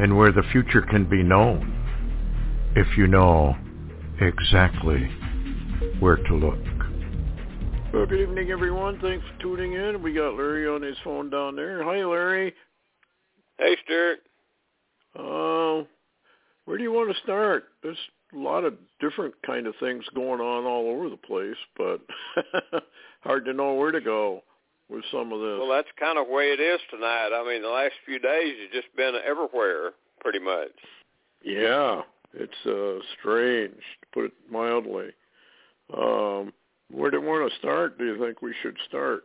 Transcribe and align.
and 0.00 0.16
where 0.16 0.32
the 0.32 0.42
future 0.50 0.80
can 0.80 1.04
be 1.04 1.22
known 1.22 1.76
if 2.74 2.86
you 2.96 3.06
know 3.06 3.54
exactly 4.18 5.10
where 5.98 6.16
to 6.16 6.34
look. 6.34 6.58
Well, 7.92 8.06
good 8.06 8.20
evening, 8.20 8.50
everyone. 8.50 8.98
Thanks 9.00 9.26
for 9.26 9.42
tuning 9.42 9.74
in. 9.74 10.02
We 10.02 10.14
got 10.14 10.36
Larry 10.36 10.66
on 10.66 10.80
his 10.80 10.96
phone 11.04 11.28
down 11.28 11.54
there. 11.54 11.82
Hi, 11.84 12.02
Larry. 12.02 12.54
Hey, 13.58 13.76
Stewart. 13.84 14.20
Uh, 15.14 15.84
where 16.64 16.78
do 16.78 16.82
you 16.82 16.92
want 16.92 17.14
to 17.14 17.22
start? 17.22 17.64
There's 17.82 17.98
a 18.32 18.38
lot 18.38 18.64
of 18.64 18.74
different 19.00 19.34
kind 19.44 19.66
of 19.66 19.74
things 19.80 20.04
going 20.14 20.40
on 20.40 20.64
all 20.64 20.88
over 20.88 21.10
the 21.10 21.16
place, 21.16 21.56
but 21.76 22.00
hard 23.20 23.44
to 23.44 23.52
know 23.52 23.74
where 23.74 23.90
to 23.90 24.00
go 24.00 24.44
with 24.90 25.04
some 25.10 25.32
of 25.32 25.40
this. 25.40 25.58
Well, 25.58 25.68
that's 25.68 25.88
kind 25.98 26.18
of 26.18 26.26
the 26.26 26.32
way 26.32 26.46
it 26.46 26.60
is 26.60 26.80
tonight. 26.90 27.30
I 27.32 27.46
mean, 27.46 27.62
the 27.62 27.68
last 27.68 27.94
few 28.04 28.18
days 28.18 28.54
have 28.62 28.72
just 28.72 28.94
been 28.96 29.14
everywhere, 29.24 29.92
pretty 30.20 30.40
much. 30.40 30.72
Yeah, 31.42 32.02
it's 32.34 32.66
uh, 32.66 33.02
strange, 33.18 33.72
to 33.74 34.06
put 34.12 34.24
it 34.26 34.32
mildly. 34.50 35.10
Um, 35.96 36.52
where 36.92 37.10
do 37.10 37.18
you 37.18 37.26
want 37.26 37.50
to 37.50 37.58
start? 37.58 37.98
Do 37.98 38.04
you 38.04 38.18
think 38.18 38.42
we 38.42 38.54
should 38.62 38.76
start? 38.88 39.24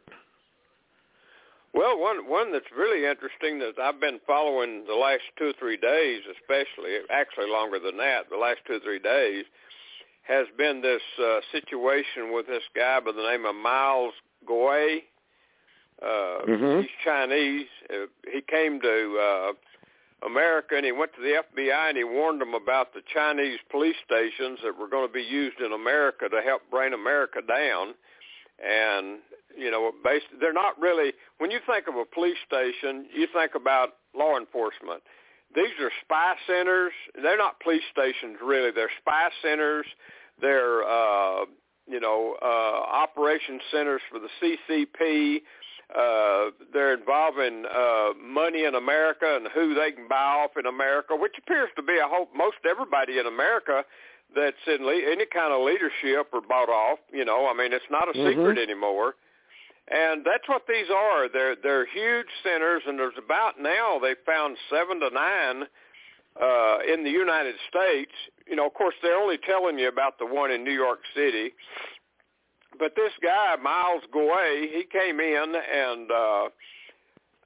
Well, 1.74 2.00
one 2.00 2.30
one 2.30 2.54
that's 2.54 2.72
really 2.76 3.06
interesting 3.06 3.60
that 3.60 3.74
I've 3.84 4.00
been 4.00 4.22
following 4.26 4.86
the 4.88 4.96
last 4.96 5.24
two 5.38 5.48
or 5.48 5.54
three 5.60 5.76
days, 5.76 6.22
especially 6.40 7.00
actually 7.12 7.50
longer 7.50 7.80
than 7.80 7.98
that, 7.98 8.30
the 8.30 8.38
last 8.38 8.60
two 8.66 8.76
or 8.76 8.80
three 8.80 9.00
days, 9.00 9.44
has 10.24 10.48
been 10.58 10.82
this 10.82 11.02
uh, 11.22 11.40
situation 11.52 12.34
with 12.34 12.48
this 12.48 12.64
guy 12.76 13.02
by 13.02 13.12
the 13.12 13.22
name 13.22 13.46
of 13.46 13.56
Miles 13.56 14.14
Guo. 14.48 15.00
Uh, 16.02 16.42
Mhm. 16.46 16.82
He's 16.82 16.92
Chinese. 17.04 17.68
Uh, 17.90 18.08
he 18.32 18.42
came 18.42 18.82
to 18.82 19.18
uh, 19.20 19.54
America 20.26 20.76
and 20.76 20.86
he 20.86 20.92
went 20.92 21.14
to 21.14 21.22
the 21.22 21.36
FBI 21.36 21.90
and 21.90 21.98
he 21.98 22.04
warned 22.04 22.42
them 22.42 22.54
about 22.54 22.94
the 22.94 23.02
Chinese 23.14 23.60
police 23.70 23.96
stations 24.06 24.60
that 24.64 24.78
were 24.78 24.88
going 24.88 25.08
to 25.08 25.14
be 25.14 25.24
used 25.24 25.60
in 25.62 25.72
America 25.72 26.28
to 26.30 26.42
help 26.42 26.64
bring 26.70 26.94
America 26.94 27.42
down. 27.42 27.94
And 28.64 29.20
you 29.58 29.72
know, 29.72 29.92
based, 30.04 30.26
they're 30.40 30.54
not 30.54 30.80
really. 30.80 31.14
When 31.38 31.50
you 31.52 31.60
think 31.66 31.88
of 31.88 31.96
a 31.96 32.06
police 32.06 32.38
station, 32.46 33.08
you 33.14 33.28
think 33.34 33.56
about 33.56 33.96
law 34.14 34.38
enforcement. 34.38 35.02
These 35.54 35.72
are 35.80 35.92
spy 36.02 36.36
centers. 36.46 36.92
They're 37.22 37.38
not 37.38 37.60
police 37.62 37.84
stations 37.92 38.38
really. 38.44 38.72
They're 38.72 38.92
spy 39.00 39.30
centers. 39.42 39.86
They're 40.42 40.84
uh, 40.84 41.46
you 41.88 42.00
know 42.00 42.36
uh, 42.42 42.46
operation 42.46 43.60
centers 43.72 44.02
for 44.10 44.20
the 44.20 44.30
CCP. 44.42 45.42
Uh, 45.94 46.50
they're 46.74 46.94
involving 46.94 47.64
uh, 47.66 48.10
money 48.22 48.66
in 48.66 48.76
America 48.76 49.36
and 49.36 49.48
who 49.54 49.76
they 49.76 49.92
can 49.92 50.08
buy 50.08 50.16
off 50.16 50.52
in 50.58 50.66
America, 50.66 51.16
which 51.16 51.34
appears 51.38 51.70
to 51.76 51.84
be 51.84 51.98
a 52.00 52.08
whole, 52.08 52.28
most 52.36 52.58
everybody 52.68 53.20
in 53.20 53.28
America 53.28 53.84
that's 54.36 54.58
in 54.68 54.84
le- 54.84 55.12
any 55.12 55.26
kind 55.28 55.54
of 55.54 55.62
leadership 55.62 56.28
or 56.34 56.42
bought 56.42 56.70
off. 56.70 57.00
You 57.14 57.24
know, 57.24 57.48
I 57.48 57.54
mean, 57.54 57.72
it's 57.72 57.86
not 57.92 58.10
a 58.10 58.14
Mhm. 58.14 58.30
secret 58.30 58.58
anymore. 58.58 59.16
And 59.88 60.26
that's 60.26 60.48
what 60.48 60.66
these 60.68 60.90
are. 60.90 61.28
They're 61.30 61.56
they're 61.56 61.86
huge 61.86 62.26
centers, 62.42 62.82
and 62.88 62.98
there's 62.98 63.18
about 63.20 63.60
now 63.60 64.00
they 64.00 64.16
found 64.26 64.58
seven 64.68 65.00
to 65.02 65.12
nine 65.12 65.68
uh, 66.42 66.80
in 66.92 67.04
the 67.04 67.12
United 67.12 67.56
States. 67.70 68.12
You 68.48 68.56
know, 68.56 68.66
of 68.66 68.74
course, 68.74 68.96
they're 69.04 69.16
only 69.16 69.38
telling 69.38 69.78
you 69.78 69.88
about 69.88 70.18
the 70.18 70.26
one 70.26 70.50
in 70.50 70.64
New 70.64 70.74
York 70.74 71.02
City. 71.14 71.54
But 72.78 72.96
this 72.96 73.14
guy, 73.22 73.56
Miles 73.62 74.04
Guo, 74.14 74.62
he 74.62 74.84
came 74.92 75.20
in 75.20 75.54
and 75.56 76.12
uh, 76.12 76.46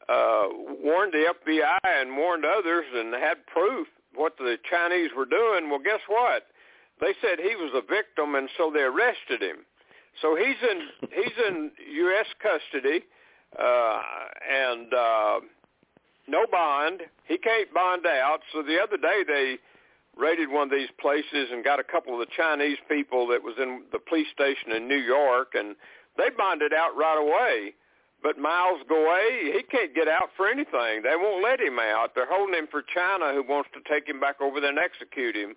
uh, 0.10 0.48
warned 0.84 1.14
the 1.14 1.34
FBI 1.46 1.80
and 1.84 2.18
warned 2.18 2.46
others 2.46 2.86
and 2.94 3.14
had 3.14 3.46
proof 3.48 3.88
what 4.16 4.38
the 4.38 4.58
Chinese 4.70 5.12
were 5.16 5.26
doing. 5.26 5.70
Well, 5.70 5.80
guess 5.80 6.02
what? 6.08 6.48
They 7.00 7.14
said 7.22 7.40
he 7.40 7.56
was 7.56 7.72
a 7.74 7.82
victim, 7.82 8.36
and 8.36 8.50
so 8.58 8.72
they 8.74 8.82
arrested 8.82 9.42
him. 9.42 9.66
So 10.22 10.36
he's 10.36 10.58
in 10.70 11.10
he's 11.14 11.38
in 11.48 11.72
U.S. 11.94 12.28
custody, 12.42 13.06
uh, 13.58 14.02
and 14.52 14.94
uh, 14.94 15.40
no 16.28 16.46
bond. 16.52 17.02
He 17.26 17.38
can't 17.38 17.74
bond 17.74 18.06
out. 18.06 18.40
So 18.52 18.62
the 18.62 18.80
other 18.82 18.98
day 18.98 19.24
they 19.26 19.58
raided 20.20 20.50
one 20.52 20.64
of 20.64 20.72
these 20.72 20.92
places 21.00 21.50
and 21.52 21.64
got 21.64 21.80
a 21.80 21.84
couple 21.84 22.14
of 22.14 22.20
the 22.20 22.32
Chinese 22.36 22.78
people 22.88 23.28
that 23.28 23.42
was 23.42 23.56
in 23.58 23.84
the 23.92 24.00
police 24.00 24.28
station 24.34 24.72
in 24.76 24.88
New 24.88 25.00
York, 25.00 25.54
and 25.56 25.76
they 26.18 26.30
bonded 26.36 26.74
out 26.74 26.96
right 26.96 27.18
away. 27.18 27.74
But 28.22 28.38
Miles 28.38 28.82
Guo, 28.92 29.16
he 29.56 29.64
can't 29.72 29.96
get 29.96 30.10
out 30.10 30.30
for 30.36 30.48
anything. 30.48 31.04
They 31.04 31.16
won't 31.16 31.42
let 31.42 31.62
him 31.62 31.80
out. 31.80 32.16
They're 32.16 32.30
holding 32.30 32.54
him 32.54 32.68
for 32.70 32.84
China, 32.84 33.32
who 33.34 33.44
wants 33.48 33.70
to 33.74 33.80
take 33.90 34.08
him 34.10 34.20
back 34.20 34.42
over 34.42 34.60
there 34.60 34.72
and 34.72 34.80
execute 34.80 35.36
him. 35.38 35.56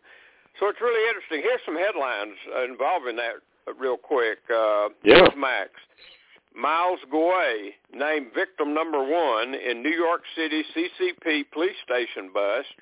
So 0.60 0.68
it's 0.68 0.80
really 0.80 1.02
interesting. 1.08 1.42
Here's 1.42 1.60
some 1.66 1.76
headlines 1.76 2.38
involving 2.70 3.16
that 3.16 3.42
real 3.78 3.96
quick. 3.96 4.38
Uh, 4.48 4.90
Yeah. 5.02 5.28
Max. 5.36 5.70
Miles 6.54 7.00
Guo 7.10 7.72
named 7.92 8.32
victim 8.34 8.74
number 8.74 9.02
one 9.02 9.54
in 9.54 9.82
New 9.82 9.90
York 9.90 10.22
City 10.36 10.62
CCP 10.74 11.50
police 11.50 11.76
station 11.82 12.30
bust. 12.32 12.74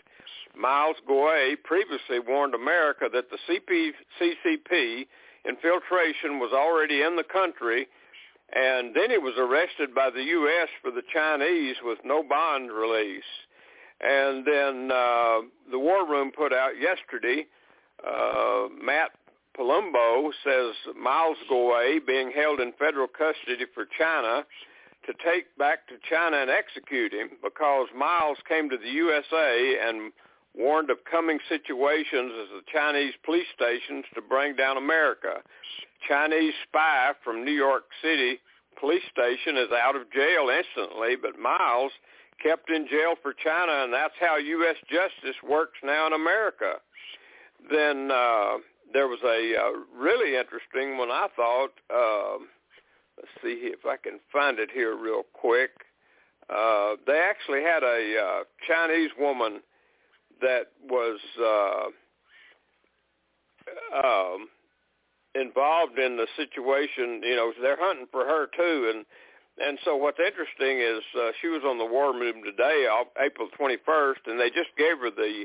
Miles 0.56 0.96
Guo 1.08 1.54
previously 1.64 2.18
warned 2.18 2.54
America 2.54 3.08
that 3.12 3.30
the 3.30 3.38
CP, 3.48 3.90
CCP 4.20 5.06
infiltration 5.46 6.38
was 6.38 6.52
already 6.52 7.02
in 7.02 7.16
the 7.16 7.24
country, 7.24 7.86
and 8.52 8.94
then 8.94 9.10
he 9.10 9.18
was 9.18 9.34
arrested 9.38 9.94
by 9.94 10.10
the 10.10 10.22
U.S. 10.22 10.68
for 10.82 10.90
the 10.90 11.02
Chinese 11.12 11.76
with 11.82 11.98
no 12.04 12.22
bond 12.22 12.70
release. 12.70 13.22
And 14.00 14.46
then 14.46 14.90
uh, 14.92 15.40
the 15.70 15.78
War 15.78 16.06
Room 16.06 16.32
put 16.36 16.52
out 16.52 16.72
yesterday, 16.80 17.46
uh, 18.06 18.68
Matt 18.82 19.10
Palumbo 19.56 20.30
says 20.42 20.74
Miles 20.96 21.36
Guo 21.50 22.04
being 22.06 22.32
held 22.34 22.60
in 22.60 22.72
federal 22.78 23.08
custody 23.08 23.66
for 23.74 23.84
China 23.98 24.44
to 25.06 25.12
take 25.24 25.56
back 25.58 25.86
to 25.88 25.94
China 26.08 26.38
and 26.38 26.50
execute 26.50 27.12
him 27.12 27.30
because 27.42 27.88
Miles 27.96 28.38
came 28.48 28.68
to 28.70 28.76
the 28.76 28.88
USA 28.88 29.76
and 29.86 30.12
warned 30.56 30.90
of 30.90 30.98
coming 31.10 31.38
situations 31.48 32.32
as 32.42 32.48
the 32.50 32.62
Chinese 32.72 33.14
police 33.24 33.46
stations 33.54 34.04
to 34.14 34.20
bring 34.20 34.56
down 34.56 34.76
America. 34.76 35.42
Chinese 36.08 36.54
spy 36.68 37.12
from 37.22 37.44
New 37.44 37.52
York 37.52 37.84
City 38.02 38.38
police 38.80 39.02
station 39.12 39.56
is 39.56 39.68
out 39.70 39.94
of 39.94 40.10
jail 40.10 40.48
instantly, 40.48 41.14
but 41.14 41.38
Miles 41.38 41.92
kept 42.42 42.70
in 42.70 42.88
jail 42.88 43.14
for 43.22 43.34
China, 43.34 43.84
and 43.84 43.92
that's 43.92 44.14
how 44.18 44.38
U.S. 44.38 44.76
justice 44.88 45.36
works 45.46 45.78
now 45.84 46.06
in 46.06 46.14
America. 46.14 46.80
Then 47.70 48.10
uh, 48.10 48.56
there 48.92 49.06
was 49.06 49.20
a 49.22 49.54
uh, 49.54 49.70
really 49.94 50.36
interesting 50.36 50.96
one, 50.96 51.10
I 51.10 51.28
thought. 51.36 51.72
Uh, 51.92 52.42
let's 53.18 53.28
see 53.42 53.68
if 53.70 53.84
I 53.84 53.96
can 53.96 54.18
find 54.32 54.58
it 54.58 54.70
here 54.72 54.96
real 54.96 55.22
quick. 55.34 55.70
Uh, 56.48 56.96
they 57.06 57.20
actually 57.20 57.62
had 57.62 57.82
a 57.82 58.16
uh, 58.18 58.42
Chinese 58.66 59.10
woman 59.18 59.60
that 60.40 60.68
was 60.88 61.18
uh, 61.40 61.86
um, 64.06 64.48
involved 65.34 65.98
in 65.98 66.16
the 66.16 66.26
situation. 66.36 67.22
You 67.22 67.36
know, 67.36 67.52
they're 67.60 67.78
hunting 67.78 68.06
for 68.10 68.24
her 68.24 68.46
too, 68.56 68.92
and 68.94 69.04
and 69.58 69.78
so 69.84 69.94
what's 69.94 70.18
interesting 70.18 70.80
is 70.80 71.02
uh, 71.20 71.32
she 71.42 71.48
was 71.48 71.62
on 71.66 71.76
the 71.76 71.84
War 71.84 72.14
Room 72.14 72.42
today, 72.42 72.86
April 73.20 73.48
21st, 73.60 74.24
and 74.26 74.40
they 74.40 74.48
just 74.48 74.70
gave 74.78 74.98
her 75.00 75.10
the 75.10 75.44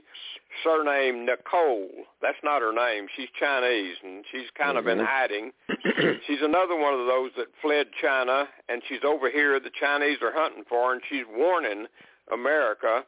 surname 0.63 1.25
Nicole. 1.25 1.89
That's 2.21 2.37
not 2.41 2.61
her 2.61 2.71
name. 2.71 3.07
She's 3.17 3.27
Chinese, 3.37 3.97
and 4.03 4.23
she's 4.31 4.49
kind 4.57 4.77
of 4.77 4.87
in 4.87 4.99
Mhm. 4.99 5.05
hiding. 5.05 5.53
she's 6.27 6.41
another 6.41 6.75
one 6.75 6.93
of 6.93 7.07
those 7.07 7.31
that 7.35 7.47
fled 7.61 7.91
China, 7.99 8.47
and 8.69 8.81
she's 8.87 9.03
over 9.03 9.29
here. 9.29 9.59
The 9.59 9.71
Chinese 9.71 10.21
are 10.21 10.31
hunting 10.31 10.63
for 10.63 10.87
her, 10.87 10.93
and 10.93 11.01
she's 11.09 11.25
warning 11.27 11.87
America. 12.31 13.05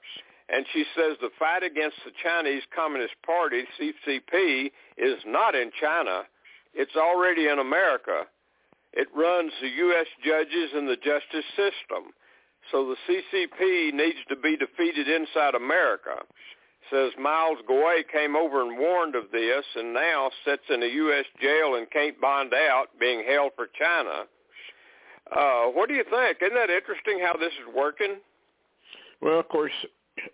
And 0.50 0.66
she 0.72 0.86
says 0.96 1.18
the 1.20 1.30
fight 1.38 1.64
against 1.64 1.98
the 2.06 2.12
Chinese 2.24 2.64
Communist 2.74 3.16
Party, 3.26 3.64
CCP, 3.80 4.72
is 4.98 5.20
not 5.26 5.56
in 5.56 5.72
China. 5.80 6.24
It's 6.74 6.96
already 6.96 7.48
in 7.48 7.60
America. 7.60 8.24
It 8.94 9.08
runs 9.16 9.52
the 9.62 9.68
U.S. 9.68 10.08
judges 10.24 10.72
and 10.74 10.88
the 10.88 10.96
justice 10.96 11.46
system. 11.56 12.14
So 12.72 12.88
the 12.88 12.98
CCP 13.08 13.94
needs 13.94 14.20
to 14.30 14.36
be 14.36 14.58
defeated 14.58 15.08
inside 15.08 15.56
America. 15.56 16.24
says 16.90 17.12
Miles 17.20 17.60
Guo 17.70 18.02
came 18.12 18.36
over 18.36 18.62
and 18.62 18.78
warned 18.78 19.16
of 19.16 19.32
this 19.32 19.66
and 19.76 19.94
now 19.94 20.32
sits 20.46 20.64
in 20.70 20.82
a 20.84 20.88
U.S. 20.88 21.26
jail 21.42 21.76
and 21.76 21.90
can't 21.92 22.20
bond 22.20 22.54
out, 22.54 22.88
being 23.00 23.24
held 23.28 23.52
for 23.56 23.68
China. 23.78 24.24
Uh, 25.32 25.66
what 25.68 25.90
do 25.90 25.96
you 25.96 26.04
think? 26.10 26.38
Isn't 26.42 26.56
that 26.56 26.70
interesting 26.70 27.20
how 27.22 27.38
this 27.38 27.54
is 27.54 27.76
working? 27.76 28.18
Well, 29.22 29.40
of 29.40 29.50
course, 29.50 29.74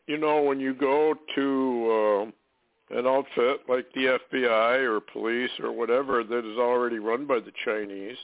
you 0.08 0.18
know, 0.18 0.42
when 0.42 0.60
you 0.60 0.74
go 0.74 1.14
to 1.36 2.32
uh, 2.92 2.98
an 2.98 3.08
outfit 3.08 3.62
like 3.68 3.86
the 3.94 4.18
FBI 4.34 4.84
or 4.84 5.00
police 5.00 5.52
or 5.62 5.72
whatever 5.72 6.24
that 6.24 6.40
is 6.40 6.58
already 6.58 7.00
run 7.00 7.26
by 7.26 7.40
the 7.40 7.52
Chinese, 7.66 8.18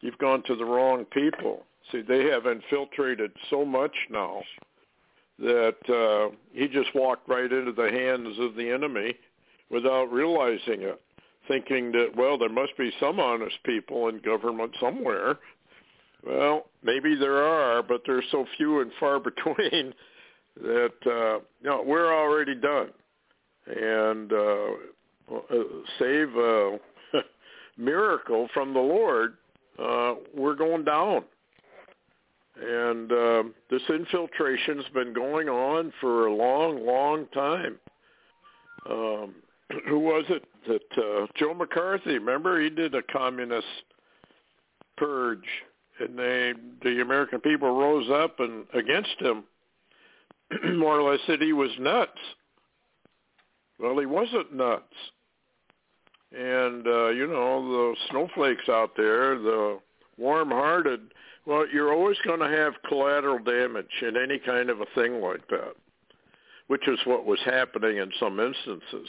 you've 0.00 0.18
gone 0.18 0.42
to 0.46 0.56
the 0.56 0.64
wrong 0.64 1.04
people. 1.06 1.64
See, 1.92 2.02
they 2.02 2.24
have 2.24 2.46
infiltrated 2.46 3.32
so 3.50 3.64
much 3.64 3.94
now 4.10 4.42
that 5.38 5.76
uh, 5.88 6.34
he 6.52 6.68
just 6.68 6.94
walked 6.94 7.28
right 7.28 7.50
into 7.50 7.72
the 7.72 7.90
hands 7.90 8.38
of 8.38 8.54
the 8.54 8.70
enemy 8.70 9.14
without 9.70 10.04
realizing 10.12 10.82
it, 10.82 11.00
thinking 11.48 11.90
that, 11.92 12.12
well, 12.16 12.38
there 12.38 12.48
must 12.48 12.76
be 12.78 12.92
some 13.00 13.18
honest 13.18 13.56
people 13.64 14.08
in 14.08 14.20
government 14.20 14.72
somewhere. 14.80 15.38
Well, 16.24 16.66
maybe 16.82 17.16
there 17.16 17.42
are, 17.42 17.82
but 17.82 18.02
they're 18.06 18.22
so 18.30 18.46
few 18.56 18.80
and 18.80 18.92
far 18.98 19.18
between 19.20 19.92
that 20.62 20.92
uh, 21.06 21.40
you 21.62 21.70
know, 21.70 21.82
we're 21.84 22.12
already 22.14 22.54
done. 22.54 22.90
And 23.66 24.32
uh, 24.32 24.70
uh 25.32 25.64
save 25.98 26.36
a 26.36 26.78
miracle 27.78 28.48
from 28.52 28.74
the 28.74 28.80
Lord, 28.80 29.34
uh, 29.78 30.14
we're 30.34 30.54
going 30.54 30.84
down. 30.84 31.24
And 32.60 33.10
uh, 33.10 33.42
this 33.68 33.82
infiltration's 33.88 34.84
been 34.94 35.12
going 35.12 35.48
on 35.48 35.92
for 36.00 36.26
a 36.26 36.34
long, 36.34 36.86
long 36.86 37.26
time. 37.34 37.78
Um, 38.88 39.34
who 39.88 39.98
was 39.98 40.24
it 40.28 40.44
that 40.68 41.02
uh, 41.02 41.26
Joe 41.36 41.54
McCarthy? 41.54 42.18
Remember, 42.18 42.60
he 42.60 42.70
did 42.70 42.94
a 42.94 43.02
communist 43.02 43.66
purge, 44.96 45.46
and 45.98 46.18
they 46.18 46.52
the 46.82 47.00
American 47.00 47.40
people 47.40 47.76
rose 47.76 48.08
up 48.10 48.38
and 48.38 48.66
against 48.72 49.16
him, 49.18 49.44
more 50.76 51.00
or 51.00 51.10
less 51.10 51.20
said 51.26 51.40
he 51.40 51.52
was 51.52 51.70
nuts. 51.78 52.18
Well, 53.78 53.98
he 53.98 54.06
wasn't 54.06 54.54
nuts. 54.54 54.94
And 56.36 56.86
uh, 56.86 57.08
you 57.08 57.26
know 57.26 57.62
the 57.66 57.96
snowflakes 58.10 58.68
out 58.68 58.90
there, 58.96 59.38
the 59.38 59.78
warm-hearted 60.16 61.12
well, 61.46 61.66
you're 61.70 61.92
always 61.92 62.16
going 62.24 62.40
to 62.40 62.48
have 62.48 62.74
collateral 62.88 63.38
damage 63.38 64.02
in 64.02 64.16
any 64.16 64.38
kind 64.38 64.70
of 64.70 64.80
a 64.80 64.86
thing 64.94 65.20
like 65.20 65.46
that, 65.48 65.74
which 66.68 66.88
is 66.88 66.98
what 67.04 67.26
was 67.26 67.38
happening 67.44 67.98
in 67.98 68.10
some 68.18 68.40
instances. 68.40 69.08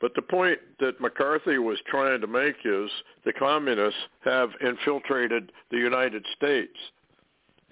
But 0.00 0.12
the 0.16 0.22
point 0.22 0.58
that 0.80 1.00
McCarthy 1.00 1.58
was 1.58 1.78
trying 1.86 2.20
to 2.20 2.26
make 2.26 2.56
is 2.64 2.90
the 3.24 3.32
communists 3.32 4.00
have 4.24 4.50
infiltrated 4.60 5.52
the 5.70 5.78
United 5.78 6.26
States. 6.36 6.76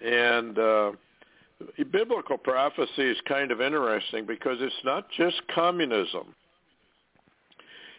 And 0.02 0.56
uh, 0.58 0.93
biblical 1.91 2.38
prophecy 2.38 3.03
is 3.03 3.17
kind 3.29 3.50
of 3.50 3.61
interesting 3.61 4.26
because 4.26 4.59
it's 4.61 4.75
not 4.85 5.06
just 5.17 5.41
communism. 5.55 6.35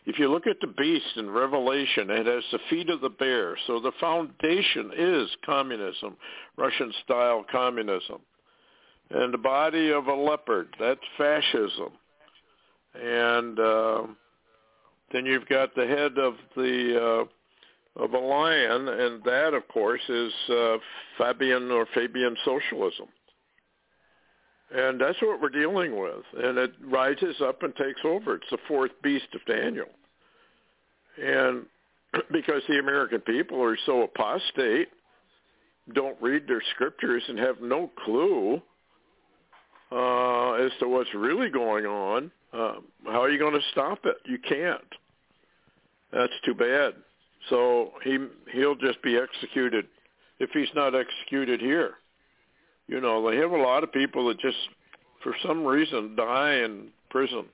If 0.05 0.19
you 0.19 0.29
look 0.29 0.47
at 0.47 0.59
the 0.59 0.67
beast 0.67 1.15
in 1.15 1.29
Revelation, 1.29 2.09
it 2.09 2.25
has 2.25 2.43
the 2.51 2.59
feet 2.69 2.89
of 2.89 2.99
the 2.99 3.09
bear. 3.09 3.55
So 3.67 3.79
the 3.79 3.93
foundation 3.99 4.91
is 4.97 5.29
communism, 5.45 6.17
Russian-style 6.57 7.45
communism. 7.49 8.19
And 9.11 9.33
the 9.33 9.37
body 9.37 9.91
of 9.91 10.07
a 10.07 10.13
leopard, 10.13 10.75
that's 10.79 10.99
fascism. 11.17 11.91
And 13.01 13.59
uh, 13.59 14.03
then 15.13 15.25
you've 15.25 15.47
got 15.47 15.73
the 15.75 15.87
head 15.87 16.17
of 16.17 16.33
the 16.55 17.21
uh, 17.21 17.25
of 17.95 18.11
a 18.13 18.17
lion, 18.17 18.87
and 18.87 19.23
that, 19.23 19.53
of 19.53 19.67
course, 19.67 20.01
is 20.09 20.33
uh, 20.49 20.77
Fabian 21.17 21.69
or 21.69 21.85
Fabian 21.93 22.35
socialism. 22.43 23.05
And 24.73 24.99
that's 24.99 25.21
what 25.21 25.39
we're 25.39 25.49
dealing 25.49 25.99
with. 25.99 26.23
And 26.35 26.57
it 26.57 26.71
rises 26.83 27.35
up 27.41 27.61
and 27.61 27.75
takes 27.75 28.01
over. 28.03 28.35
It's 28.35 28.49
the 28.49 28.57
fourth 28.67 28.91
beast 29.03 29.27
of 29.35 29.45
Daniel. 29.45 29.85
And 31.21 31.65
because 32.31 32.63
the 32.67 32.79
American 32.79 33.21
people 33.21 33.61
are 33.61 33.77
so 33.85 34.01
apostate, 34.01 34.89
don't 35.93 36.19
read 36.21 36.47
their 36.47 36.63
scriptures 36.73 37.21
and 37.27 37.37
have 37.37 37.61
no 37.61 37.91
clue 38.03 38.61
uh, 39.91 40.53
as 40.53 40.71
to 40.79 40.87
what's 40.87 41.13
really 41.13 41.49
going 41.49 41.85
on, 41.85 42.31
uh, 42.51 42.75
how 43.05 43.21
are 43.21 43.29
you 43.29 43.37
going 43.37 43.53
to 43.53 43.67
stop 43.71 43.99
it? 44.05 44.17
You 44.25 44.39
can't. 44.39 44.81
That's 46.11 46.33
too 46.45 46.55
bad. 46.55 46.93
So 47.49 47.91
he 48.03 48.17
he'll 48.53 48.75
just 48.75 49.01
be 49.03 49.17
executed 49.17 49.85
if 50.39 50.49
he's 50.51 50.69
not 50.73 50.95
executed 50.95 51.59
here. 51.59 51.95
You 52.87 52.99
know, 52.99 53.29
they 53.29 53.37
have 53.37 53.51
a 53.51 53.57
lot 53.57 53.83
of 53.83 53.91
people 53.91 54.27
that 54.27 54.39
just, 54.39 54.57
for 55.23 55.33
some 55.45 55.65
reason, 55.65 56.15
die 56.15 56.55
in 56.55 56.89
prison. 57.09 57.45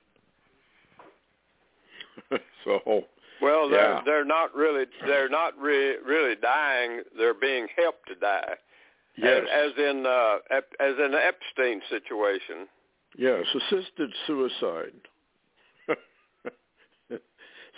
so. 2.64 3.04
Well, 3.40 3.70
they're 3.70 3.94
yeah. 3.94 4.00
they're 4.04 4.24
not 4.24 4.54
really 4.54 4.84
they're 5.06 5.30
not 5.30 5.58
re- 5.58 5.96
really 6.06 6.34
dying. 6.36 7.02
They're 7.16 7.32
being 7.32 7.68
helped 7.74 8.06
to 8.08 8.14
die. 8.14 8.54
Yes. 9.16 9.44
As, 9.50 9.70
as 9.70 9.78
in 9.78 10.04
uh, 10.06 10.36
as 10.78 10.94
in 11.02 11.12
the 11.12 11.20
Epstein 11.24 11.80
situation. 11.88 12.68
Yes, 13.16 13.44
assisted 13.54 14.12
suicide. 14.26 14.92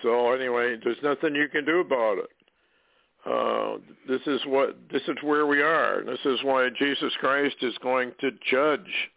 so 0.02 0.32
anyway, 0.32 0.76
there's 0.82 0.98
nothing 1.02 1.34
you 1.34 1.48
can 1.48 1.64
do 1.64 1.80
about 1.80 2.18
it. 2.18 2.30
Uh, 3.24 3.76
this 4.08 4.20
is 4.26 4.40
what 4.46 4.76
this 4.90 5.02
is 5.06 5.16
where 5.22 5.46
we 5.46 5.62
are. 5.62 6.02
This 6.04 6.18
is 6.24 6.40
why 6.42 6.68
Jesus 6.76 7.12
Christ 7.20 7.56
is 7.62 7.74
going 7.80 8.12
to 8.20 8.32
judge 8.50 9.10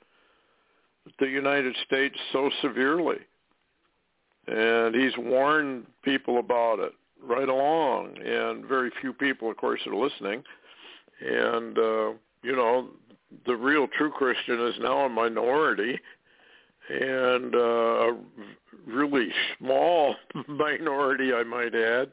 the 1.20 1.28
United 1.28 1.76
States 1.86 2.16
so 2.32 2.52
severely, 2.62 3.18
and 4.48 4.94
he's 4.94 5.18
warned 5.18 5.88
people 6.04 6.38
about 6.38 6.80
it 6.80 6.94
right 7.24 7.50
along. 7.50 8.18
And 8.24 8.66
very 8.66 8.92
few 9.02 9.12
people, 9.12 9.50
of 9.50 9.58
course, 9.58 9.82
are 9.88 9.96
listening. 9.96 10.44
And 11.22 11.78
uh, 11.78 12.12
you 12.44 12.56
know, 12.56 12.90
the 13.48 13.56
real 13.56 13.88
true 13.88 14.12
Christian 14.12 14.68
is 14.68 14.76
now 14.82 15.06
a 15.06 15.10
minority, 15.10 16.00
and 16.92 17.56
uh, 17.56 17.58
a 17.58 18.18
really 18.86 19.30
small 19.58 20.16
minority, 20.48 21.34
I 21.34 21.44
might 21.44 21.74
add 21.74 22.12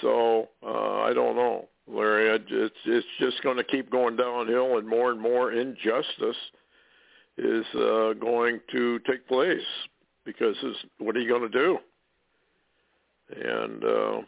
so 0.00 0.48
uh, 0.64 1.00
I 1.02 1.12
don't 1.12 1.36
know, 1.36 1.68
Larry. 1.86 2.40
It's 2.50 2.74
it's 2.84 3.06
just 3.18 3.42
going 3.42 3.56
to 3.56 3.64
keep 3.64 3.90
going 3.90 4.16
downhill, 4.16 4.78
and 4.78 4.88
more 4.88 5.10
and 5.10 5.20
more 5.20 5.52
injustice 5.52 6.36
is 7.38 7.64
uh, 7.74 8.12
going 8.14 8.60
to 8.72 8.98
take 9.00 9.26
place 9.26 9.60
because 10.24 10.56
what 10.98 11.16
are 11.16 11.20
you 11.20 11.28
going 11.28 11.50
to 11.50 11.58
do? 11.58 11.78
And 13.34 13.84
uh, 13.84 14.20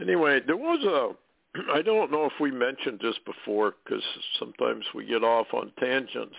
anyway, 0.00 0.40
there 0.46 0.56
was 0.56 0.84
a. 0.84 1.16
I 1.72 1.82
don't 1.82 2.10
know 2.10 2.26
if 2.26 2.32
we 2.40 2.50
mentioned 2.50 3.00
this 3.02 3.16
before 3.24 3.74
because 3.84 4.02
sometimes 4.38 4.84
we 4.94 5.06
get 5.06 5.24
off 5.24 5.46
on 5.52 5.72
tangents 5.78 6.36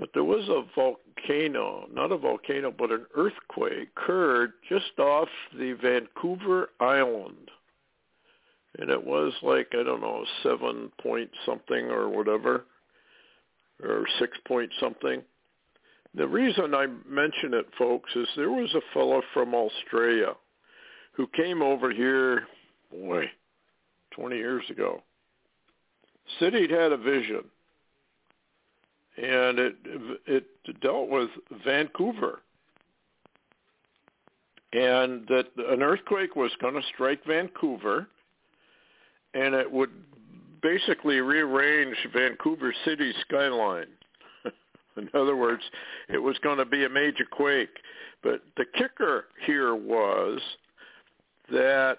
but 0.00 0.08
there 0.14 0.24
was 0.24 0.48
a 0.48 0.64
volcano, 0.74 1.86
not 1.92 2.10
a 2.10 2.16
volcano, 2.16 2.72
but 2.76 2.90
an 2.90 3.04
earthquake 3.14 3.88
occurred 3.94 4.54
just 4.66 4.98
off 4.98 5.28
the 5.56 5.74
Vancouver 5.74 6.70
Island. 6.80 7.50
And 8.78 8.88
it 8.88 9.04
was 9.04 9.34
like, 9.42 9.68
I 9.74 9.82
don't 9.82 10.00
know, 10.00 10.24
seven 10.42 10.90
point 11.02 11.30
something 11.44 11.90
or 11.90 12.08
whatever, 12.08 12.64
or 13.82 14.06
six 14.18 14.38
point 14.48 14.70
something. 14.80 15.22
The 16.14 16.26
reason 16.26 16.74
I 16.74 16.86
mention 17.06 17.52
it, 17.52 17.66
folks, 17.78 18.10
is 18.16 18.26
there 18.36 18.50
was 18.50 18.74
a 18.74 18.94
fellow 18.94 19.20
from 19.34 19.54
Australia 19.54 20.32
who 21.12 21.26
came 21.36 21.60
over 21.60 21.90
here, 21.90 22.46
boy, 22.90 23.24
20 24.12 24.36
years 24.36 24.64
ago. 24.70 25.02
Said 26.38 26.54
he'd 26.54 26.70
had 26.70 26.92
a 26.92 26.96
vision 26.96 27.44
and 29.16 29.58
it 29.58 29.76
it 30.26 30.44
dealt 30.80 31.08
with 31.08 31.30
Vancouver, 31.64 32.40
and 34.72 35.26
that 35.28 35.46
an 35.68 35.82
earthquake 35.82 36.36
was 36.36 36.52
going 36.60 36.74
to 36.74 36.82
strike 36.94 37.24
Vancouver, 37.26 38.08
and 39.34 39.54
it 39.54 39.70
would 39.70 39.90
basically 40.62 41.20
rearrange 41.20 41.96
Vancouver 42.14 42.72
City's 42.84 43.14
skyline. 43.22 43.88
In 44.96 45.08
other 45.14 45.36
words, 45.36 45.62
it 46.08 46.18
was 46.18 46.36
going 46.42 46.58
to 46.58 46.66
be 46.66 46.84
a 46.84 46.88
major 46.88 47.24
quake. 47.30 47.78
But 48.22 48.42
the 48.56 48.66
kicker 48.76 49.24
here 49.46 49.74
was 49.74 50.40
that 51.50 51.98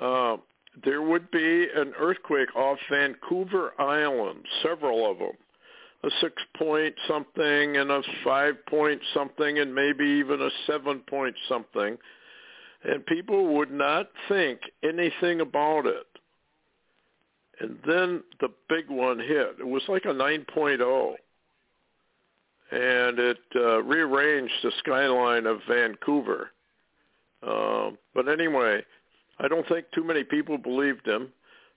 uh, 0.00 0.38
there 0.82 1.02
would 1.02 1.30
be 1.30 1.68
an 1.76 1.92
earthquake 1.98 2.54
off 2.56 2.78
Vancouver 2.90 3.72
Island, 3.78 4.46
several 4.62 5.10
of 5.10 5.18
them 5.18 5.36
a 6.04 6.10
six 6.20 6.34
point 6.56 6.94
something 7.06 7.76
and 7.76 7.90
a 7.90 8.02
five 8.24 8.54
point 8.66 9.00
something 9.14 9.58
and 9.58 9.74
maybe 9.74 10.04
even 10.04 10.40
a 10.40 10.50
seven 10.66 11.00
point 11.00 11.34
something. 11.48 11.96
And 12.84 13.06
people 13.06 13.54
would 13.54 13.70
not 13.70 14.08
think 14.28 14.60
anything 14.82 15.40
about 15.40 15.86
it. 15.86 16.06
And 17.60 17.78
then 17.86 18.24
the 18.40 18.48
big 18.68 18.88
one 18.88 19.20
hit. 19.20 19.56
It 19.60 19.66
was 19.66 19.82
like 19.86 20.04
a 20.04 20.08
9.0. 20.08 21.14
And 22.72 23.18
it 23.18 23.38
uh, 23.54 23.82
rearranged 23.82 24.54
the 24.64 24.72
skyline 24.78 25.46
of 25.46 25.60
Vancouver. 25.68 26.50
Uh, 27.46 27.90
but 28.14 28.28
anyway, 28.28 28.82
I 29.38 29.46
don't 29.46 29.68
think 29.68 29.86
too 29.94 30.02
many 30.02 30.24
people 30.24 30.58
believed 30.58 31.06
him. 31.06 31.32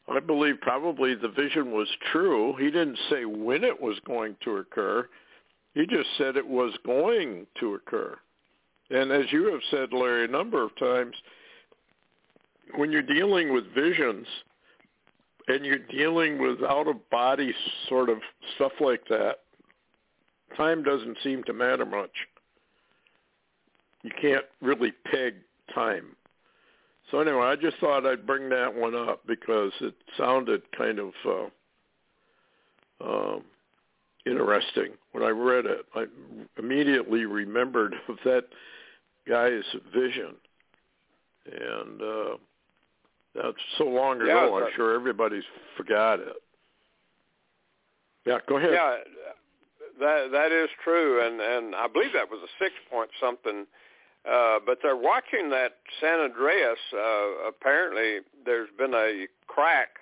I 0.08 0.20
believe 0.20 0.62
probably 0.62 1.16
the 1.16 1.30
vision 1.30 1.72
was 1.72 1.88
true. 2.12 2.56
He 2.58 2.66
didn't 2.66 3.00
say 3.10 3.26
when 3.26 3.64
it 3.64 3.82
was 3.82 3.98
going 4.06 4.36
to 4.44 4.58
occur. 4.58 5.08
He 5.74 5.86
just 5.88 6.10
said 6.18 6.38
it 6.38 6.48
was 6.48 6.74
going 6.86 7.48
to 7.60 7.76
occur. 7.76 8.16
And 8.92 9.12
as 9.12 9.26
you 9.32 9.52
have 9.52 9.62
said, 9.72 9.92
Larry, 9.92 10.26
a 10.26 10.28
number 10.28 10.64
of 10.64 10.76
times, 10.78 11.16
when 12.76 12.92
you're 12.92 13.02
dealing 13.02 13.52
with 13.52 13.74
visions 13.74 14.28
and 15.48 15.66
you're 15.66 15.80
dealing 15.80 16.40
with 16.40 16.64
out-of-body 16.64 17.54
sort 17.90 18.10
of 18.10 18.20
stuff 18.56 18.74
like 18.80 19.08
that, 19.10 19.40
time 20.56 20.84
doesn't 20.84 21.18
seem 21.24 21.44
to 21.46 21.54
matter 21.54 21.86
much. 21.86 22.12
You 24.04 24.12
can't 24.22 24.46
really 24.62 24.94
peg 25.12 25.36
time. 25.74 26.16
So 27.12 27.20
anyway, 27.20 27.46
I 27.46 27.56
just 27.56 27.78
thought 27.78 28.06
I'd 28.06 28.26
bring 28.26 28.50
that 28.50 28.74
one 28.74 28.96
up 28.96 29.26
because 29.28 29.72
it 29.82 29.94
sounded 30.18 30.64
kind 30.76 31.00
of 31.00 31.12
uh, 33.02 33.06
um, 33.06 33.44
interesting 34.26 34.94
when 35.12 35.24
I 35.24 35.30
read 35.30 35.66
it. 35.66 35.86
I 35.94 36.06
immediately 36.58 37.26
remembered 37.26 37.94
of 38.10 38.18
that 38.26 38.46
guy's 39.28 39.64
vision, 39.94 40.36
and 41.46 42.02
uh, 42.02 42.38
that's 43.36 43.58
so 43.78 43.86
long 43.86 44.18
ago. 44.18 44.28
Yeah, 44.28 44.66
I'm 44.66 44.72
sure 44.76 44.96
everybody's 44.96 45.44
forgot 45.78 46.20
it. 46.20 46.34
Yeah, 48.26 48.40
go 48.48 48.58
ahead. 48.58 48.72
Yeah, 48.74 48.96
that 50.00 50.32
that 50.32 50.52
is 50.52 50.70
true, 50.84 51.26
and 51.26 51.40
and 51.40 51.76
I 51.76 51.88
believe 51.88 52.14
that 52.14 52.30
was 52.30 52.40
a 52.44 52.64
six 52.64 52.74
point 52.90 53.10
something 53.22 53.68
uh, 54.30 54.60
but 54.66 54.80
they're 54.82 54.96
watching 54.96 55.50
that 55.52 55.74
San 56.02 56.20
Andreas. 56.20 56.80
Uh, 56.94 57.48
apparently, 57.48 58.20
there's 58.46 58.70
been 58.78 58.94
a 58.94 59.28
crack, 59.48 60.00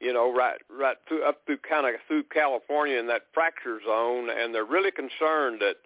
you 0.00 0.12
know, 0.12 0.32
right 0.34 0.58
right 0.68 0.96
through 1.06 1.24
up 1.24 1.40
through 1.46 1.58
kind 1.58 1.86
of 1.86 2.00
through 2.08 2.24
California 2.24 2.98
in 2.98 3.06
that 3.06 3.22
fracture 3.32 3.78
zone, 3.86 4.28
and 4.30 4.54
they're 4.54 4.64
really 4.64 4.90
concerned 4.90 5.60
that 5.60 5.76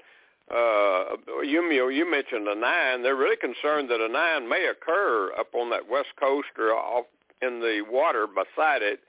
uh, 0.50 1.16
you 1.42 1.62
you 1.90 2.10
mentioned 2.10 2.48
a 2.48 2.54
nine. 2.54 3.02
They're 3.02 3.16
really 3.16 3.36
concerned 3.36 3.90
that 3.90 4.00
a 4.00 4.08
nine 4.08 4.48
may 4.48 4.66
occur 4.66 5.32
up 5.38 5.54
on 5.54 5.68
that 5.70 5.88
west 5.90 6.08
coast 6.18 6.48
or 6.58 6.72
off 6.72 7.04
in 7.42 7.60
the 7.60 7.82
water 7.88 8.26
beside 8.26 8.82
it, 8.82 9.00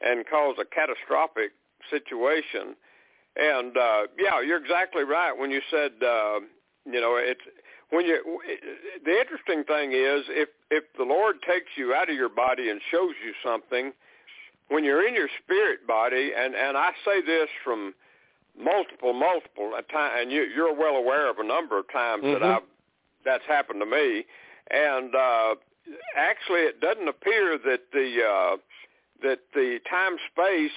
and 0.00 0.26
cause 0.26 0.56
a 0.60 0.64
catastrophic 0.64 1.52
situation. 1.88 2.74
And 3.36 3.76
uh, 3.76 4.02
yeah, 4.18 4.40
you're 4.40 4.62
exactly 4.62 5.04
right 5.04 5.32
when 5.32 5.52
you 5.52 5.60
said 5.70 5.92
uh, 6.02 6.40
you 6.84 7.00
know 7.00 7.14
it's 7.16 7.40
when 7.92 8.06
you 8.06 8.40
the 9.04 9.20
interesting 9.20 9.64
thing 9.64 9.92
is 9.92 10.24
if 10.28 10.48
if 10.70 10.84
the 10.96 11.04
Lord 11.04 11.36
takes 11.46 11.76
you 11.76 11.92
out 11.94 12.08
of 12.08 12.16
your 12.16 12.30
body 12.30 12.70
and 12.70 12.80
shows 12.90 13.12
you 13.24 13.34
something, 13.44 13.92
when 14.68 14.82
you're 14.82 15.06
in 15.06 15.14
your 15.14 15.28
spirit 15.44 15.86
body, 15.86 16.32
and 16.36 16.54
and 16.54 16.76
I 16.76 16.92
say 17.04 17.20
this 17.20 17.48
from 17.62 17.94
multiple 18.58 19.12
multiple 19.12 19.72
times, 19.92 20.14
and 20.20 20.32
you, 20.32 20.42
you're 20.54 20.74
well 20.74 20.96
aware 20.96 21.28
of 21.28 21.38
a 21.38 21.44
number 21.44 21.78
of 21.78 21.90
times 21.92 22.24
mm-hmm. 22.24 22.42
that 22.42 22.42
I've 22.42 22.62
that's 23.24 23.44
happened 23.46 23.80
to 23.80 23.86
me, 23.86 24.24
and 24.70 25.14
uh, 25.14 25.54
actually 26.16 26.60
it 26.60 26.80
doesn't 26.80 27.08
appear 27.08 27.58
that 27.58 27.92
the 27.92 28.22
uh, 28.24 28.56
that 29.22 29.40
the 29.52 29.80
time 29.88 30.16
space 30.32 30.72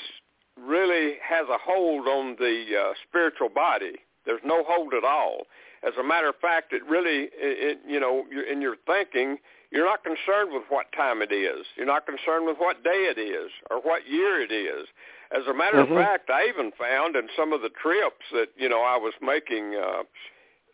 really 0.62 1.16
has 1.24 1.48
a 1.50 1.58
hold 1.58 2.08
on 2.08 2.36
the 2.40 2.66
uh, 2.78 2.94
spiritual 3.08 3.50
body. 3.50 3.96
There's 4.26 4.42
no 4.44 4.66
hold 4.68 4.94
at 4.94 5.06
all. 5.06 5.44
As 5.86 5.94
a 6.00 6.04
matter 6.04 6.30
of 6.30 6.36
fact, 6.42 6.74
it 6.74 6.82
really, 6.88 7.30
it, 7.34 7.80
you 7.88 8.00
know, 8.00 8.26
in 8.52 8.62
your 8.62 8.76
thinking, 8.88 9.38
you're 9.72 9.86
not 9.86 10.04
concerned 10.04 10.52
with 10.52 10.64
what 10.70 10.88
time 10.96 11.22
it 11.22 11.32
is. 11.32 11.66
You're 11.76 11.86
not 11.86 12.06
concerned 12.06 12.48
with 12.48 12.58
what 12.58 12.84
day 12.84 13.12
it 13.12 13.20
is 13.20 13.52
or 13.70 13.82
what 13.82 14.08
year 14.10 14.42
it 14.42 14.52
is. 14.52 14.88
As 15.32 15.44
a 15.50 15.54
matter 15.54 15.78
mm-hmm. 15.78 15.94
of 15.94 16.06
fact, 16.06 16.30
I 16.30 16.48
even 16.48 16.72
found 16.80 17.16
in 17.16 17.28
some 17.38 17.54
of 17.54 17.62
the 17.62 17.70
trips 17.70 18.26
that 18.32 18.48
you 18.58 18.70
know 18.70 18.82
I 18.82 18.98
was 18.98 19.14
making, 19.22 19.76
uh, 19.76 20.04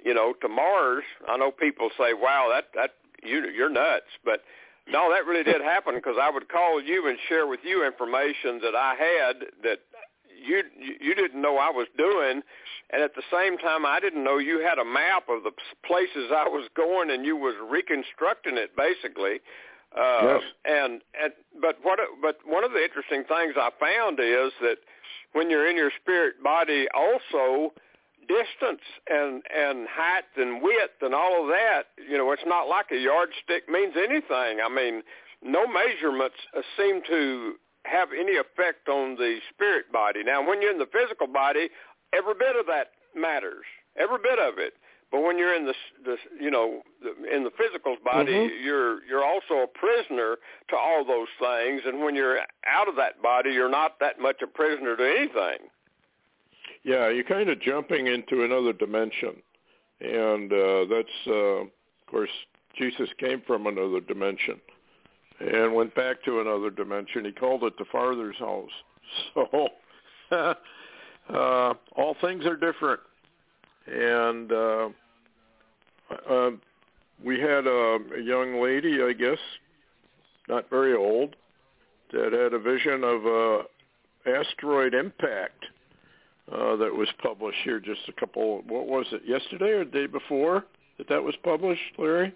you 0.03 0.13
know, 0.13 0.33
to 0.41 0.47
Mars. 0.47 1.03
I 1.27 1.37
know 1.37 1.51
people 1.51 1.89
say, 1.97 2.13
"Wow, 2.13 2.51
that 2.53 2.67
that 2.75 2.91
you 3.23 3.47
you're 3.49 3.69
nuts," 3.69 4.11
but 4.23 4.43
no, 4.87 5.09
that 5.11 5.25
really 5.25 5.43
did 5.43 5.61
happen 5.61 5.95
because 5.95 6.17
I 6.21 6.29
would 6.29 6.49
call 6.49 6.81
you 6.81 7.07
and 7.07 7.17
share 7.29 7.47
with 7.47 7.61
you 7.63 7.85
information 7.85 8.59
that 8.61 8.75
I 8.75 8.95
had 8.95 9.45
that 9.63 9.79
you 10.41 10.63
you 10.99 11.15
didn't 11.15 11.41
know 11.41 11.57
I 11.57 11.69
was 11.69 11.87
doing, 11.97 12.41
and 12.91 13.01
at 13.01 13.15
the 13.15 13.23
same 13.31 13.57
time 13.57 13.85
I 13.85 13.99
didn't 13.99 14.23
know 14.23 14.37
you 14.37 14.59
had 14.59 14.79
a 14.79 14.85
map 14.85 15.29
of 15.29 15.43
the 15.43 15.51
places 15.85 16.31
I 16.31 16.47
was 16.47 16.67
going, 16.75 17.11
and 17.11 17.25
you 17.25 17.35
was 17.35 17.55
reconstructing 17.69 18.57
it 18.57 18.75
basically. 18.75 19.39
Uh, 19.95 20.39
yes. 20.39 20.41
And 20.65 21.01
and 21.21 21.33
but 21.61 21.77
what 21.83 21.99
but 22.21 22.37
one 22.45 22.63
of 22.63 22.71
the 22.71 22.83
interesting 22.83 23.23
things 23.25 23.55
I 23.57 23.69
found 23.79 24.19
is 24.19 24.51
that 24.61 24.77
when 25.33 25.49
you're 25.49 25.69
in 25.69 25.75
your 25.75 25.91
spirit 26.01 26.41
body, 26.43 26.87
also 26.93 27.73
distance 28.27 28.83
and 29.09 29.43
and 29.53 29.87
height 29.89 30.29
and 30.37 30.61
width 30.61 31.01
and 31.01 31.13
all 31.13 31.43
of 31.43 31.47
that, 31.49 31.83
you 32.09 32.17
know, 32.17 32.31
it's 32.31 32.45
not 32.45 32.67
like 32.67 32.87
a 32.91 32.97
yardstick 32.97 33.67
means 33.67 33.95
anything. 33.97 34.59
I 34.63 34.69
mean, 34.73 35.03
no 35.43 35.67
measurements 35.67 36.37
seem 36.77 37.01
to 37.09 37.55
have 37.85 38.09
any 38.17 38.37
effect 38.37 38.87
on 38.87 39.15
the 39.15 39.39
spirit 39.53 39.91
body. 39.91 40.23
Now, 40.23 40.47
when 40.47 40.61
you're 40.61 40.71
in 40.71 40.79
the 40.79 40.89
physical 40.91 41.27
body, 41.27 41.69
every 42.13 42.33
bit 42.33 42.55
of 42.55 42.65
that 42.67 42.91
matters, 43.15 43.65
every 43.97 44.19
bit 44.21 44.39
of 44.39 44.57
it. 44.57 44.73
But 45.11 45.23
when 45.23 45.37
you're 45.37 45.53
in 45.53 45.65
the, 45.65 45.73
the 46.05 46.15
you 46.39 46.49
know, 46.49 46.83
the, 47.03 47.35
in 47.35 47.43
the 47.43 47.51
physical 47.57 47.97
body, 48.03 48.31
mm-hmm. 48.31 48.63
you're 48.63 49.03
you're 49.03 49.25
also 49.25 49.55
a 49.55 49.67
prisoner 49.67 50.37
to 50.69 50.77
all 50.77 51.03
those 51.03 51.27
things. 51.37 51.81
And 51.85 52.01
when 52.01 52.15
you're 52.15 52.39
out 52.65 52.87
of 52.87 52.95
that 52.95 53.21
body, 53.21 53.51
you're 53.51 53.69
not 53.69 53.99
that 53.99 54.21
much 54.21 54.37
a 54.41 54.47
prisoner 54.47 54.95
to 54.95 55.03
anything. 55.03 55.67
Yeah, 56.83 57.09
you're 57.09 57.25
kind 57.25 57.49
of 57.49 57.59
jumping 57.59 58.07
into 58.07 58.43
another 58.43 58.73
dimension, 58.73 59.35
and 59.99 60.51
uh, 60.51 60.85
that's, 60.89 61.27
uh, 61.27 61.61
of 61.61 61.67
course, 62.09 62.31
Jesus 62.75 63.09
came 63.19 63.41
from 63.45 63.67
another 63.67 63.99
dimension 63.99 64.61
and 65.41 65.73
went 65.73 65.93
back 65.95 66.23
to 66.23 66.39
another 66.39 66.69
dimension. 66.69 67.25
He 67.25 67.31
called 67.31 67.63
it 67.63 67.77
the 67.77 67.85
Father's 67.91 68.37
house. 68.37 68.69
So 69.33 69.67
uh, 71.29 71.73
all 71.97 72.15
things 72.21 72.45
are 72.45 72.55
different. 72.55 73.01
And 73.85 74.51
uh, 74.51 74.89
uh, 76.29 76.51
we 77.23 77.39
had 77.39 77.67
a, 77.67 77.97
a 78.17 78.21
young 78.23 78.61
lady, 78.61 79.03
I 79.03 79.11
guess, 79.11 79.37
not 80.47 80.69
very 80.69 80.95
old, 80.95 81.35
that 82.13 82.31
had 82.31 82.53
a 82.53 82.59
vision 82.59 83.03
of 83.03 83.25
a 83.25 83.61
asteroid 84.25 84.93
impact 84.93 85.65
uh, 86.51 86.75
that 86.77 86.93
was 86.93 87.09
published 87.21 87.59
here 87.63 87.79
just 87.79 88.01
a 88.07 88.13
couple. 88.13 88.61
What 88.67 88.87
was 88.87 89.05
it? 89.11 89.23
Yesterday 89.25 89.71
or 89.71 89.85
the 89.85 89.91
day 89.91 90.07
before 90.07 90.65
that 90.97 91.09
that 91.09 91.23
was 91.23 91.35
published, 91.43 91.81
Larry? 91.97 92.33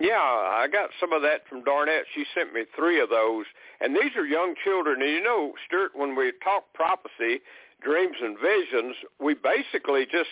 Yeah, 0.00 0.18
I 0.18 0.66
got 0.70 0.90
some 0.98 1.12
of 1.12 1.22
that 1.22 1.46
from 1.48 1.62
Darnette. 1.62 2.10
She 2.14 2.24
sent 2.34 2.52
me 2.52 2.64
three 2.74 3.00
of 3.00 3.10
those. 3.10 3.44
And 3.80 3.94
these 3.94 4.16
are 4.16 4.26
young 4.26 4.54
children. 4.62 5.02
And 5.02 5.10
you 5.10 5.22
know, 5.22 5.52
Stewart, 5.66 5.92
when 5.94 6.16
we 6.16 6.32
talk 6.42 6.64
prophecy, 6.74 7.40
dreams 7.80 8.16
and 8.20 8.36
visions, 8.38 8.96
we 9.20 9.34
basically 9.34 10.04
just 10.04 10.30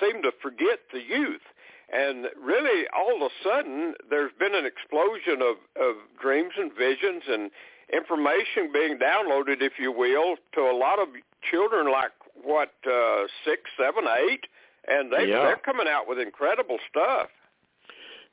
seem 0.00 0.22
to 0.22 0.32
forget 0.40 0.80
the 0.92 1.00
youth. 1.00 1.42
And 1.92 2.28
really, 2.42 2.86
all 2.96 3.16
of 3.16 3.22
a 3.22 3.34
sudden, 3.44 3.94
there's 4.08 4.32
been 4.38 4.54
an 4.54 4.64
explosion 4.64 5.42
of, 5.42 5.56
of 5.76 5.96
dreams 6.20 6.54
and 6.56 6.72
visions 6.72 7.24
and 7.28 7.50
information 7.92 8.72
being 8.72 8.96
downloaded, 8.96 9.60
if 9.60 9.74
you 9.78 9.92
will, 9.92 10.36
to 10.54 10.60
a 10.62 10.72
lot 10.76 10.98
of 10.98 11.08
children 11.50 11.92
like, 11.92 12.12
what, 12.42 12.72
uh, 12.90 13.24
six, 13.44 13.68
seven, 13.76 14.04
eight? 14.24 14.46
And 14.88 15.12
they, 15.12 15.28
yeah. 15.28 15.44
they're 15.44 15.60
coming 15.62 15.86
out 15.86 16.08
with 16.08 16.18
incredible 16.18 16.78
stuff. 16.88 17.28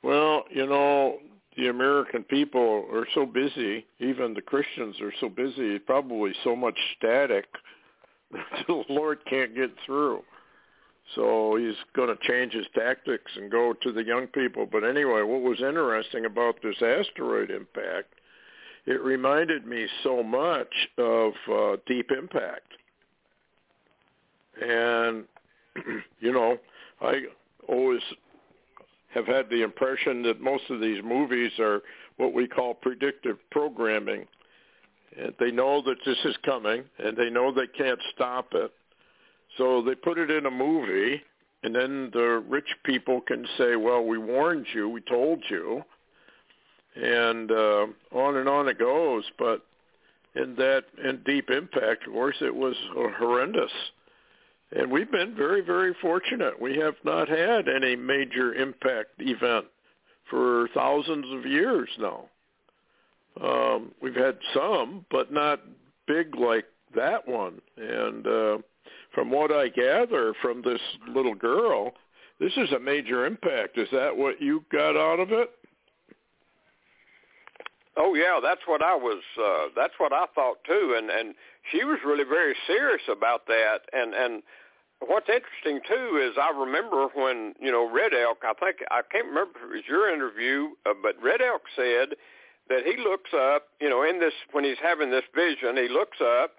Well, 0.02 0.44
you 0.50 0.66
know, 0.66 1.18
the 1.56 1.68
American 1.68 2.22
people 2.24 2.86
are 2.92 3.06
so 3.14 3.26
busy, 3.26 3.84
even 3.98 4.34
the 4.34 4.40
Christians 4.40 4.96
are 5.00 5.12
so 5.20 5.28
busy, 5.28 5.78
probably 5.78 6.32
so 6.42 6.56
much 6.56 6.78
static 6.96 7.46
that 8.32 8.66
the 8.66 8.84
Lord 8.88 9.18
can't 9.28 9.54
get 9.54 9.70
through. 9.84 10.22
So 11.14 11.56
he's 11.56 11.74
going 11.94 12.08
to 12.08 12.26
change 12.26 12.52
his 12.52 12.66
tactics 12.74 13.32
and 13.36 13.50
go 13.50 13.74
to 13.82 13.92
the 13.92 14.04
young 14.04 14.28
people. 14.28 14.66
But 14.70 14.84
anyway, 14.84 15.22
what 15.22 15.42
was 15.42 15.58
interesting 15.60 16.24
about 16.24 16.56
this 16.62 16.76
asteroid 16.76 17.50
impact, 17.50 18.14
it 18.86 19.02
reminded 19.02 19.66
me 19.66 19.86
so 20.04 20.22
much 20.22 20.72
of 20.98 21.32
uh, 21.52 21.76
Deep 21.86 22.10
Impact. 22.16 22.72
And 24.62 25.24
you 26.20 26.32
know, 26.32 26.58
I 27.00 27.22
always 27.68 28.02
have 29.14 29.26
had 29.26 29.50
the 29.50 29.62
impression 29.62 30.22
that 30.22 30.40
most 30.40 30.64
of 30.70 30.80
these 30.80 31.02
movies 31.02 31.52
are 31.58 31.82
what 32.16 32.32
we 32.32 32.46
call 32.46 32.74
predictive 32.74 33.38
programming. 33.50 34.26
And 35.18 35.34
they 35.40 35.50
know 35.50 35.82
that 35.82 35.96
this 36.06 36.18
is 36.24 36.36
coming, 36.44 36.84
and 36.98 37.16
they 37.16 37.30
know 37.30 37.52
they 37.52 37.66
can't 37.66 37.98
stop 38.14 38.54
it. 38.54 38.72
So 39.58 39.82
they 39.82 39.96
put 39.96 40.18
it 40.18 40.30
in 40.30 40.46
a 40.46 40.50
movie, 40.50 41.20
and 41.64 41.74
then 41.74 42.10
the 42.12 42.42
rich 42.48 42.68
people 42.84 43.20
can 43.20 43.46
say, 43.58 43.76
well, 43.76 44.04
we 44.04 44.18
warned 44.18 44.66
you, 44.72 44.88
we 44.88 45.00
told 45.00 45.42
you. 45.50 45.82
And 46.94 47.50
uh, 47.50 47.86
on 48.12 48.36
and 48.36 48.48
on 48.48 48.68
it 48.68 48.78
goes. 48.78 49.24
But 49.38 49.64
in 50.34 50.54
that 50.56 50.84
in 51.04 51.22
Deep 51.24 51.50
Impact, 51.50 52.06
of 52.06 52.12
course, 52.12 52.36
it 52.40 52.54
was 52.54 52.76
horrendous. 52.94 53.72
And 54.72 54.90
we've 54.90 55.10
been 55.10 55.34
very, 55.34 55.62
very 55.62 55.94
fortunate. 56.00 56.60
We 56.60 56.76
have 56.78 56.94
not 57.04 57.28
had 57.28 57.68
any 57.68 57.96
major 57.96 58.54
impact 58.54 59.10
event 59.18 59.66
for 60.28 60.68
thousands 60.74 61.26
of 61.32 61.44
years 61.44 61.88
now. 61.98 62.26
Um, 63.42 63.92
we've 64.00 64.14
had 64.14 64.38
some, 64.54 65.06
but 65.10 65.32
not 65.32 65.60
big 66.06 66.36
like 66.36 66.66
that 66.94 67.26
one. 67.26 67.60
And 67.76 68.26
uh, 68.26 68.58
from 69.14 69.30
what 69.30 69.52
I 69.52 69.68
gather 69.68 70.34
from 70.40 70.62
this 70.62 70.80
little 71.08 71.34
girl, 71.34 71.92
this 72.38 72.52
is 72.56 72.72
a 72.72 72.78
major 72.78 73.26
impact. 73.26 73.76
Is 73.76 73.88
that 73.92 74.16
what 74.16 74.40
you 74.40 74.64
got 74.70 74.96
out 74.96 75.20
of 75.20 75.32
it? 75.32 75.50
Oh 77.96 78.14
yeah, 78.14 78.38
that's 78.42 78.62
what 78.66 78.82
I 78.82 78.94
was. 78.94 79.22
Uh, 79.38 79.68
that's 79.76 79.92
what 79.98 80.12
I 80.12 80.24
thought 80.34 80.58
too, 80.64 80.94
and 80.96 81.10
and 81.10 81.34
she 81.70 81.84
was 81.84 81.98
really 82.04 82.24
very 82.24 82.54
serious 82.66 83.02
about 83.10 83.46
that. 83.46 83.80
And 83.92 84.14
and 84.14 84.42
what's 85.00 85.28
interesting 85.28 85.80
too 85.86 86.20
is 86.22 86.36
I 86.40 86.56
remember 86.56 87.08
when 87.14 87.54
you 87.60 87.70
know 87.70 87.90
Red 87.90 88.12
Elk. 88.14 88.38
I 88.44 88.54
think 88.54 88.76
I 88.90 89.02
can't 89.10 89.26
remember 89.26 89.58
if 89.58 89.64
it 89.64 89.74
was 89.74 89.88
your 89.88 90.12
interview, 90.12 90.76
uh, 90.86 90.94
but 91.02 91.20
Red 91.22 91.40
Elk 91.40 91.62
said 91.74 92.16
that 92.68 92.84
he 92.84 92.96
looks 92.96 93.30
up. 93.34 93.68
You 93.80 93.90
know, 93.90 94.02
in 94.02 94.20
this 94.20 94.34
when 94.52 94.64
he's 94.64 94.80
having 94.82 95.10
this 95.10 95.24
vision, 95.34 95.76
he 95.76 95.88
looks 95.88 96.18
up, 96.20 96.52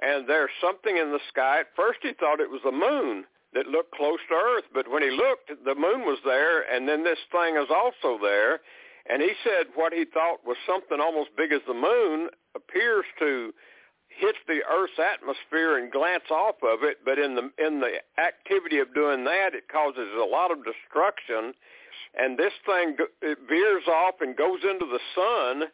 and 0.00 0.28
there's 0.28 0.54
something 0.60 0.96
in 0.96 1.12
the 1.12 1.20
sky. 1.28 1.60
At 1.60 1.76
first, 1.76 2.00
he 2.02 2.12
thought 2.14 2.40
it 2.40 2.50
was 2.50 2.62
the 2.64 2.72
moon 2.72 3.24
that 3.54 3.66
looked 3.66 3.94
close 3.94 4.20
to 4.28 4.34
Earth, 4.34 4.64
but 4.74 4.90
when 4.90 5.02
he 5.02 5.10
looked, 5.10 5.48
the 5.48 5.74
moon 5.74 6.04
was 6.04 6.18
there, 6.24 6.62
and 6.70 6.86
then 6.86 7.02
this 7.02 7.18
thing 7.32 7.56
is 7.56 7.70
also 7.70 8.18
there 8.20 8.60
and 9.08 9.22
he 9.22 9.32
said 9.42 9.72
what 9.74 9.92
he 9.92 10.04
thought 10.04 10.44
was 10.44 10.56
something 10.66 11.00
almost 11.00 11.30
big 11.36 11.52
as 11.52 11.62
the 11.66 11.74
moon 11.74 12.28
appears 12.54 13.06
to 13.18 13.52
hit 14.18 14.34
the 14.46 14.60
Earth's 14.70 14.98
atmosphere 14.98 15.78
and 15.78 15.90
glance 15.90 16.30
off 16.30 16.56
of 16.62 16.82
it, 16.82 16.98
but 17.04 17.18
in 17.18 17.34
the 17.34 17.50
in 17.64 17.80
the 17.80 17.98
activity 18.20 18.78
of 18.78 18.94
doing 18.94 19.24
that, 19.24 19.54
it 19.54 19.68
causes 19.70 20.08
a 20.14 20.24
lot 20.24 20.50
of 20.50 20.58
destruction, 20.64 21.54
and 22.16 22.38
this 22.38 22.52
thing 22.66 22.96
it 23.22 23.38
veers 23.48 23.86
off 23.88 24.16
and 24.20 24.36
goes 24.36 24.60
into 24.62 24.86
the 24.86 25.00
sun, 25.14 25.68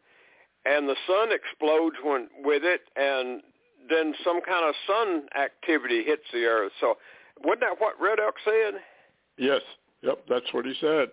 and 0.64 0.88
the 0.88 0.96
sun 1.06 1.28
explodes 1.32 1.96
when 2.02 2.28
with 2.42 2.62
it, 2.64 2.82
and 2.96 3.42
then 3.88 4.14
some 4.24 4.40
kind 4.40 4.68
of 4.68 4.74
sun 4.86 5.26
activity 5.36 6.04
hits 6.04 6.24
the 6.32 6.44
Earth. 6.44 6.72
So, 6.80 6.98
wasn't 7.42 7.60
that 7.60 7.80
what 7.80 8.00
Red 8.00 8.20
Elk 8.20 8.36
said? 8.44 8.80
Yes. 9.36 9.62
Yep. 10.02 10.24
That's 10.28 10.52
what 10.52 10.66
he 10.66 10.74
said 10.80 11.08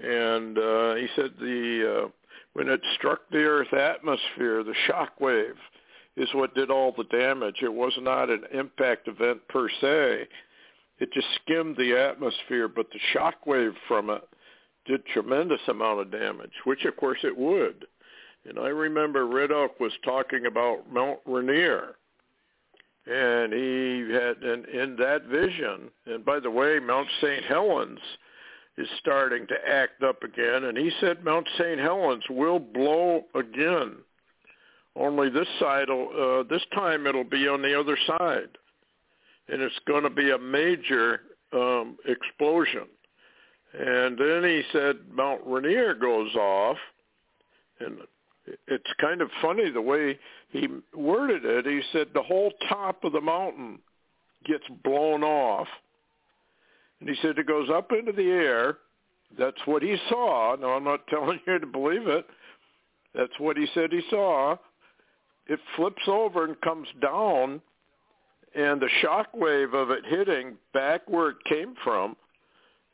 and 0.00 0.58
uh, 0.58 0.94
he 0.94 1.06
said 1.14 1.32
the 1.38 2.04
uh, 2.04 2.08
when 2.54 2.68
it 2.68 2.80
struck 2.94 3.20
the 3.30 3.44
Earth 3.44 3.72
atmosphere, 3.72 4.62
the 4.62 4.74
shock 4.86 5.20
wave 5.20 5.56
is 6.16 6.28
what 6.34 6.54
did 6.54 6.70
all 6.70 6.92
the 6.96 7.04
damage. 7.04 7.56
It 7.62 7.72
was 7.72 7.92
not 8.00 8.30
an 8.30 8.44
impact 8.52 9.08
event 9.08 9.40
per 9.48 9.68
se. 9.80 10.28
It 10.98 11.12
just 11.12 11.26
skimmed 11.42 11.76
the 11.76 11.98
atmosphere, 11.98 12.68
but 12.68 12.86
the 12.92 13.00
shock 13.12 13.46
wave 13.46 13.72
from 13.88 14.10
it 14.10 14.22
did 14.84 15.06
tremendous 15.06 15.60
amount 15.68 16.00
of 16.00 16.10
damage, 16.10 16.52
which 16.64 16.84
of 16.84 16.96
course 16.96 17.18
it 17.22 17.36
would. 17.36 17.86
And 18.48 18.58
I 18.58 18.68
remember 18.68 19.26
Red 19.26 19.52
Elk 19.52 19.78
was 19.80 19.92
talking 20.04 20.46
about 20.46 20.92
Mount 20.92 21.20
Rainier. 21.24 21.94
And 23.06 23.52
he 23.52 24.12
had, 24.12 24.42
in 24.44 24.96
that 24.98 25.24
vision, 25.28 25.90
and 26.06 26.24
by 26.24 26.38
the 26.38 26.50
way, 26.50 26.78
Mount 26.78 27.08
St. 27.20 27.44
Helens 27.44 27.98
is 28.78 28.88
starting 29.00 29.46
to 29.48 29.54
act 29.68 30.02
up 30.02 30.22
again, 30.22 30.64
and 30.64 30.78
he 30.78 30.90
said 31.00 31.24
Mount 31.24 31.48
St. 31.58 31.80
Helens 31.80 32.22
will 32.30 32.60
blow 32.60 33.24
again. 33.34 33.96
Only 34.94 35.30
this 35.30 35.48
side, 35.58 35.88
uh, 35.88 36.42
this 36.50 36.62
time 36.74 37.06
it'll 37.06 37.24
be 37.24 37.48
on 37.48 37.62
the 37.62 37.78
other 37.78 37.96
side, 38.06 38.48
and 39.48 39.62
it's 39.62 39.78
going 39.86 40.02
to 40.02 40.10
be 40.10 40.30
a 40.30 40.38
major 40.38 41.20
um, 41.52 41.96
explosion. 42.06 42.86
And 43.72 44.18
then 44.18 44.44
he 44.44 44.62
said 44.70 44.96
Mount 45.10 45.40
Rainier 45.46 45.94
goes 45.94 46.34
off, 46.34 46.76
and 47.80 47.98
it's 48.68 48.92
kind 49.00 49.22
of 49.22 49.30
funny 49.40 49.70
the 49.70 49.80
way 49.80 50.18
he 50.50 50.68
worded 50.94 51.44
it. 51.44 51.64
He 51.64 51.80
said 51.92 52.08
the 52.12 52.22
whole 52.22 52.52
top 52.68 53.04
of 53.04 53.12
the 53.12 53.20
mountain 53.20 53.78
gets 54.44 54.64
blown 54.84 55.22
off 55.22 55.68
and 57.02 57.10
he 57.10 57.16
said 57.20 57.36
it 57.36 57.48
goes 57.48 57.68
up 57.68 57.90
into 57.90 58.12
the 58.12 58.30
air. 58.30 58.78
That's 59.36 59.60
what 59.64 59.82
he 59.82 59.96
saw. 60.08 60.54
Now, 60.54 60.68
I'm 60.68 60.84
not 60.84 61.04
telling 61.08 61.40
you 61.46 61.58
to 61.58 61.66
believe 61.66 62.06
it. 62.06 62.24
That's 63.12 63.32
what 63.38 63.56
he 63.56 63.66
said 63.74 63.90
he 63.90 64.02
saw. 64.08 64.56
It 65.52 65.60
flips 65.76 66.02
over 66.06 66.44
and 66.46 66.58
comes 66.62 66.88
down, 67.02 67.60
and 68.54 68.80
the 68.80 68.88
shock 69.02 69.28
wave 69.34 69.74
of 69.74 69.90
it 69.90 70.02
hitting 70.06 70.56
back 70.72 71.02
where 71.06 71.28
it 71.28 71.44
came 71.46 71.74
from 71.84 72.16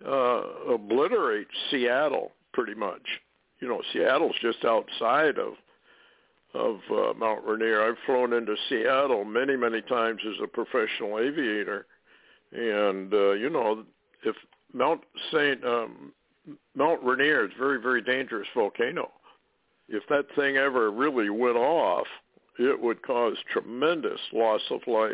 uh, 0.05 0.43
obliterates 0.69 1.53
Seattle 1.71 2.33
pretty 2.53 2.75
much. 2.75 3.03
You 3.61 3.69
know, 3.69 3.81
Seattle's 3.93 4.35
just 4.43 4.65
outside 4.65 5.39
of 5.39 5.53
of 6.53 6.81
uh, 6.91 7.13
Mount 7.17 7.45
Rainier. 7.47 7.81
I've 7.81 7.99
flown 8.07 8.33
into 8.33 8.57
Seattle 8.69 9.25
many, 9.25 9.55
many 9.55 9.81
times 9.83 10.21
as 10.27 10.43
a 10.43 10.49
professional 10.49 11.21
aviator, 11.21 11.87
and 12.51 13.15
uh, 13.15 13.33
you 13.35 13.51
know 13.51 13.85
if 14.25 14.35
Mount 14.73 15.03
Saint 15.33 15.65
um, 15.65 16.13
Mount 16.75 17.05
Rainier 17.05 17.45
is 17.45 17.53
a 17.55 17.59
very 17.59 17.81
very 17.81 18.03
dangerous 18.03 18.49
volcano. 18.53 19.13
If 19.89 20.03
that 20.09 20.27
thing 20.35 20.57
ever 20.57 20.91
really 20.91 21.31
went 21.31 21.57
off, 21.57 22.09
it 22.59 22.81
would 22.81 23.03
cause 23.03 23.37
tremendous 23.53 24.21
loss 24.33 24.61
of 24.71 24.81
life 24.87 25.13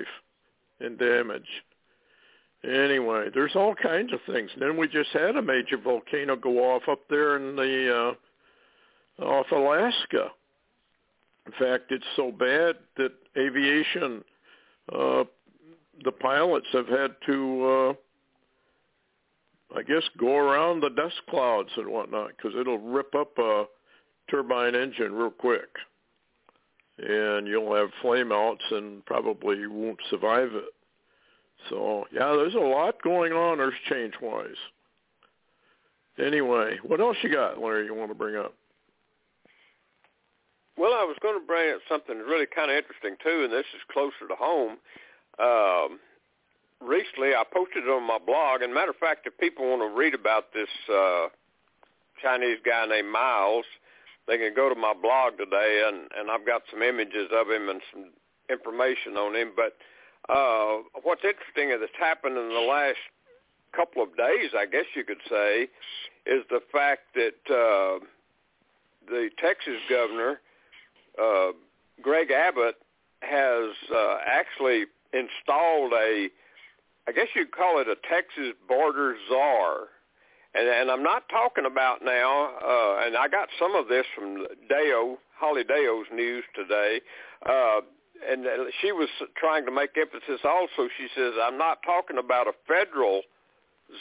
and 0.81 0.99
damage. 0.99 1.49
Anyway, 2.65 3.29
there's 3.35 3.55
all 3.55 3.75
kinds 3.75 4.13
of 4.13 4.21
things. 4.33 4.51
Then 4.59 4.77
we 4.77 4.89
just 4.89 5.11
had 5.11 5.37
a 5.37 5.43
major 5.43 5.77
volcano 5.77 6.35
go 6.37 6.73
off 6.73 6.83
up 6.91 7.01
there 7.11 7.37
in 7.37 7.57
the 7.57 8.15
uh, 9.21 9.25
off 9.25 9.47
Alaska. 9.53 10.29
In 11.47 11.53
fact, 11.59 11.91
it's 11.91 12.05
so 12.17 12.33
bad 12.33 12.77
that 12.97 13.13
aviation, 13.37 14.25
uh, 14.91 15.25
the 16.05 16.13
pilots 16.13 16.67
have 16.73 16.89
had 16.89 17.15
to 17.27 17.67
uh, 17.67 17.93
I 19.77 19.83
guess 19.83 20.03
go 20.19 20.37
around 20.37 20.81
the 20.81 20.91
dust 20.91 21.21
clouds 21.29 21.71
and 21.77 21.89
whatnot 21.89 22.33
because 22.37 22.53
it'll 22.59 22.79
rip 22.79 23.15
up 23.15 23.37
a 23.39 23.65
turbine 24.31 24.75
engine 24.75 25.13
real 25.13 25.31
quick, 25.31 25.69
and 26.99 27.47
you'll 27.47 27.75
have 27.75 27.91
flameouts 28.03 28.71
and 28.71 29.05
probably 29.05 29.67
won't 29.67 30.01
survive 30.11 30.51
it. 30.55 30.73
So 31.69 32.05
yeah, 32.13 32.35
there's 32.37 32.55
a 32.55 32.59
lot 32.59 33.03
going 33.03 33.33
on 33.33 33.61
Earth 33.61 33.75
change 33.89 34.15
wise. 34.21 34.51
Anyway, 36.19 36.79
what 36.85 37.01
else 37.01 37.17
you 37.23 37.33
got, 37.33 37.61
Larry? 37.61 37.87
You 37.87 37.95
want 37.95 38.11
to 38.11 38.15
bring 38.15 38.37
up? 38.37 38.55
Well, 40.77 40.93
I 40.93 41.05
was 41.05 41.17
going 41.23 41.39
to 41.41 41.47
bring 41.47 41.75
up 41.75 41.81
something 41.89 42.19
really 42.19 42.47
kind 42.47 42.71
of 42.71 42.77
interesting 42.77 43.17
too, 43.23 43.45
and 43.45 43.53
this 43.53 43.67
is 43.75 43.83
closer 43.93 44.29
to 44.29 44.35
home. 44.35 44.77
Um, 45.39 45.99
recently 46.81 47.35
I 47.35 47.43
posted 47.51 47.85
it 47.85 47.91
on 47.91 48.07
my 48.07 48.19
blog. 48.19 48.63
And 48.63 48.73
matter 48.73 48.91
of 48.91 48.97
fact, 48.97 49.27
if 49.27 49.37
people 49.39 49.69
want 49.69 49.83
to 49.83 49.97
read 49.97 50.15
about 50.15 50.53
this 50.53 50.69
uh, 50.93 51.29
Chinese 52.23 52.59
guy 52.65 52.87
named 52.87 53.09
Miles, 53.09 53.65
they 54.27 54.39
can 54.39 54.55
go 54.55 54.69
to 54.69 54.75
my 54.75 54.95
blog 54.95 55.39
today, 55.39 55.83
and 55.87 56.09
and 56.17 56.31
I've 56.31 56.47
got 56.47 56.63
some 56.71 56.83
images 56.83 57.29
of 57.33 57.51
him 57.51 57.69
and 57.69 57.81
some 57.93 58.05
information 58.51 59.17
on 59.17 59.35
him. 59.35 59.53
But 59.55 59.77
uh, 60.33 60.83
what's 61.03 61.25
interesting 61.25 61.71
that's 61.79 61.93
happened 61.99 62.37
in 62.39 62.49
the 62.49 62.67
last 62.69 62.99
couple 63.75 64.03
of 64.03 64.17
days, 64.17 64.51
I 64.57 64.67
guess 64.67 64.87
you 64.95 65.05
could 65.05 65.23
say, 65.29 65.69
is 66.27 66.45
the 66.49 66.61
fact 66.73 67.15
that 67.15 67.41
uh, 67.51 68.05
the 69.09 69.31
Texas 69.39 69.81
governor, 69.91 70.41
uh, 71.21 71.53
Greg 72.01 72.31
Abbott, 72.31 72.77
has 73.21 73.71
uh, 73.95 74.19
actually 74.27 74.85
installed 75.13 75.93
a 75.93 76.29
I 77.07 77.13
guess 77.13 77.29
you'd 77.35 77.53
call 77.53 77.81
it 77.81 77.89
a 77.89 77.97
Texas 78.09 78.55
border 78.67 79.17
czar. 79.29 79.89
And, 80.55 80.69
and 80.69 80.91
I'm 80.91 81.03
not 81.03 81.29
talking 81.29 81.67
about 81.67 82.05
now, 82.05 82.51
uh, 82.65 83.07
and 83.07 83.17
I 83.17 83.27
got 83.29 83.49
some 83.59 83.75
of 83.75 83.89
this 83.89 84.07
from 84.15 84.47
Deyo, 84.71 85.17
Holly 85.37 85.65
Deyo's 85.65 86.07
news 86.13 86.45
today. 86.55 87.01
Uh, 87.45 87.81
and 88.29 88.47
she 88.81 88.93
was 88.93 89.09
trying 89.37 89.67
to 89.67 89.73
make 89.73 89.91
emphasis 89.97 90.41
also. 90.45 90.89
She 90.97 91.09
says, 91.15 91.35
"I'm 91.43 91.59
not 91.59 91.83
talking 91.83 92.19
about 92.19 92.47
a 92.47 92.53
federal 92.67 93.23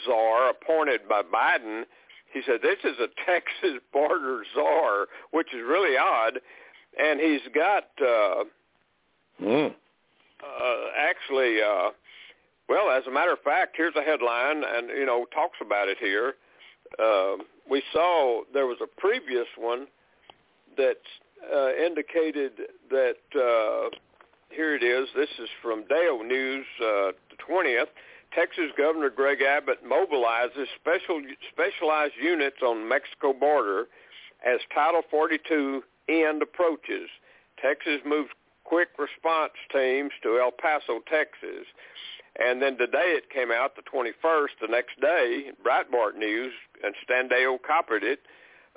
czar 0.04 0.50
appointed 0.50 1.08
by 1.08 1.22
Biden." 1.22 1.84
He 2.32 2.42
said, 2.46 2.62
"This 2.62 2.78
is 2.84 2.98
a 3.00 3.08
Texas 3.26 3.82
border 3.92 4.44
czar, 4.54 5.08
which 5.32 5.52
is 5.52 5.62
really 5.62 5.96
odd." 5.98 6.40
And 6.96 7.20
he's 7.20 7.42
got 7.52 7.88
uh, 8.00 8.44
mm. 9.42 9.74
uh, 10.40 10.86
actually, 10.96 11.60
uh, 11.60 11.90
well, 12.68 12.90
as 12.90 13.04
a 13.06 13.10
matter 13.10 13.32
of 13.32 13.40
fact, 13.40 13.74
here's 13.76 13.96
a 13.96 14.02
headline, 14.02 14.62
and 14.64 14.88
you 14.90 15.04
know 15.04 15.26
talks 15.34 15.58
about 15.60 15.88
it 15.88 15.98
here. 15.98 16.34
Uh, 16.98 17.36
we 17.68 17.82
saw 17.92 18.42
there 18.52 18.66
was 18.66 18.78
a 18.82 19.00
previous 19.00 19.46
one 19.56 19.86
that 20.76 21.00
uh, 21.52 21.74
indicated 21.74 22.52
that 22.90 23.16
uh, 23.34 23.90
here 24.50 24.74
it 24.74 24.82
is. 24.82 25.08
This 25.16 25.30
is 25.38 25.48
from 25.62 25.84
Dale 25.88 26.22
News, 26.22 26.66
uh, 26.80 27.12
the 27.30 27.36
20th. 27.48 27.86
Texas 28.34 28.70
Governor 28.76 29.10
Greg 29.10 29.42
Abbott 29.42 29.84
mobilizes 29.84 30.66
special 30.80 31.22
specialized 31.52 32.14
units 32.20 32.56
on 32.62 32.88
Mexico 32.88 33.32
border 33.32 33.86
as 34.44 34.58
Title 34.74 35.02
42 35.10 35.82
end 36.08 36.42
approaches. 36.42 37.08
Texas 37.60 38.00
moves 38.04 38.30
quick 38.64 38.88
response 38.98 39.52
teams 39.72 40.10
to 40.22 40.40
El 40.40 40.50
Paso, 40.50 41.00
Texas. 41.08 41.66
And 42.36 42.60
then 42.60 42.76
today 42.76 43.14
it 43.14 43.30
came 43.30 43.52
out, 43.52 43.76
the 43.76 43.82
21st, 43.82 44.58
the 44.60 44.66
next 44.68 45.00
day, 45.00 45.52
Breitbart 45.64 46.16
News, 46.18 46.52
and 46.84 46.94
Standeyo 47.06 47.58
copied 47.66 48.02
it. 48.02 48.20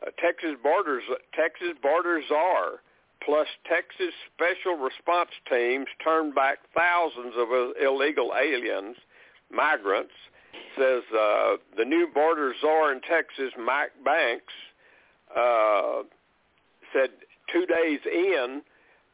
Uh, 0.01 0.11
Texas 0.19 0.55
borders, 0.61 1.03
Texas 1.33 1.75
border 1.81 2.21
czar, 2.27 2.81
plus 3.23 3.47
Texas 3.67 4.13
special 4.33 4.77
response 4.77 5.31
teams 5.49 5.87
turned 6.03 6.35
back 6.35 6.59
thousands 6.75 7.33
of 7.35 7.47
illegal 7.81 8.33
aliens, 8.39 8.95
migrants. 9.51 10.13
Says 10.77 11.03
uh, 11.13 11.57
the 11.75 11.85
new 11.85 12.07
border 12.13 12.53
czar 12.61 12.91
in 12.91 13.01
Texas, 13.01 13.51
Mike 13.57 13.91
Banks, 14.05 14.53
uh, 15.35 16.03
said 16.93 17.09
two 17.51 17.65
days 17.65 17.99
in 18.05 18.61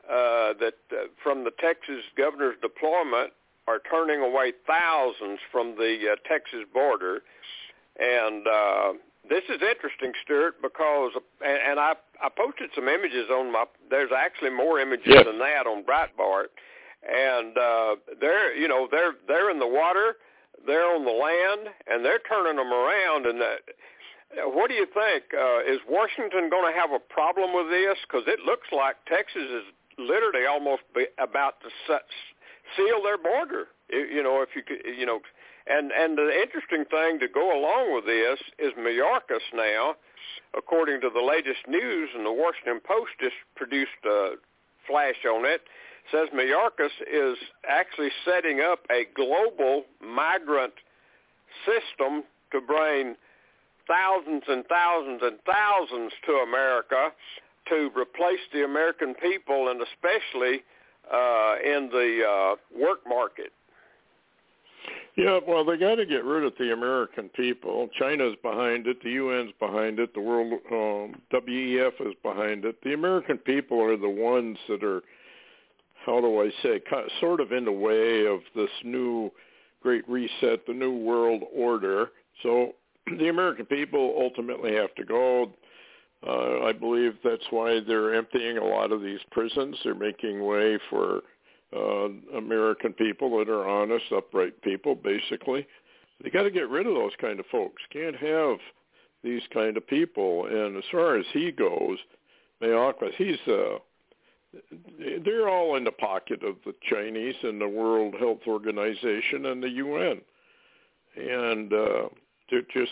uh, 0.09 0.53
that 0.59 0.75
uh, 0.91 1.07
from 1.21 1.43
the 1.43 1.51
Texas 1.59 2.03
governor's 2.17 2.55
deployment 2.61 3.31
are 3.67 3.79
turning 3.89 4.19
away 4.21 4.51
thousands 4.67 5.39
from 5.51 5.75
the 5.75 6.11
uh, 6.11 6.15
Texas 6.27 6.65
border. 6.73 7.21
And 7.99 8.47
uh, 8.47 8.93
this 9.29 9.43
is 9.49 9.61
interesting, 9.61 10.11
Stewart, 10.23 10.61
because 10.61 11.11
and, 11.41 11.59
and 11.71 11.79
I 11.79 11.93
I 12.21 12.29
posted 12.29 12.69
some 12.75 12.87
images 12.87 13.29
on 13.31 13.51
my. 13.51 13.65
There's 13.89 14.11
actually 14.15 14.51
more 14.51 14.79
images 14.79 15.05
yes. 15.07 15.25
than 15.25 15.39
that 15.39 15.67
on 15.67 15.83
Breitbart, 15.83 16.51
and 17.07 17.57
uh, 17.57 17.95
they're 18.19 18.55
you 18.55 18.67
know 18.67 18.87
they're 18.89 19.13
they're 19.27 19.51
in 19.51 19.59
the 19.59 19.67
water, 19.67 20.17
they're 20.65 20.95
on 20.95 21.05
the 21.05 21.11
land, 21.11 21.73
and 21.87 22.03
they're 22.03 22.21
turning 22.27 22.57
them 22.57 22.73
around. 22.73 23.25
And 23.25 23.39
that, 23.39 23.59
what 24.51 24.69
do 24.69 24.75
you 24.75 24.87
think? 24.93 25.23
Uh, 25.31 25.61
is 25.61 25.79
Washington 25.87 26.49
going 26.49 26.73
to 26.73 26.77
have 26.77 26.91
a 26.91 26.99
problem 26.99 27.53
with 27.53 27.69
this? 27.69 27.97
Because 28.07 28.23
it 28.27 28.39
looks 28.45 28.67
like 28.71 28.95
Texas 29.07 29.43
is 29.43 29.63
literally 29.97 30.45
almost 30.45 30.81
be 30.95 31.05
about 31.19 31.61
to 31.61 31.69
set, 31.87 32.03
seal 32.75 33.01
their 33.03 33.17
border. 33.17 33.67
You 33.89 34.23
know, 34.23 34.41
if 34.41 34.49
you 34.55 34.63
could, 34.63 34.81
you 34.97 35.05
know, 35.05 35.19
and 35.67 35.91
and 35.91 36.17
the 36.17 36.29
interesting 36.41 36.85
thing 36.85 37.19
to 37.19 37.27
go 37.27 37.57
along 37.57 37.93
with 37.95 38.05
this 38.05 38.39
is 38.59 38.73
Mayorkas 38.77 39.45
now, 39.53 39.95
according 40.57 41.01
to 41.01 41.09
the 41.09 41.21
latest 41.21 41.67
news, 41.67 42.09
and 42.15 42.25
the 42.25 42.31
Washington 42.31 42.81
Post 42.85 43.11
just 43.19 43.35
produced 43.55 44.03
a 44.05 44.35
flash 44.87 45.23
on 45.25 45.45
it, 45.45 45.61
says 46.11 46.27
Mayorkas 46.35 46.91
is 47.07 47.37
actually 47.67 48.11
setting 48.25 48.59
up 48.59 48.79
a 48.91 49.05
global 49.15 49.83
migrant 50.01 50.73
system 51.65 52.23
to 52.51 52.59
bring 52.59 53.15
thousands 53.87 54.43
and 54.47 54.65
thousands 54.67 55.21
and 55.23 55.37
thousands 55.45 56.11
to 56.25 56.33
America 56.47 57.09
to 57.69 57.89
replace 57.95 58.43
the 58.51 58.63
American 58.63 59.13
people 59.15 59.69
and 59.69 59.81
especially 59.81 60.63
uh, 61.11 61.55
in 61.63 61.89
the 61.91 62.21
uh, 62.27 62.55
work 62.77 62.99
market. 63.07 63.51
Yeah, 65.15 65.39
well, 65.47 65.63
they 65.63 65.77
got 65.77 65.95
to 65.95 66.05
get 66.05 66.23
rid 66.23 66.43
of 66.43 66.53
the 66.57 66.73
American 66.73 67.29
people. 67.29 67.87
China's 67.99 68.35
behind 68.41 68.87
it. 68.87 69.01
The 69.03 69.17
UN's 69.17 69.53
behind 69.59 69.99
it. 69.99 70.13
The 70.13 70.21
World 70.21 70.53
um, 70.71 71.21
WEF 71.31 71.93
is 72.01 72.15
behind 72.23 72.65
it. 72.65 72.81
The 72.83 72.93
American 72.93 73.37
people 73.37 73.79
are 73.79 73.97
the 73.97 74.09
ones 74.09 74.57
that 74.69 74.83
are, 74.83 75.01
how 76.05 76.19
do 76.19 76.41
I 76.41 76.49
say, 76.63 76.81
sort 77.19 77.41
of 77.41 77.51
in 77.51 77.65
the 77.65 77.71
way 77.71 78.25
of 78.25 78.39
this 78.55 78.71
new 78.83 79.31
Great 79.83 80.07
Reset, 80.09 80.65
the 80.65 80.73
New 80.73 80.97
World 80.97 81.43
Order. 81.55 82.09
So 82.41 82.73
the 83.19 83.29
American 83.29 83.67
people 83.67 84.15
ultimately 84.19 84.73
have 84.73 84.95
to 84.95 85.05
go. 85.05 85.51
Uh, 86.25 86.65
I 86.65 86.71
believe 86.71 87.17
that's 87.23 87.43
why 87.51 87.81
they're 87.85 88.15
emptying 88.15 88.57
a 88.57 88.63
lot 88.63 88.91
of 88.91 89.01
these 89.01 89.19
prisons. 89.29 89.75
They're 89.83 89.93
making 89.93 90.43
way 90.43 90.79
for 90.89 91.21
uh, 91.75 92.37
American 92.37 92.93
people 92.93 93.37
that 93.39 93.49
are 93.49 93.67
honest, 93.67 94.05
upright 94.15 94.61
people, 94.61 94.95
basically. 94.95 95.65
They 96.23 96.29
got 96.29 96.43
to 96.43 96.51
get 96.51 96.69
rid 96.69 96.87
of 96.87 96.93
those 96.93 97.11
kind 97.19 97.39
of 97.39 97.45
folks. 97.47 97.81
Can't 97.91 98.15
have 98.15 98.57
these 99.23 99.41
kind 99.53 99.77
of 99.77 99.87
people. 99.87 100.45
And 100.45 100.77
as 100.77 100.83
far 100.91 101.17
as 101.17 101.25
he 101.33 101.51
goes, 101.51 101.97
Mayorkas, 102.61 103.13
he's 103.17 103.39
uh, 103.47 103.79
they're 105.23 105.49
all 105.49 105.75
in 105.75 105.83
the 105.83 105.91
pocket 105.91 106.43
of 106.43 106.55
the 106.65 106.73
Chinese 106.89 107.35
and 107.43 107.59
the 107.59 107.67
World 107.67 108.15
Health 108.19 108.41
Organization 108.47 109.47
and 109.47 109.63
the 109.63 109.69
UN, 109.69 110.21
and 111.15 111.73
uh, 111.73 112.09
they're 112.49 112.61
just 112.73 112.91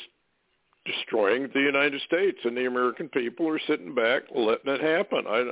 destroying 0.86 1.50
the 1.54 1.60
United 1.60 2.02
States, 2.02 2.40
and 2.44 2.58
the 2.58 2.66
American 2.66 3.10
people 3.10 3.48
are 3.48 3.60
sitting 3.68 3.94
back 3.94 4.24
letting 4.34 4.74
it 4.74 4.82
happen. 4.82 5.26
I 5.28 5.52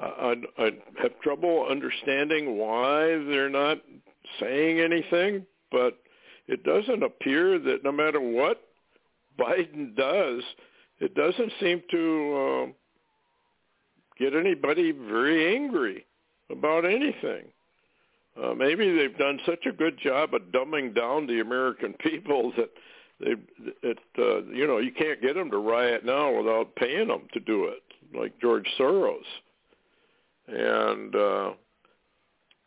I, 0.00 0.04
I 0.58 0.64
I 0.64 0.70
have 1.02 1.20
trouble 1.20 1.66
understanding 1.70 2.56
why 2.56 3.06
they're 3.28 3.50
not 3.50 3.78
saying 4.40 4.80
anything, 4.80 5.46
but 5.70 5.98
it 6.46 6.64
doesn't 6.64 7.02
appear 7.02 7.58
that 7.58 7.84
no 7.84 7.92
matter 7.92 8.20
what 8.20 8.62
Biden 9.38 9.96
does, 9.96 10.42
it 11.00 11.14
doesn't 11.14 11.52
seem 11.60 11.82
to 11.90 12.66
uh, 12.66 12.72
get 14.18 14.34
anybody 14.34 14.92
very 14.92 15.54
angry 15.54 16.06
about 16.50 16.84
anything. 16.84 17.44
Uh, 18.42 18.54
maybe 18.54 18.96
they've 18.96 19.18
done 19.18 19.38
such 19.44 19.66
a 19.66 19.72
good 19.72 19.98
job 19.98 20.32
of 20.32 20.42
dumbing 20.52 20.94
down 20.94 21.26
the 21.26 21.40
American 21.40 21.92
people 22.00 22.52
that 22.56 22.70
they, 23.20 23.34
it, 23.82 23.98
uh, 24.18 24.44
you 24.44 24.66
know, 24.66 24.78
you 24.78 24.92
can't 24.92 25.20
get 25.20 25.34
them 25.34 25.50
to 25.50 25.58
riot 25.58 26.04
now 26.04 26.32
without 26.36 26.74
paying 26.76 27.08
them 27.08 27.22
to 27.32 27.40
do 27.40 27.64
it, 27.64 27.82
like 28.16 28.32
George 28.40 28.66
Soros 28.78 29.24
and 30.48 31.14
uh, 31.14 31.50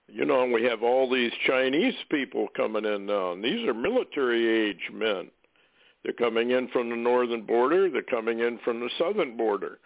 you 0.07 0.25
know 0.25 0.45
we 0.45 0.63
have 0.63 0.83
all 0.83 1.09
these 1.09 1.31
Chinese 1.47 1.95
people 2.09 2.47
coming 2.55 2.85
in 2.85 3.05
now. 3.05 3.33
And 3.33 3.43
these 3.43 3.67
are 3.67 3.73
military 3.73 4.69
age 4.69 4.89
men. 4.93 5.29
They're 6.03 6.13
coming 6.13 6.51
in 6.51 6.67
from 6.69 6.89
the 6.89 6.95
northern 6.95 7.45
border. 7.45 7.89
They're 7.89 8.01
coming 8.01 8.39
in 8.39 8.59
from 8.63 8.79
the 8.79 8.89
southern 8.97 9.37
border, 9.37 9.79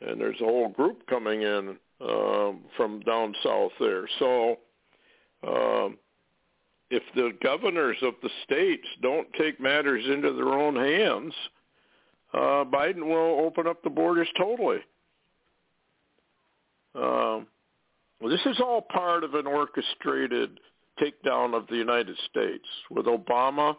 and 0.00 0.20
there's 0.20 0.40
a 0.40 0.44
whole 0.44 0.68
group 0.68 1.06
coming 1.06 1.42
in 1.42 1.76
um, 2.00 2.60
from 2.76 3.00
down 3.00 3.34
south 3.42 3.72
there. 3.80 4.08
So. 4.18 4.58
Um, 5.46 5.98
if 6.90 7.02
the 7.16 7.32
governors 7.42 7.96
of 8.02 8.14
the 8.22 8.30
states 8.44 8.86
don't 9.02 9.26
take 9.34 9.58
matters 9.58 10.04
into 10.06 10.32
their 10.32 10.50
own 10.50 10.76
hands, 10.76 11.34
uh, 12.32 12.64
Biden 12.64 13.06
will 13.06 13.44
open 13.44 13.66
up 13.66 13.82
the 13.82 13.90
borders 13.90 14.28
totally. 14.36 14.78
Um, 16.94 17.46
well, 18.20 18.30
this 18.30 18.44
is 18.46 18.60
all 18.60 18.82
part 18.82 19.24
of 19.24 19.34
an 19.34 19.46
orchestrated 19.46 20.60
takedown 21.00 21.54
of 21.54 21.66
the 21.66 21.76
United 21.76 22.16
States 22.30 22.64
with 22.90 23.06
Obama 23.06 23.76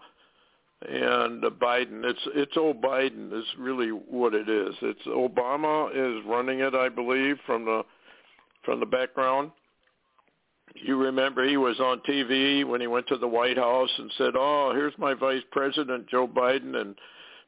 and 0.82 1.42
Biden. 1.44 2.04
It's 2.04 2.20
it's 2.36 2.58
old 2.58 2.82
Biden 2.82 3.38
is 3.38 3.46
really 3.58 3.90
what 3.90 4.34
it 4.34 4.50
is. 4.50 4.76
It's 4.82 5.02
Obama 5.08 5.90
is 5.92 6.24
running 6.26 6.60
it, 6.60 6.76
I 6.76 6.90
believe, 6.90 7.38
from 7.46 7.66
the 7.66 7.84
from 8.64 8.80
the 8.80 8.86
background. 8.86 9.52
You 10.74 10.98
remember 10.98 11.48
he 11.48 11.58
was 11.58 11.80
on 11.80 12.02
TV 12.02 12.66
when 12.66 12.82
he 12.82 12.88
went 12.88 13.08
to 13.08 13.18
the 13.18 13.28
White 13.28 13.58
House 13.58 13.92
and 13.98 14.12
said, 14.18 14.34
"Oh, 14.36 14.74
here's 14.74 14.98
my 14.98 15.14
vice 15.14 15.44
president, 15.52 16.08
Joe 16.08 16.28
Biden 16.28 16.76
and 16.76 16.96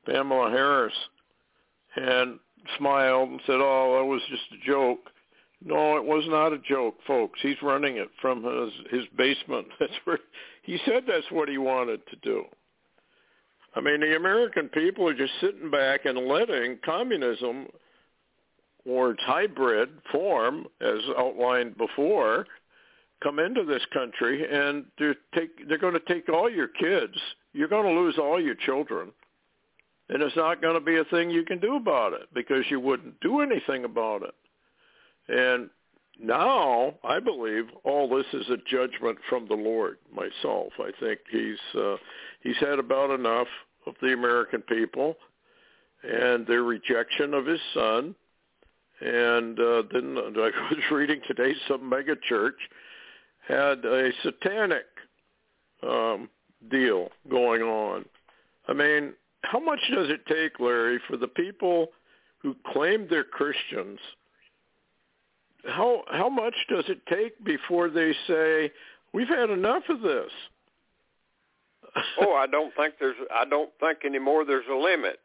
Pamela 0.05 0.49
Harris," 0.49 0.93
and 1.95 2.39
smiled 2.77 3.29
and 3.29 3.41
said, 3.45 3.59
"Oh, 3.59 3.97
that 3.99 4.05
was 4.05 4.21
just 4.29 4.43
a 4.53 4.65
joke." 4.65 5.11
No, 5.63 5.97
it 5.97 6.03
was 6.05 6.23
not 6.27 6.53
a 6.53 6.59
joke, 6.59 6.95
folks. 7.07 7.39
He's 7.41 7.61
running 7.63 7.97
it 7.97 8.09
from 8.21 8.43
his 8.43 8.73
his 8.91 9.05
basement. 9.17 9.67
That's 9.79 9.93
where 10.03 10.19
he 10.63 10.77
said 10.85 11.03
that's 11.07 11.31
what 11.31 11.49
he 11.49 11.57
wanted 11.57 12.01
to 12.07 12.15
do. 12.17 12.43
I 13.75 13.81
mean, 13.81 14.01
the 14.01 14.15
American 14.15 14.69
people 14.69 15.07
are 15.07 15.13
just 15.13 15.33
sitting 15.39 15.71
back 15.71 16.05
and 16.05 16.27
letting 16.27 16.77
communism 16.83 17.67
or 18.85 19.11
its 19.11 19.23
hybrid 19.23 19.89
form, 20.11 20.65
as 20.81 20.99
outlined 21.17 21.77
before, 21.77 22.45
come 23.21 23.39
into 23.39 23.63
this 23.63 23.81
country 23.93 24.45
and 24.49 24.85
they're 24.99 25.15
take 25.33 25.67
they're 25.67 25.77
going 25.77 25.93
to 25.93 26.13
take 26.13 26.29
all 26.29 26.49
your 26.49 26.67
kids. 26.67 27.13
You're 27.53 27.67
going 27.67 27.85
to 27.85 27.99
lose 27.99 28.17
all 28.17 28.39
your 28.41 28.55
children. 28.55 29.11
And 30.09 30.21
it's 30.21 30.35
not 30.37 30.61
going 30.61 30.75
to 30.75 30.85
be 30.85 30.97
a 30.97 31.03
thing 31.05 31.29
you 31.29 31.43
can 31.43 31.59
do 31.59 31.75
about 31.75 32.13
it 32.13 32.29
because 32.33 32.63
you 32.69 32.79
wouldn't 32.79 33.19
do 33.19 33.41
anything 33.41 33.83
about 33.83 34.21
it. 34.21 34.35
And 35.27 35.69
now 36.19 36.95
I 37.03 37.19
believe 37.19 37.65
all 37.83 38.09
this 38.09 38.25
is 38.33 38.49
a 38.49 38.57
judgment 38.69 39.17
from 39.29 39.47
the 39.47 39.55
Lord 39.55 39.97
myself. 40.13 40.73
I 40.79 40.91
think 40.99 41.19
he's 41.29 41.79
uh, 41.79 41.97
he's 42.41 42.57
had 42.59 42.79
about 42.79 43.11
enough 43.11 43.47
of 43.85 43.95
the 44.01 44.13
American 44.13 44.61
people 44.61 45.15
and 46.03 46.45
their 46.47 46.63
rejection 46.63 47.33
of 47.33 47.45
his 47.45 47.59
son. 47.73 48.15
And 48.99 49.59
uh, 49.59 49.83
then 49.91 50.17
I 50.37 50.51
was 50.71 50.91
reading 50.91 51.21
today 51.27 51.53
some 51.67 51.87
mega 51.87 52.15
church 52.27 52.57
had 53.47 53.85
a 53.85 54.11
satanic 54.23 54.85
um, 55.83 56.29
deal 56.69 57.09
going 57.29 57.61
on. 57.61 58.05
I 58.67 58.73
mean, 58.73 59.13
how 59.43 59.59
much 59.59 59.79
does 59.93 60.09
it 60.09 60.25
take, 60.25 60.59
Larry, 60.59 60.99
for 61.07 61.15
the 61.15 61.27
people 61.27 61.87
who 62.39 62.55
claim 62.73 63.07
they're 63.09 63.23
Christians? 63.23 63.99
How 65.65 66.03
how 66.07 66.29
much 66.29 66.53
does 66.69 66.85
it 66.87 66.99
take 67.07 67.43
before 67.43 67.89
they 67.89 68.13
say 68.27 68.71
we've 69.13 69.27
had 69.27 69.49
enough 69.49 69.83
of 69.89 70.01
this? 70.01 70.31
oh, 72.21 72.33
I 72.33 72.47
don't 72.47 72.73
think 72.75 72.95
there's 72.99 73.15
I 73.33 73.45
don't 73.45 73.71
think 73.79 73.99
anymore 74.05 74.45
there's 74.45 74.65
a 74.71 74.75
limit. 74.75 75.19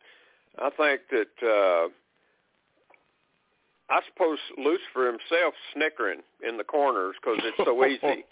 I 0.59 0.71
think 0.71 1.01
that 1.11 1.47
uh 1.47 1.89
I 3.91 4.01
suppose 4.09 4.39
Lucifer 4.57 5.07
himself 5.07 5.55
snickering 5.75 6.21
in 6.47 6.57
the 6.57 6.65
corners 6.65 7.15
because 7.21 7.41
it's 7.45 7.59
so 7.59 7.85
easy. 7.87 8.25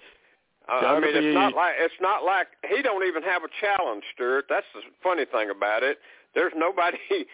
Uh, 0.71 0.87
I 0.87 1.01
mean, 1.01 1.11
it's 1.15 1.35
not 1.35 1.55
like 1.55 1.75
it's 1.79 2.01
not 2.01 2.25
like 2.25 2.47
he 2.69 2.81
don't 2.83 3.07
even 3.07 3.23
have 3.23 3.43
a 3.43 3.51
challenge, 3.61 4.05
Stewart. 4.15 4.47
That's 4.49 4.67
the 4.75 4.83
funny 5.03 5.25
thing 5.25 5.51
about 5.51 5.83
it. 5.83 5.99
There's 6.35 6.53
nobody 6.55 6.99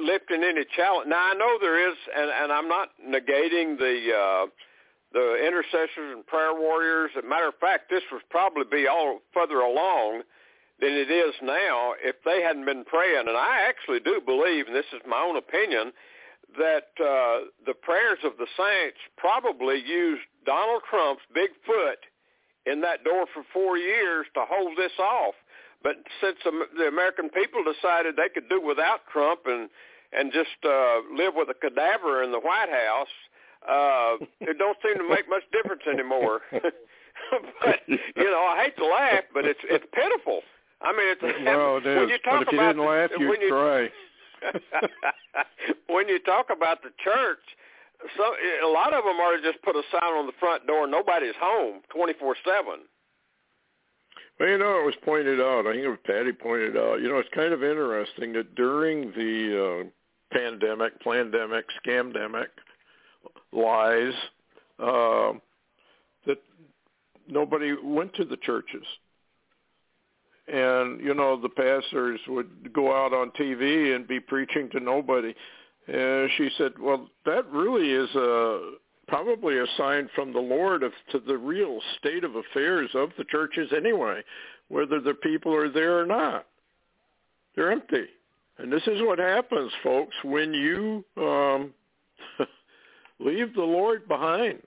lifting 0.00 0.44
any 0.44 0.64
challenge. 0.76 1.08
Now 1.08 1.32
I 1.32 1.34
know 1.34 1.58
there 1.60 1.90
is, 1.90 1.96
and 2.14 2.30
and 2.30 2.52
I'm 2.52 2.68
not 2.68 2.90
negating 3.02 3.78
the 3.78 4.14
uh, 4.14 4.46
the 5.12 5.44
intercessors 5.44 6.14
and 6.14 6.26
prayer 6.26 6.54
warriors. 6.54 7.10
As 7.16 7.24
a 7.24 7.26
matter 7.26 7.48
of 7.48 7.58
fact, 7.60 7.90
this 7.90 8.02
would 8.12 8.22
probably 8.30 8.64
be 8.70 8.86
all 8.86 9.20
further 9.34 9.58
along 9.58 10.22
than 10.80 10.92
it 10.92 11.10
is 11.10 11.34
now 11.42 11.94
if 11.98 12.16
they 12.24 12.42
hadn't 12.42 12.64
been 12.64 12.84
praying. 12.84 13.26
And 13.26 13.36
I 13.36 13.66
actually 13.66 13.98
do 14.00 14.20
believe, 14.24 14.66
and 14.68 14.76
this 14.76 14.86
is 14.92 15.00
my 15.06 15.18
own 15.18 15.36
opinion, 15.36 15.92
that 16.56 16.94
uh, 17.02 17.50
the 17.66 17.74
prayers 17.74 18.18
of 18.24 18.32
the 18.38 18.46
saints 18.56 18.98
probably 19.16 19.82
used 19.84 20.22
Donald 20.46 20.82
Trump's 20.88 21.22
big 21.34 21.50
foot 21.66 21.98
in 22.66 22.80
that 22.82 23.04
door 23.04 23.26
for 23.32 23.42
four 23.52 23.78
years 23.78 24.26
to 24.34 24.44
hold 24.48 24.76
this 24.76 24.92
off. 24.98 25.34
But 25.82 25.96
since 26.20 26.38
the 26.44 26.88
American 26.88 27.28
people 27.30 27.62
decided 27.62 28.16
they 28.16 28.28
could 28.28 28.48
do 28.48 28.60
without 28.60 29.00
Trump 29.12 29.40
and 29.46 29.68
and 30.12 30.32
just 30.32 30.56
uh, 30.64 31.00
live 31.14 31.34
with 31.36 31.50
a 31.50 31.54
cadaver 31.54 32.22
in 32.22 32.32
the 32.32 32.40
White 32.40 32.70
House, 32.70 33.14
uh, 33.68 34.24
it 34.40 34.56
don't 34.58 34.78
seem 34.82 34.96
to 34.96 35.08
make 35.08 35.28
much 35.28 35.42
difference 35.52 35.82
anymore. 35.86 36.40
but 36.52 37.80
you 37.86 37.98
know, 38.16 38.44
I 38.50 38.64
hate 38.64 38.76
to 38.78 38.86
laugh, 38.86 39.24
but 39.32 39.44
it's 39.44 39.60
it's 39.64 39.84
pitiful. 39.92 40.40
I 40.80 40.92
mean, 40.92 41.08
it's 41.10 41.22
well, 41.44 41.76
it 41.78 41.86
is. 41.86 41.96
when 41.96 42.08
you 42.08 42.18
talk 42.18 42.40
but 42.40 42.42
if 42.42 42.52
you 42.52 42.58
about 42.58 42.72
didn't 42.72 42.86
laugh, 42.86 43.10
the, 43.10 43.20
you'd 43.20 43.30
when 43.30 43.40
you, 43.40 43.48
cry. 43.50 43.88
when 45.88 46.08
you 46.08 46.18
talk 46.20 46.46
about 46.50 46.82
the 46.82 46.90
church, 47.02 47.42
so 48.16 48.24
a 48.64 48.70
lot 48.70 48.94
of 48.94 49.04
them 49.04 49.18
are 49.20 49.36
just 49.42 49.62
put 49.62 49.76
a 49.76 49.82
sign 49.90 50.14
on 50.14 50.26
the 50.26 50.32
front 50.38 50.66
door. 50.66 50.86
Nobody's 50.86 51.34
home 51.40 51.80
twenty 51.90 52.14
four 52.18 52.36
seven. 52.44 52.86
Well, 54.38 54.48
you 54.48 54.58
know, 54.58 54.80
it 54.80 54.86
was 54.86 54.94
pointed 55.04 55.40
out. 55.40 55.66
I 55.66 55.72
think 55.72 55.84
it 55.84 55.88
was 55.88 55.98
Patty 56.06 56.32
pointed 56.32 56.76
out. 56.76 57.00
You 57.00 57.08
know, 57.08 57.18
it's 57.18 57.28
kind 57.34 57.52
of 57.52 57.64
interesting 57.64 58.32
that 58.34 58.54
during 58.54 59.10
the 59.10 59.84
uh, 59.84 59.88
pandemic, 60.32 61.00
pandemic, 61.00 61.64
scamdemic, 61.84 62.46
lies, 63.52 64.14
uh, 64.78 65.32
that 66.26 66.38
nobody 67.28 67.74
went 67.82 68.14
to 68.14 68.24
the 68.24 68.36
churches. 68.36 68.84
And, 70.46 71.00
you 71.00 71.14
know, 71.14 71.38
the 71.38 71.48
pastors 71.48 72.20
would 72.28 72.72
go 72.72 72.94
out 72.94 73.12
on 73.12 73.30
TV 73.32 73.94
and 73.94 74.06
be 74.06 74.20
preaching 74.20 74.70
to 74.70 74.80
nobody. 74.80 75.34
And 75.88 76.30
she 76.36 76.50
said, 76.58 76.72
well, 76.78 77.08
that 77.24 77.50
really 77.50 77.90
is 77.90 78.14
a 78.14 78.72
probably 79.08 79.58
a 79.58 79.64
sign 79.78 80.08
from 80.14 80.34
the 80.34 80.38
Lord 80.38 80.82
of 80.82 80.92
to 81.12 81.18
the 81.18 81.36
real 81.36 81.80
state 81.98 82.24
of 82.24 82.36
affairs 82.36 82.90
of 82.94 83.08
the 83.16 83.24
churches 83.24 83.72
anyway, 83.74 84.22
whether 84.68 85.00
the 85.00 85.14
people 85.14 85.54
are 85.54 85.70
there 85.70 85.98
or 85.98 86.04
not. 86.04 86.46
They're 87.56 87.72
empty. 87.72 88.04
And 88.58 88.70
this 88.70 88.82
is 88.86 89.00
what 89.00 89.18
happens, 89.18 89.72
folks, 89.82 90.14
when 90.24 90.52
you 90.52 91.04
um, 91.16 91.72
leave 93.18 93.54
the 93.54 93.62
Lord 93.62 94.06
behind. 94.06 94.60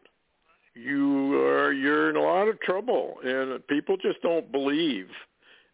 You 0.74 1.36
are 1.42 1.74
you're 1.74 2.10
in 2.10 2.16
a 2.16 2.22
lot 2.22 2.48
of 2.48 2.60
trouble, 2.62 3.16
and 3.24 3.66
people 3.68 3.98
just 3.98 4.22
don't 4.22 4.50
believe 4.54 5.08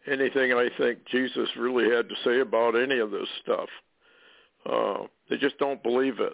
anything 0.07 0.53
I 0.53 0.69
think 0.77 1.05
Jesus 1.05 1.47
really 1.55 1.93
had 1.95 2.09
to 2.09 2.15
say 2.25 2.39
about 2.39 2.75
any 2.75 2.97
of 2.97 3.11
this 3.11 3.27
stuff. 3.43 3.69
Uh, 4.69 5.07
they 5.29 5.37
just 5.37 5.57
don't 5.57 5.81
believe 5.81 6.19
it. 6.19 6.33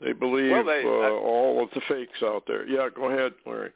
They 0.00 0.12
believe 0.12 0.50
well, 0.50 0.64
they, 0.64 0.82
uh, 0.84 0.88
uh, 0.88 1.20
all 1.20 1.62
of 1.62 1.70
the 1.70 1.80
fakes 1.88 2.22
out 2.22 2.44
there. 2.46 2.66
Yeah, 2.66 2.88
go 2.94 3.10
ahead, 3.10 3.32
Larry. 3.46 3.70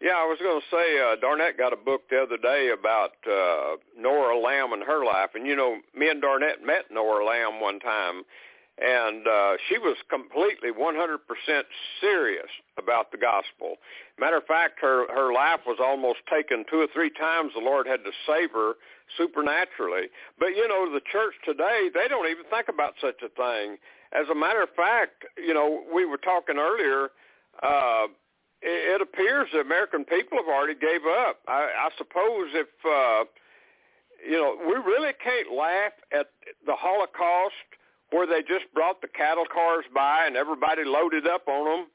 Yeah, 0.00 0.16
I 0.16 0.24
was 0.24 0.38
going 0.40 0.60
to 0.60 0.66
say 0.70 0.98
uh, 0.98 1.16
Darnett 1.20 1.58
got 1.58 1.74
a 1.74 1.76
book 1.76 2.08
the 2.08 2.22
other 2.22 2.38
day 2.38 2.70
about 2.72 3.12
uh, 3.28 3.76
Nora 3.98 4.38
Lam 4.38 4.72
and 4.72 4.82
her 4.82 5.04
life, 5.04 5.30
and 5.34 5.46
you 5.46 5.54
know, 5.54 5.76
me 5.94 6.08
and 6.08 6.22
Darnett 6.22 6.64
met 6.64 6.90
Nora 6.90 7.24
Lam 7.24 7.60
one 7.60 7.80
time, 7.80 8.22
and 8.80 9.26
uh, 9.26 9.52
she 9.68 9.78
was 9.78 9.96
completely 10.08 10.70
100% 10.72 11.18
serious 12.00 12.48
about 12.78 13.12
the 13.12 13.18
gospel. 13.18 13.76
Matter 14.18 14.38
of 14.38 14.46
fact, 14.46 14.80
her 14.80 15.04
her 15.12 15.32
life 15.32 15.60
was 15.66 15.78
almost 15.80 16.20
taken 16.32 16.64
two 16.70 16.80
or 16.80 16.86
three 16.92 17.10
times. 17.10 17.52
The 17.54 17.60
Lord 17.60 17.86
had 17.86 18.04
to 18.04 18.12
save 18.26 18.52
her 18.52 18.74
supernaturally. 19.16 20.08
But 20.38 20.56
you 20.56 20.66
know, 20.66 20.90
the 20.92 21.00
church 21.00 21.34
today, 21.44 21.90
they 21.92 22.08
don't 22.08 22.28
even 22.28 22.44
think 22.48 22.68
about 22.68 22.94
such 23.00 23.20
a 23.22 23.28
thing. 23.28 23.76
As 24.12 24.28
a 24.30 24.34
matter 24.34 24.62
of 24.62 24.70
fact, 24.74 25.24
you 25.36 25.52
know, 25.54 25.84
we 25.92 26.06
were 26.06 26.18
talking 26.18 26.56
earlier. 26.56 27.10
Uh, 27.62 28.08
it, 28.62 28.96
it 28.96 29.00
appears 29.02 29.48
the 29.52 29.60
American 29.60 30.04
people 30.04 30.38
have 30.38 30.48
already 30.48 30.74
gave 30.74 31.04
up. 31.04 31.40
I, 31.46 31.68
I 31.68 31.88
suppose 31.98 32.48
if 32.54 32.68
uh, 32.84 33.28
you 34.24 34.36
know, 34.36 34.56
we 34.56 34.74
really 34.74 35.12
can't 35.22 35.52
laugh 35.52 35.92
at 36.12 36.28
the 36.66 36.74
Holocaust 36.76 37.69
where 38.10 38.26
they 38.26 38.42
just 38.42 38.72
brought 38.74 39.00
the 39.00 39.08
cattle 39.08 39.46
cars 39.52 39.84
by 39.94 40.26
and 40.26 40.36
everybody 40.36 40.84
loaded 40.84 41.26
up 41.26 41.46
on 41.48 41.64
them. 41.64 41.86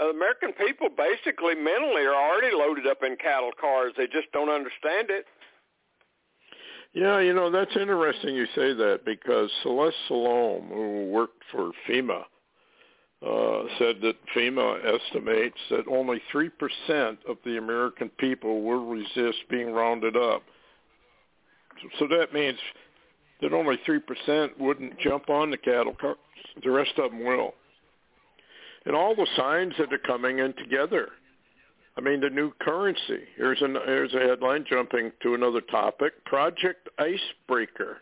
Uh, 0.00 0.10
American 0.10 0.52
people 0.52 0.88
basically 0.88 1.54
mentally 1.54 2.02
are 2.02 2.14
already 2.14 2.54
loaded 2.54 2.86
up 2.86 3.02
in 3.02 3.16
cattle 3.16 3.52
cars. 3.60 3.92
They 3.96 4.06
just 4.06 4.30
don't 4.32 4.48
understand 4.48 5.10
it. 5.10 5.26
Yeah, 6.94 7.20
you 7.20 7.34
know, 7.34 7.50
that's 7.50 7.76
interesting 7.76 8.34
you 8.34 8.46
say 8.54 8.72
that 8.72 9.00
because 9.04 9.50
Celeste 9.62 9.96
Solum, 10.08 10.68
who 10.68 11.10
worked 11.10 11.42
for 11.52 11.70
FEMA, 11.88 12.22
uh, 13.20 13.64
said 13.78 14.00
that 14.00 14.14
FEMA 14.34 14.78
estimates 14.84 15.58
that 15.70 15.84
only 15.88 16.22
3% 16.32 16.50
of 17.28 17.36
the 17.44 17.58
American 17.58 18.08
people 18.18 18.62
will 18.62 18.86
resist 18.86 19.38
being 19.50 19.72
rounded 19.72 20.16
up. 20.16 20.42
So, 21.82 21.88
so 21.98 22.16
that 22.16 22.32
means 22.32 22.58
that 23.40 23.52
only 23.52 23.76
3% 23.86 24.58
wouldn't 24.58 24.98
jump 24.98 25.30
on 25.30 25.50
the 25.50 25.56
cattle 25.56 25.94
cars. 26.00 26.16
The 26.62 26.70
rest 26.70 26.92
of 26.98 27.10
them 27.10 27.24
will. 27.24 27.54
And 28.84 28.96
all 28.96 29.14
the 29.14 29.26
signs 29.36 29.74
that 29.78 29.92
are 29.92 29.98
coming 29.98 30.38
in 30.38 30.54
together. 30.54 31.10
I 31.96 32.00
mean, 32.00 32.20
the 32.20 32.30
new 32.30 32.52
currency. 32.60 33.24
Here's, 33.36 33.60
an, 33.60 33.76
here's 33.84 34.14
a 34.14 34.20
headline 34.20 34.64
jumping 34.68 35.12
to 35.22 35.34
another 35.34 35.60
topic. 35.60 36.24
Project 36.24 36.88
Icebreaker. 36.98 37.98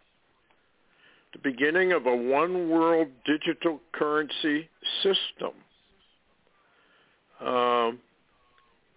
The 1.33 1.39
beginning 1.43 1.93
of 1.93 2.07
a 2.07 2.15
one 2.15 2.71
world 2.71 3.09
digital 3.25 3.81
currency 3.93 4.69
system. 5.03 5.53
Um, 7.41 7.99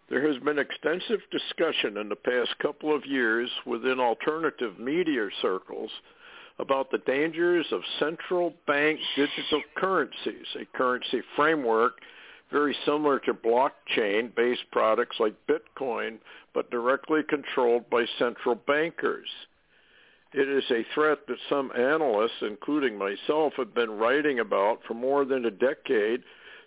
there 0.10 0.28
has 0.32 0.42
been 0.42 0.58
extensive 0.58 1.20
discussion 1.32 1.98
in 1.98 2.10
the 2.10 2.16
past 2.16 2.58
couple 2.62 2.96
of 2.96 3.06
years 3.06 3.50
within 3.66 4.00
alternative 4.00 4.80
media 4.80 5.28
circles 5.42 5.92
about 6.60 6.92
the 6.92 6.98
dangers 7.00 7.66
of 7.72 7.82
central 8.00 8.54
bank 8.68 9.00
digital 9.16 9.62
currencies, 9.76 10.46
a 10.60 10.78
currency 10.78 11.22
framework 11.36 11.94
very 12.52 12.76
similar 12.84 13.20
to 13.20 13.34
blockchain-based 13.34 14.72
products 14.72 15.18
like 15.20 15.36
Bitcoin, 15.48 16.18
but 16.54 16.72
directly 16.72 17.22
controlled 17.30 17.88
by 17.90 18.06
central 18.18 18.56
bankers. 18.56 19.28
It 20.34 20.50
is 20.50 20.64
a 20.72 20.86
threat 20.94 21.20
that 21.28 21.38
some 21.48 21.72
analysts, 21.78 22.42
including 22.42 22.98
myself, 22.98 23.54
have 23.58 23.74
been 23.74 23.92
writing 23.92 24.40
about 24.40 24.80
for 24.88 24.96
more 24.96 25.26
than 25.26 25.46
a 25.46 25.52
decade 25.52 26.24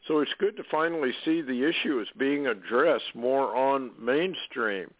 So 0.08 0.18
it's 0.18 0.32
good 0.38 0.56
to 0.56 0.64
finally 0.70 1.12
see 1.24 1.42
the 1.42 1.64
issue 1.68 2.00
as 2.00 2.08
being 2.18 2.46
addressed 2.48 3.14
more 3.14 3.54
on 3.54 3.92
mainstream. 4.00 4.90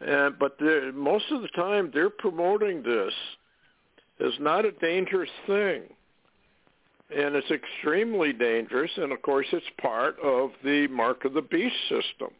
And, 0.00 0.36
but 0.36 0.60
most 0.94 1.26
of 1.30 1.42
the 1.42 1.48
time 1.48 1.90
they're 1.94 2.10
promoting 2.10 2.82
this 2.82 3.14
as 4.24 4.32
not 4.40 4.64
a 4.64 4.72
dangerous 4.72 5.30
thing. 5.46 5.82
And 7.14 7.34
it's 7.34 7.50
extremely 7.50 8.32
dangerous. 8.32 8.90
And 8.96 9.12
of 9.12 9.20
course, 9.22 9.46
it's 9.52 9.66
part 9.80 10.18
of 10.20 10.50
the 10.64 10.86
mark 10.88 11.24
of 11.24 11.34
the 11.34 11.42
beast 11.42 11.76
system. 11.88 12.30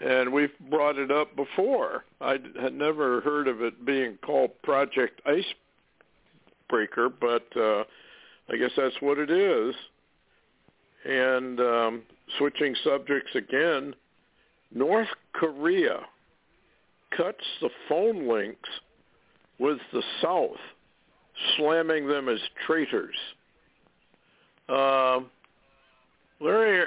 And 0.00 0.32
we've 0.32 0.56
brought 0.70 0.98
it 0.98 1.10
up 1.10 1.34
before. 1.36 2.04
I 2.20 2.38
had 2.60 2.74
never 2.74 3.20
heard 3.20 3.48
of 3.48 3.60
it 3.60 3.84
being 3.84 4.18
called 4.24 4.50
Project 4.62 5.20
Icebreaker, 5.26 7.10
but 7.10 7.46
uh, 7.56 7.84
I 8.48 8.56
guess 8.56 8.70
that's 8.76 8.96
what 9.00 9.18
it 9.18 9.30
is. 9.30 9.74
And 11.04 11.60
um, 11.60 12.02
switching 12.38 12.74
subjects 12.84 13.34
again, 13.34 13.94
North 14.72 15.08
Korea 15.32 16.00
cuts 17.16 17.44
the 17.60 17.70
phone 17.88 18.28
links 18.28 18.68
with 19.60 19.78
the 19.92 20.02
South, 20.22 20.56
slamming 21.56 22.08
them 22.08 22.28
as 22.28 22.40
traitors. 22.66 23.14
Uh, 24.68 25.20
Larry, 26.40 26.86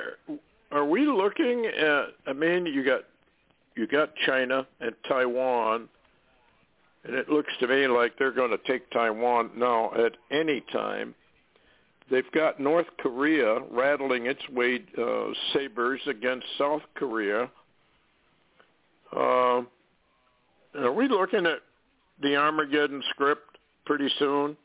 are 0.71 0.85
we 0.85 1.05
looking 1.05 1.67
at? 1.67 2.05
I 2.25 2.33
mean, 2.33 2.65
you 2.65 2.83
got 2.83 3.01
you 3.75 3.87
got 3.87 4.15
China 4.25 4.67
and 4.81 4.93
Taiwan, 5.07 5.87
and 7.05 7.15
it 7.15 7.29
looks 7.29 7.53
to 7.59 7.67
me 7.67 7.87
like 7.87 8.17
they're 8.17 8.31
going 8.31 8.51
to 8.51 8.59
take 8.65 8.89
Taiwan 8.89 9.51
now 9.55 9.93
at 9.93 10.13
any 10.31 10.61
time. 10.71 11.13
They've 12.09 12.29
got 12.31 12.59
North 12.59 12.87
Korea 12.99 13.59
rattling 13.71 14.25
its 14.25 14.47
way 14.49 14.83
uh, 14.97 15.27
sabers 15.53 16.01
against 16.07 16.45
South 16.57 16.81
Korea. 16.95 17.49
Uh, 19.15 19.61
are 20.75 20.91
we 20.93 21.07
looking 21.07 21.45
at 21.45 21.59
the 22.21 22.35
Armageddon 22.35 23.01
script 23.09 23.57
pretty 23.85 24.09
soon? 24.19 24.57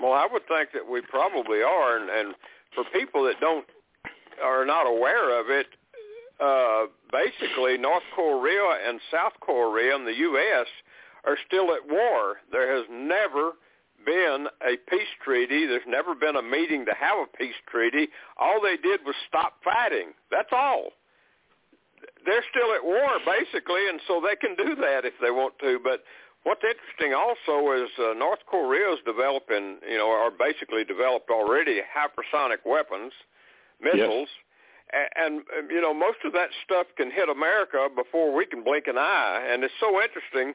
Well, 0.00 0.12
I 0.12 0.28
would 0.30 0.46
think 0.46 0.70
that 0.74 0.90
we 0.90 1.00
probably 1.02 1.62
are, 1.62 1.96
and, 1.96 2.10
and 2.10 2.34
for 2.74 2.84
people 2.92 3.24
that 3.24 3.40
don't 3.40 3.64
are 4.42 4.66
not 4.66 4.86
aware 4.86 5.40
of 5.40 5.46
it, 5.48 5.66
uh, 6.38 6.86
basically 7.10 7.78
North 7.78 8.02
Korea 8.14 8.78
and 8.86 9.00
South 9.10 9.32
Korea 9.40 9.94
and 9.94 10.06
the 10.06 10.16
U.S. 10.16 10.66
are 11.24 11.38
still 11.46 11.72
at 11.72 11.88
war. 11.88 12.36
There 12.52 12.76
has 12.76 12.84
never 12.90 13.52
been 14.04 14.46
a 14.62 14.76
peace 14.88 15.08
treaty. 15.24 15.66
There's 15.66 15.88
never 15.88 16.14
been 16.14 16.36
a 16.36 16.42
meeting 16.42 16.84
to 16.86 16.92
have 16.92 17.18
a 17.18 17.36
peace 17.36 17.56
treaty. 17.70 18.08
All 18.36 18.60
they 18.62 18.76
did 18.76 19.00
was 19.06 19.14
stop 19.26 19.54
fighting. 19.64 20.12
That's 20.30 20.50
all. 20.52 20.90
They're 22.26 22.44
still 22.50 22.74
at 22.74 22.84
war 22.84 23.22
basically, 23.24 23.88
and 23.88 24.00
so 24.06 24.20
they 24.20 24.36
can 24.36 24.56
do 24.56 24.74
that 24.82 25.06
if 25.06 25.14
they 25.22 25.30
want 25.30 25.54
to. 25.60 25.78
But 25.82 26.02
what's 26.42 26.62
interesting 26.66 27.14
also 27.14 27.72
is 27.72 27.90
uh, 27.98 28.14
North 28.14 28.42
Korea 28.50 28.92
is 28.92 29.00
developing, 29.06 29.78
you 29.88 29.98
know, 29.98 30.10
or 30.10 30.30
basically 30.30 30.84
developed 30.84 31.30
already 31.30 31.80
hypersonic 31.86 32.66
weapons, 32.66 33.12
missiles. 33.80 34.28
Yes. 34.28 34.42
And, 34.92 35.42
and 35.50 35.70
you 35.70 35.80
know 35.80 35.92
most 35.92 36.18
of 36.24 36.32
that 36.34 36.50
stuff 36.64 36.86
can 36.96 37.10
hit 37.10 37.28
America 37.28 37.88
before 37.90 38.32
we 38.32 38.46
can 38.46 38.62
blink 38.62 38.86
an 38.86 38.96
eye, 38.96 39.42
and 39.50 39.64
it's 39.64 39.74
so 39.80 40.00
interesting 40.00 40.54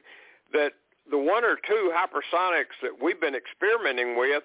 that 0.54 0.72
the 1.10 1.18
one 1.18 1.44
or 1.44 1.56
two 1.56 1.92
hypersonics 1.92 2.80
that 2.82 3.02
we've 3.02 3.20
been 3.20 3.34
experimenting 3.34 4.16
with, 4.16 4.44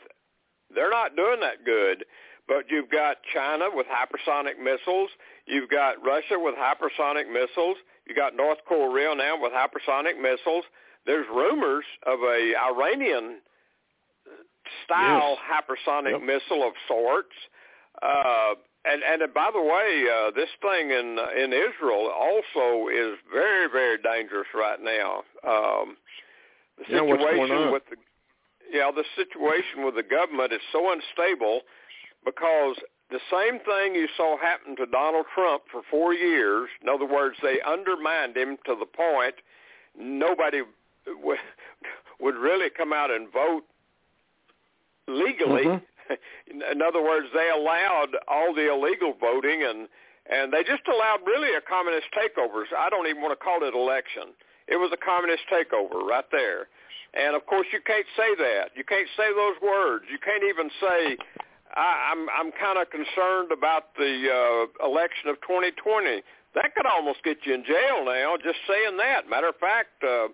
they're 0.74 0.90
not 0.90 1.16
doing 1.16 1.40
that 1.40 1.64
good. 1.64 2.04
But 2.48 2.66
you've 2.70 2.90
got 2.90 3.18
China 3.34 3.66
with 3.74 3.88
hypersonic 3.88 4.58
missiles. 4.58 5.10
You've 5.46 5.70
got 5.70 6.04
Russia 6.04 6.38
with 6.38 6.56
hypersonic 6.56 7.32
missiles. 7.32 7.78
You've 8.06 8.18
got 8.18 8.36
North 8.36 8.60
Korea 8.66 9.14
now 9.16 9.36
with 9.42 9.52
hypersonic 9.52 10.20
missiles. 10.22 10.64
There's 11.06 11.26
rumors 11.34 11.86
of 12.06 12.20
a 12.20 12.54
Iranian 12.72 13.40
style 14.84 15.38
yes. 15.38 15.64
hypersonic 15.64 16.12
yep. 16.12 16.22
missile 16.22 16.66
of 16.66 16.74
sorts. 16.88 17.36
Uh, 18.02 18.56
and 18.86 19.04
and 19.04 19.34
by 19.34 19.50
the 19.52 19.62
way, 19.62 20.06
uh, 20.08 20.32
this 20.32 20.50
thing 20.62 20.92
in 20.92 21.18
in 21.36 21.52
Israel 21.52 22.12
also 22.16 22.88
is 22.88 23.18
very 23.32 23.68
very 23.70 23.98
dangerous 24.02 24.48
right 24.56 24.80
now. 24.82 25.24
Um, 25.46 25.98
the 26.78 26.86
situation 26.86 27.48
yeah, 27.48 27.72
with 27.72 27.84
the 27.90 27.98
yeah, 28.72 28.92
the 28.92 29.04
situation 29.16 29.84
with 29.84 29.96
the 29.96 30.04
government 30.04 30.54
is 30.54 30.62
so 30.72 30.92
unstable 30.92 31.62
because 32.28 32.76
the 33.10 33.20
same 33.32 33.60
thing 33.60 33.96
you 33.96 34.08
saw 34.18 34.38
happen 34.38 34.76
to 34.76 34.86
Donald 34.86 35.26
Trump 35.34 35.64
for 35.72 35.82
four 35.90 36.14
years. 36.14 36.68
In 36.82 36.90
other 36.90 37.08
words, 37.08 37.38
they 37.42 37.60
undermined 37.66 38.36
him 38.36 38.58
to 38.66 38.76
the 38.78 38.86
point 38.86 39.36
nobody 39.98 40.62
w- 41.06 41.40
would 42.20 42.36
really 42.36 42.70
come 42.70 42.92
out 42.92 43.10
and 43.10 43.32
vote 43.32 43.64
legally. 45.08 45.64
Mm-hmm. 45.64 46.14
In 46.72 46.82
other 46.82 47.04
words, 47.04 47.28
they 47.34 47.50
allowed 47.50 48.16
all 48.28 48.54
the 48.54 48.72
illegal 48.72 49.14
voting 49.20 49.64
and 49.64 49.88
and 50.28 50.52
they 50.52 50.60
just 50.64 50.84
allowed 50.92 51.24
really 51.26 51.56
a 51.56 51.64
communist 51.64 52.08
takeover. 52.12 52.68
I 52.78 52.90
don't 52.90 53.08
even 53.08 53.22
want 53.22 53.32
to 53.32 53.40
call 53.40 53.64
it 53.64 53.74
election. 53.74 54.36
It 54.68 54.76
was 54.76 54.92
a 54.92 55.00
communist 55.00 55.44
takeover 55.48 56.04
right 56.04 56.28
there. 56.36 56.68
And 57.16 57.32
of 57.32 57.46
course, 57.48 57.68
you 57.72 57.80
can't 57.80 58.06
say 58.20 58.36
that. 58.36 58.76
You 58.76 58.84
can't 58.84 59.08
say 59.16 59.32
those 59.32 59.56
words. 59.64 60.04
You 60.12 60.20
can't 60.20 60.44
even 60.44 60.68
say, 60.84 61.16
I, 61.78 62.12
"I'm 62.12 62.28
I'm 62.30 62.52
kind 62.52 62.82
of 62.82 62.90
concerned 62.90 63.54
about 63.54 63.94
the 63.96 64.14
uh, 64.28 64.86
election 64.86 65.30
of 65.30 65.38
2020." 65.42 66.22
That 66.56 66.74
could 66.76 66.88
almost 66.88 67.24
get 67.24 67.46
you 67.46 67.54
in 67.54 67.64
jail 67.64 68.04
now, 68.04 68.36
just 68.42 68.58
saying 68.68 68.98
that. 68.98 69.30
Matter 69.30 69.50
of 69.50 69.58
fact, 69.58 70.02
uh, 70.02 70.34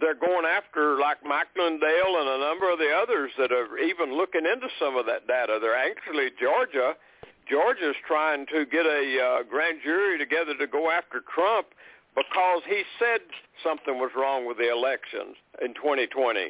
they're 0.00 0.16
going 0.16 0.46
after 0.46 0.98
like 0.98 1.18
Mike 1.24 1.52
Lindell 1.56 2.16
and 2.16 2.28
a 2.28 2.38
number 2.38 2.72
of 2.72 2.78
the 2.78 2.88
others 2.88 3.30
that 3.36 3.52
are 3.52 3.76
even 3.78 4.16
looking 4.16 4.46
into 4.46 4.68
some 4.80 4.96
of 4.96 5.06
that 5.06 5.26
data. 5.26 5.58
They're 5.60 5.76
actually 5.76 6.30
Georgia. 6.40 6.94
Georgia's 7.48 7.96
trying 8.06 8.46
to 8.46 8.64
get 8.64 8.86
a 8.86 9.02
uh, 9.20 9.42
grand 9.42 9.80
jury 9.84 10.16
together 10.16 10.56
to 10.56 10.66
go 10.66 10.90
after 10.90 11.20
Trump 11.34 11.66
because 12.14 12.62
he 12.68 12.82
said 12.98 13.20
something 13.64 13.98
was 13.98 14.10
wrong 14.16 14.46
with 14.46 14.58
the 14.58 14.70
elections 14.70 15.36
in 15.60 15.74
2020. 15.74 16.48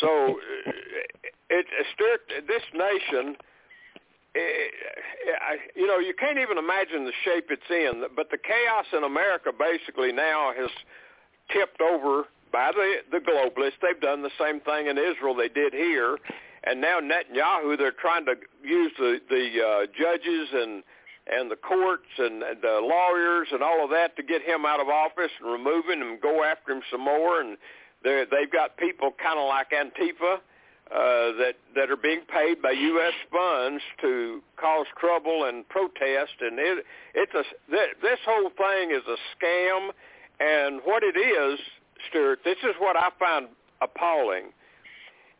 So 0.00 0.40
it, 1.50 1.66
it 1.68 2.46
this 2.46 2.62
nation, 2.74 3.36
it, 4.34 4.74
you 5.74 5.86
know, 5.86 5.98
you 5.98 6.14
can't 6.14 6.38
even 6.38 6.58
imagine 6.58 7.04
the 7.04 7.12
shape 7.24 7.50
it's 7.50 7.70
in. 7.70 8.04
But 8.14 8.30
the 8.30 8.38
chaos 8.38 8.86
in 8.96 9.04
America 9.04 9.50
basically 9.56 10.12
now 10.12 10.52
has 10.56 10.70
tipped 11.52 11.80
over 11.80 12.24
by 12.52 12.72
the 12.72 12.96
the 13.10 13.18
globalists. 13.18 13.80
They've 13.82 14.00
done 14.00 14.22
the 14.22 14.30
same 14.38 14.60
thing 14.60 14.86
in 14.86 14.98
Israel 14.98 15.34
they 15.34 15.48
did 15.48 15.72
here, 15.72 16.18
and 16.64 16.80
now 16.80 17.00
Netanyahu 17.00 17.76
they're 17.78 17.92
trying 17.92 18.24
to 18.26 18.34
use 18.62 18.92
the 18.98 19.20
the 19.28 19.62
uh, 19.62 19.86
judges 19.98 20.48
and 20.52 20.82
and 21.30 21.50
the 21.50 21.56
courts 21.56 22.10
and 22.18 22.42
the 22.42 22.80
lawyers 22.82 23.48
and 23.52 23.62
all 23.62 23.84
of 23.84 23.90
that 23.90 24.16
to 24.16 24.22
get 24.22 24.42
him 24.42 24.64
out 24.64 24.80
of 24.80 24.88
office 24.88 25.30
and 25.40 25.52
remove 25.52 25.84
him 25.86 26.02
and 26.02 26.20
go 26.20 26.42
after 26.42 26.72
him 26.72 26.82
some 26.90 27.02
more. 27.02 27.40
And 27.40 27.56
they've 28.02 28.50
got 28.50 28.76
people 28.76 29.12
kind 29.22 29.38
of 29.38 29.46
like 29.46 29.70
Antifa 29.70 30.38
uh, 30.92 31.38
that 31.38 31.54
that 31.76 31.90
are 31.90 31.96
being 31.96 32.22
paid 32.26 32.60
by 32.60 32.72
U.S. 32.72 33.14
funds 33.30 33.82
to 34.00 34.42
cause 34.56 34.86
trouble 34.98 35.44
and 35.44 35.68
protest. 35.68 36.34
And 36.40 36.58
it 36.58 36.84
it's 37.14 37.32
a 37.34 37.44
this 37.70 38.18
whole 38.26 38.50
thing 38.50 38.90
is 38.90 39.02
a 39.06 39.16
scam. 39.36 39.90
And 40.40 40.80
what 40.84 41.02
it 41.02 41.16
is, 41.18 41.60
Stewart, 42.08 42.40
this 42.44 42.56
is 42.64 42.74
what 42.78 42.96
I 42.96 43.10
find 43.18 43.48
appalling. 43.80 44.52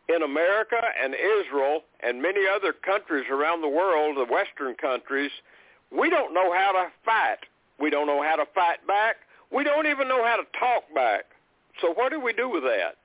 In 0.09 0.23
America 0.23 0.79
and 1.01 1.13
Israel 1.13 1.81
and 2.01 2.21
many 2.21 2.41
other 2.47 2.73
countries 2.73 3.25
around 3.31 3.61
the 3.61 3.69
world, 3.69 4.17
the 4.17 4.31
Western 4.31 4.75
countries, 4.75 5.31
we 5.91 6.09
don't 6.09 6.33
know 6.33 6.53
how 6.53 6.71
to 6.71 6.87
fight. 7.05 7.39
We 7.79 7.89
don't 7.89 8.07
know 8.07 8.21
how 8.21 8.35
to 8.35 8.45
fight 8.53 8.85
back. 8.87 9.17
We 9.51 9.63
don't 9.63 9.87
even 9.87 10.07
know 10.07 10.23
how 10.23 10.37
to 10.37 10.43
talk 10.59 10.83
back. 10.93 11.25
So 11.81 11.93
what 11.93 12.11
do 12.11 12.19
we 12.19 12.33
do 12.33 12.49
with 12.49 12.63
that? 12.63 13.00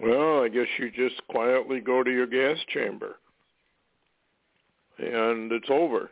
Well, 0.00 0.42
I 0.42 0.48
guess 0.48 0.66
you 0.78 0.90
just 0.90 1.26
quietly 1.28 1.80
go 1.80 2.02
to 2.02 2.10
your 2.10 2.26
gas 2.26 2.58
chamber. 2.68 3.16
And 4.98 5.52
it's 5.52 5.68
over. 5.70 6.10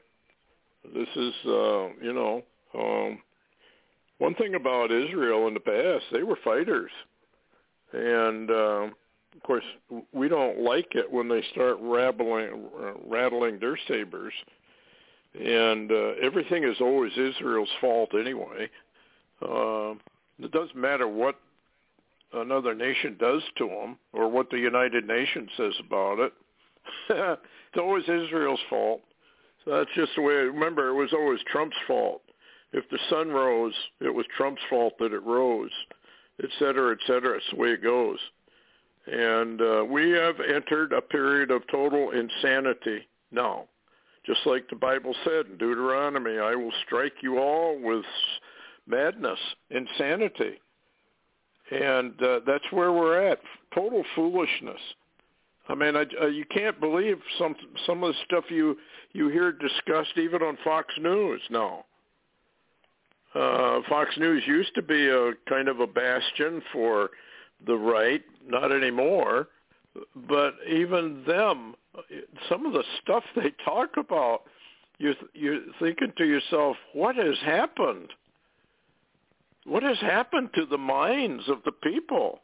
This 0.94 1.08
is, 1.16 1.32
uh, 1.46 1.88
you 2.02 2.12
know, 2.12 2.42
um, 2.78 3.18
one 4.18 4.34
thing 4.34 4.54
about 4.54 4.92
Israel 4.92 5.48
in 5.48 5.54
the 5.54 5.60
past, 5.60 6.04
they 6.12 6.22
were 6.22 6.38
fighters. 6.44 6.90
And, 7.92 8.50
uh, 8.50 8.88
of 9.34 9.42
course, 9.42 9.64
we 10.12 10.28
don't 10.28 10.60
like 10.60 10.88
it 10.92 11.10
when 11.10 11.28
they 11.28 11.42
start 11.52 11.78
rattling, 11.80 12.68
rattling 13.06 13.58
their 13.58 13.78
sabers 13.88 14.32
and 15.34 15.90
uh, 15.90 16.12
everything 16.22 16.64
is 16.64 16.76
always 16.80 17.12
Israel's 17.16 17.68
fault 17.80 18.10
anyway. 18.14 18.70
Uh, 19.42 19.94
it 20.38 20.52
doesn't 20.52 20.76
matter 20.76 21.08
what 21.08 21.36
another 22.34 22.74
nation 22.74 23.16
does 23.18 23.42
to 23.58 23.66
them 23.66 23.98
or 24.12 24.28
what 24.28 24.50
the 24.50 24.58
United 24.58 25.06
Nations 25.06 25.50
says 25.56 25.74
about 25.86 26.18
it. 26.18 26.32
it's 27.08 27.78
always 27.78 28.04
Israel's 28.04 28.60
fault. 28.68 29.00
So 29.64 29.72
that's 29.72 29.90
just 29.94 30.12
the 30.16 30.22
way. 30.22 30.34
Remember, 30.34 30.88
it 30.88 30.94
was 30.94 31.12
always 31.12 31.40
Trump's 31.50 31.76
fault. 31.86 32.22
If 32.72 32.88
the 32.90 32.98
sun 33.08 33.30
rose, 33.30 33.74
it 34.00 34.12
was 34.12 34.26
Trump's 34.36 34.62
fault 34.68 34.94
that 34.98 35.12
it 35.12 35.22
rose, 35.22 35.70
et 36.42 36.50
cetera, 36.58 36.92
et 36.92 36.98
cetera. 37.06 37.36
It's 37.36 37.50
the 37.50 37.56
way 37.56 37.68
it 37.68 37.82
goes. 37.82 38.18
And 39.06 39.60
uh, 39.60 39.84
we 39.88 40.10
have 40.10 40.36
entered 40.40 40.92
a 40.92 41.00
period 41.00 41.50
of 41.50 41.66
total 41.68 42.10
insanity 42.10 43.06
now. 43.30 43.66
Just 44.26 44.40
like 44.46 44.68
the 44.68 44.76
Bible 44.76 45.14
said 45.24 45.46
in 45.46 45.58
Deuteronomy, 45.58 46.38
I 46.38 46.54
will 46.54 46.72
strike 46.86 47.22
you 47.22 47.38
all 47.38 47.78
with 47.78 48.04
madness, 48.86 49.38
insanity. 49.70 50.60
And 51.70 52.20
uh, 52.22 52.40
that's 52.46 52.64
where 52.70 52.92
we're 52.92 53.20
at, 53.26 53.40
total 53.74 54.02
foolishness. 54.14 54.80
I 55.68 55.74
mean, 55.74 55.96
I, 55.96 56.04
uh, 56.20 56.26
you 56.26 56.44
can't 56.44 56.78
believe 56.78 57.16
some 57.38 57.56
some 57.86 58.04
of 58.04 58.12
the 58.12 58.20
stuff 58.26 58.44
you 58.50 58.76
you 59.12 59.28
hear 59.28 59.50
discussed 59.50 60.18
even 60.18 60.42
on 60.42 60.58
Fox 60.62 60.92
News 61.00 61.40
now. 61.50 61.86
Uh, 63.34 63.80
Fox 63.88 64.16
News 64.18 64.42
used 64.46 64.74
to 64.74 64.82
be 64.82 65.08
a 65.08 65.32
kind 65.48 65.68
of 65.68 65.80
a 65.80 65.86
bastion 65.86 66.62
for 66.72 67.10
the 67.66 67.74
right, 67.74 68.22
not 68.46 68.72
anymore. 68.72 69.48
But 70.28 70.54
even 70.68 71.24
them, 71.26 71.74
some 72.48 72.66
of 72.66 72.72
the 72.72 72.84
stuff 73.02 73.22
they 73.36 73.52
talk 73.64 73.96
about, 73.96 74.42
you 74.98 75.14
you're 75.32 75.60
thinking 75.80 76.12
to 76.18 76.24
yourself, 76.24 76.76
what 76.92 77.16
has 77.16 77.38
happened? 77.44 78.10
What 79.64 79.82
has 79.82 79.98
happened 80.00 80.50
to 80.54 80.66
the 80.66 80.78
minds 80.78 81.48
of 81.48 81.58
the 81.64 81.72
people? 81.72 82.40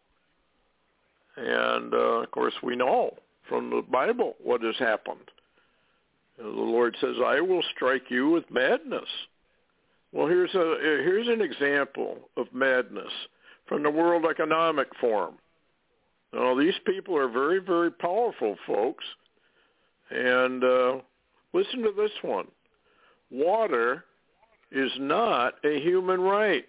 And 1.36 1.94
uh, 1.94 2.22
of 2.22 2.30
course, 2.30 2.54
we 2.62 2.76
know 2.76 3.14
from 3.48 3.70
the 3.70 3.82
Bible 3.82 4.34
what 4.42 4.62
has 4.62 4.76
happened. 4.78 5.30
The 6.38 6.46
Lord 6.46 6.96
says, 7.00 7.16
"I 7.24 7.40
will 7.40 7.62
strike 7.74 8.10
you 8.10 8.30
with 8.30 8.50
madness." 8.50 9.08
Well, 10.12 10.26
here's 10.26 10.54
a 10.54 10.76
here's 10.80 11.28
an 11.28 11.40
example 11.40 12.30
of 12.36 12.46
madness 12.52 13.12
from 13.66 13.82
the 13.82 13.90
World 13.90 14.24
Economic 14.28 14.88
Forum. 15.00 15.34
Now, 16.32 16.54
these 16.54 16.74
people 16.86 17.16
are 17.16 17.28
very, 17.28 17.58
very 17.58 17.90
powerful, 17.90 18.56
folks. 18.66 19.04
And 20.10 20.62
uh, 20.62 20.96
listen 21.52 21.82
to 21.82 21.92
this 21.96 22.10
one. 22.22 22.48
Water 23.30 24.04
is 24.72 24.90
not 24.98 25.54
a 25.64 25.80
human 25.80 26.20
right. 26.20 26.68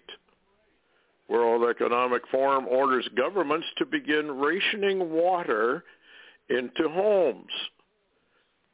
World 1.32 1.68
Economic 1.68 2.22
Forum 2.30 2.66
orders 2.68 3.08
governments 3.16 3.66
to 3.78 3.86
begin 3.86 4.30
rationing 4.30 5.10
water 5.10 5.82
into 6.50 6.90
homes. 6.90 7.50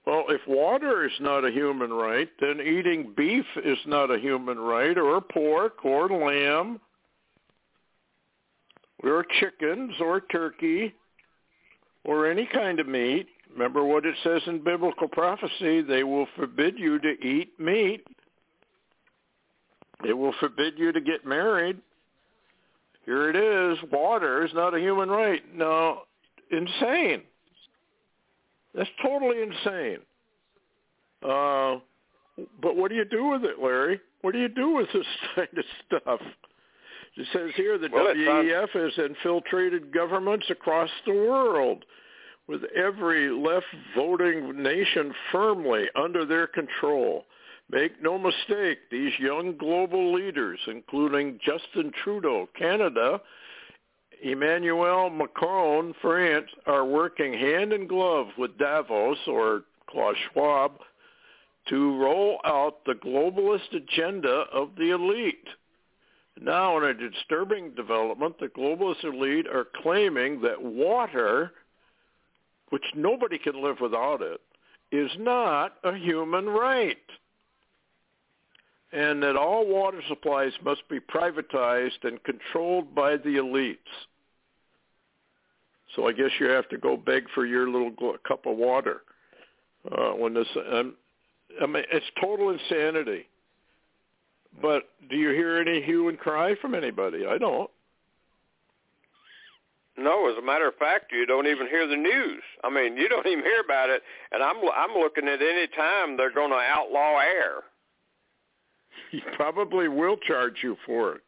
Well, 0.04 0.24
if 0.30 0.40
water 0.48 1.06
is 1.06 1.12
not 1.20 1.44
a 1.44 1.52
human 1.52 1.92
right, 1.92 2.28
then 2.40 2.60
eating 2.60 3.12
beef 3.16 3.44
is 3.64 3.78
not 3.86 4.10
a 4.10 4.18
human 4.18 4.58
right, 4.58 4.98
or 4.98 5.20
pork, 5.20 5.84
or 5.84 6.08
lamb, 6.08 6.80
or 9.04 9.24
chickens, 9.38 9.92
or 10.00 10.22
turkey, 10.22 10.94
or 12.04 12.28
any 12.28 12.46
kind 12.46 12.80
of 12.80 12.88
meat. 12.88 13.28
Remember 13.52 13.84
what 13.84 14.04
it 14.04 14.16
says 14.24 14.42
in 14.46 14.64
biblical 14.64 15.06
prophecy, 15.08 15.82
they 15.82 16.02
will 16.02 16.26
forbid 16.34 16.76
you 16.76 16.98
to 16.98 17.10
eat 17.24 17.52
meat. 17.60 18.04
They 20.02 20.12
will 20.12 20.34
forbid 20.40 20.74
you 20.76 20.90
to 20.90 21.00
get 21.00 21.24
married. 21.24 21.78
Here 23.08 23.30
it 23.30 23.36
is. 23.36 23.78
Water 23.90 24.44
is 24.44 24.52
not 24.52 24.74
a 24.74 24.78
human 24.78 25.08
right. 25.08 25.40
No, 25.54 26.00
insane. 26.50 27.22
That's 28.74 28.90
totally 29.02 29.40
insane. 29.40 30.00
Uh, 31.22 31.76
but 32.60 32.76
what 32.76 32.90
do 32.90 32.96
you 32.96 33.06
do 33.06 33.28
with 33.28 33.44
it, 33.44 33.62
Larry? 33.62 33.98
What 34.20 34.34
do 34.34 34.38
you 34.38 34.50
do 34.50 34.74
with 34.74 34.88
this 34.92 35.06
kind 35.34 35.48
of 35.56 35.64
stuff? 35.86 36.20
It 37.16 37.26
says 37.32 37.50
here 37.56 37.78
the 37.78 37.88
well, 37.90 38.14
WEF 38.14 38.68
has 38.72 38.92
infiltrated 38.98 39.90
governments 39.90 40.44
across 40.50 40.90
the 41.06 41.14
world 41.14 41.86
with 42.46 42.60
every 42.76 43.30
left 43.30 43.64
voting 43.96 44.62
nation 44.62 45.14
firmly 45.32 45.86
under 45.96 46.26
their 46.26 46.46
control. 46.46 47.24
Make 47.70 48.02
no 48.02 48.18
mistake, 48.18 48.78
these 48.90 49.12
young 49.18 49.56
global 49.58 50.12
leaders, 50.14 50.58
including 50.66 51.38
Justin 51.44 51.92
Trudeau, 52.02 52.48
Canada, 52.58 53.20
Emmanuel 54.22 55.10
Macron, 55.10 55.94
France, 56.00 56.48
are 56.66 56.86
working 56.86 57.34
hand 57.34 57.74
in 57.74 57.86
glove 57.86 58.28
with 58.38 58.56
Davos 58.56 59.18
or 59.26 59.64
Klaus 59.88 60.16
Schwab 60.32 60.72
to 61.68 62.00
roll 62.00 62.40
out 62.44 62.84
the 62.86 62.94
globalist 62.94 63.74
agenda 63.74 64.46
of 64.50 64.70
the 64.78 64.90
elite. 64.90 65.48
Now, 66.40 66.78
in 66.78 66.84
a 66.84 66.94
disturbing 66.94 67.72
development, 67.74 68.36
the 68.40 68.46
globalist 68.46 69.04
elite 69.04 69.46
are 69.46 69.66
claiming 69.82 70.40
that 70.40 70.62
water, 70.62 71.52
which 72.70 72.84
nobody 72.94 73.36
can 73.36 73.62
live 73.62 73.76
without 73.80 74.22
it, 74.22 74.40
is 74.90 75.10
not 75.18 75.74
a 75.84 75.94
human 75.94 76.46
right 76.46 76.96
and 78.92 79.22
that 79.22 79.36
all 79.36 79.66
water 79.66 80.00
supplies 80.08 80.52
must 80.64 80.88
be 80.88 80.98
privatized 81.00 82.04
and 82.04 82.22
controlled 82.24 82.94
by 82.94 83.16
the 83.16 83.36
elites. 83.36 83.76
So 85.96 86.06
I 86.06 86.12
guess 86.12 86.30
you 86.38 86.46
have 86.46 86.68
to 86.70 86.78
go 86.78 86.96
beg 86.96 87.24
for 87.34 87.46
your 87.46 87.68
little 87.68 87.92
cup 88.26 88.46
of 88.46 88.56
water 88.56 89.02
uh, 89.90 90.10
when 90.10 90.34
this. 90.34 90.46
Um, 90.72 90.94
I 91.62 91.66
mean, 91.66 91.84
it's 91.90 92.06
total 92.20 92.50
insanity. 92.50 93.26
But 94.60 94.84
do 95.08 95.16
you 95.16 95.30
hear 95.30 95.58
any 95.58 95.82
hue 95.82 96.08
and 96.08 96.18
cry 96.18 96.54
from 96.60 96.74
anybody? 96.74 97.26
I 97.26 97.38
don't. 97.38 97.70
No, 99.96 100.30
as 100.30 100.38
a 100.38 100.46
matter 100.46 100.68
of 100.68 100.76
fact, 100.76 101.10
you 101.10 101.26
don't 101.26 101.48
even 101.48 101.66
hear 101.66 101.86
the 101.88 101.96
news. 101.96 102.42
I 102.62 102.70
mean, 102.70 102.96
you 102.96 103.08
don't 103.08 103.26
even 103.26 103.44
hear 103.44 103.60
about 103.64 103.90
it. 103.90 104.02
And 104.32 104.42
I'm 104.42 104.56
I'm 104.56 104.98
looking 104.98 105.28
at 105.28 105.42
any 105.42 105.66
time 105.76 106.16
they're 106.16 106.32
going 106.32 106.50
to 106.50 106.56
outlaw 106.56 107.18
air. 107.18 107.64
he 109.10 109.20
probably 109.36 109.88
will 109.88 110.16
charge 110.16 110.56
you 110.62 110.76
for 110.86 111.16
it. 111.16 111.22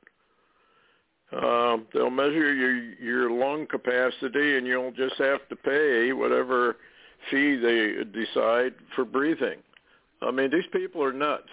Um, 1.33 1.87
they'll 1.95 2.11
measure 2.11 2.53
your 2.53 2.77
your 2.95 3.31
lung 3.31 3.67
capacity, 3.67 4.57
and 4.57 4.67
you'll 4.67 4.91
just 4.91 5.15
have 5.19 5.49
to 5.49 5.57
pay 5.57 6.13
whatever 6.13 6.77
fee 7.31 7.57
they 7.57 8.03
decide 8.05 8.75
for 8.97 9.05
breathing. 9.05 9.59
I 10.23 10.33
mean, 10.33 10.51
these 10.51 10.67
people 10.73 11.03
are 11.05 11.13
nuts, 11.13 11.49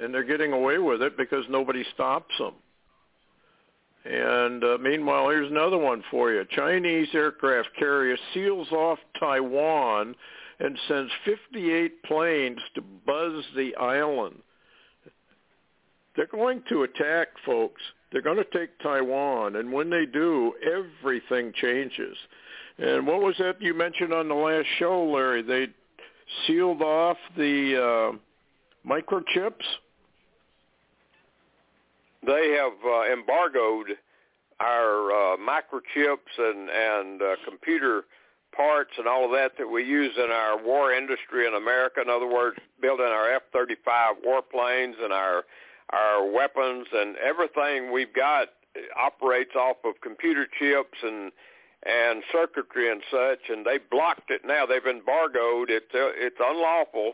and 0.00 0.12
they're 0.12 0.24
getting 0.24 0.52
away 0.52 0.78
with 0.78 1.00
it 1.00 1.16
because 1.16 1.44
nobody 1.48 1.84
stops 1.94 2.34
them. 2.38 2.54
And 4.04 4.62
uh, 4.62 4.78
meanwhile, 4.78 5.30
here's 5.30 5.50
another 5.50 5.78
one 5.78 6.04
for 6.10 6.30
you. 6.30 6.44
Chinese 6.50 7.08
aircraft 7.14 7.70
carrier 7.78 8.18
seals 8.34 8.70
off 8.70 8.98
Taiwan 9.18 10.14
and 10.60 10.78
sends 10.86 11.10
58 11.24 12.02
planes 12.02 12.60
to 12.74 12.82
buzz 12.82 13.44
the 13.56 13.74
island. 13.76 14.36
They're 16.16 16.26
going 16.26 16.62
to 16.68 16.84
attack, 16.84 17.28
folks. 17.44 17.82
They're 18.12 18.22
going 18.22 18.36
to 18.36 18.58
take 18.58 18.78
Taiwan, 18.80 19.56
and 19.56 19.72
when 19.72 19.90
they 19.90 20.06
do, 20.06 20.52
everything 20.64 21.52
changes. 21.54 22.16
And 22.78 23.06
what 23.06 23.20
was 23.20 23.34
that 23.38 23.60
you 23.60 23.74
mentioned 23.74 24.12
on 24.12 24.28
the 24.28 24.34
last 24.34 24.66
show, 24.78 25.04
Larry? 25.04 25.42
They 25.42 25.68
sealed 26.46 26.82
off 26.82 27.16
the 27.36 28.14
uh, 28.14 28.88
microchips. 28.88 29.64
They 32.24 32.56
have 32.58 32.72
uh, 32.84 33.12
embargoed 33.12 33.96
our 34.60 35.10
uh, 35.10 35.36
microchips 35.36 36.38
and 36.38 36.70
and 36.70 37.22
uh, 37.22 37.36
computer 37.44 38.04
parts 38.56 38.92
and 38.98 39.06
all 39.06 39.24
of 39.24 39.32
that 39.32 39.52
that 39.58 39.66
we 39.66 39.84
use 39.84 40.12
in 40.16 40.30
our 40.30 40.62
war 40.62 40.92
industry 40.92 41.46
in 41.46 41.54
America. 41.54 42.00
In 42.00 42.08
other 42.08 42.28
words, 42.32 42.56
building 42.80 43.06
our 43.06 43.32
F-35 43.34 44.24
warplanes 44.26 44.94
and 45.02 45.12
our 45.12 45.42
our 45.90 46.26
weapons 46.26 46.86
and 46.92 47.16
everything 47.16 47.92
we've 47.92 48.12
got 48.14 48.48
operates 48.96 49.54
off 49.54 49.76
of 49.84 50.00
computer 50.02 50.46
chips 50.58 50.98
and 51.02 51.32
and 51.86 52.22
circuitry 52.32 52.90
and 52.90 53.02
such 53.10 53.50
and 53.50 53.66
they 53.66 53.78
blocked 53.90 54.30
it. 54.30 54.42
Now 54.44 54.64
they've 54.64 54.86
embargoed. 54.86 55.70
It 55.70 55.84
uh, 55.94 56.16
it's 56.16 56.40
unlawful. 56.40 57.12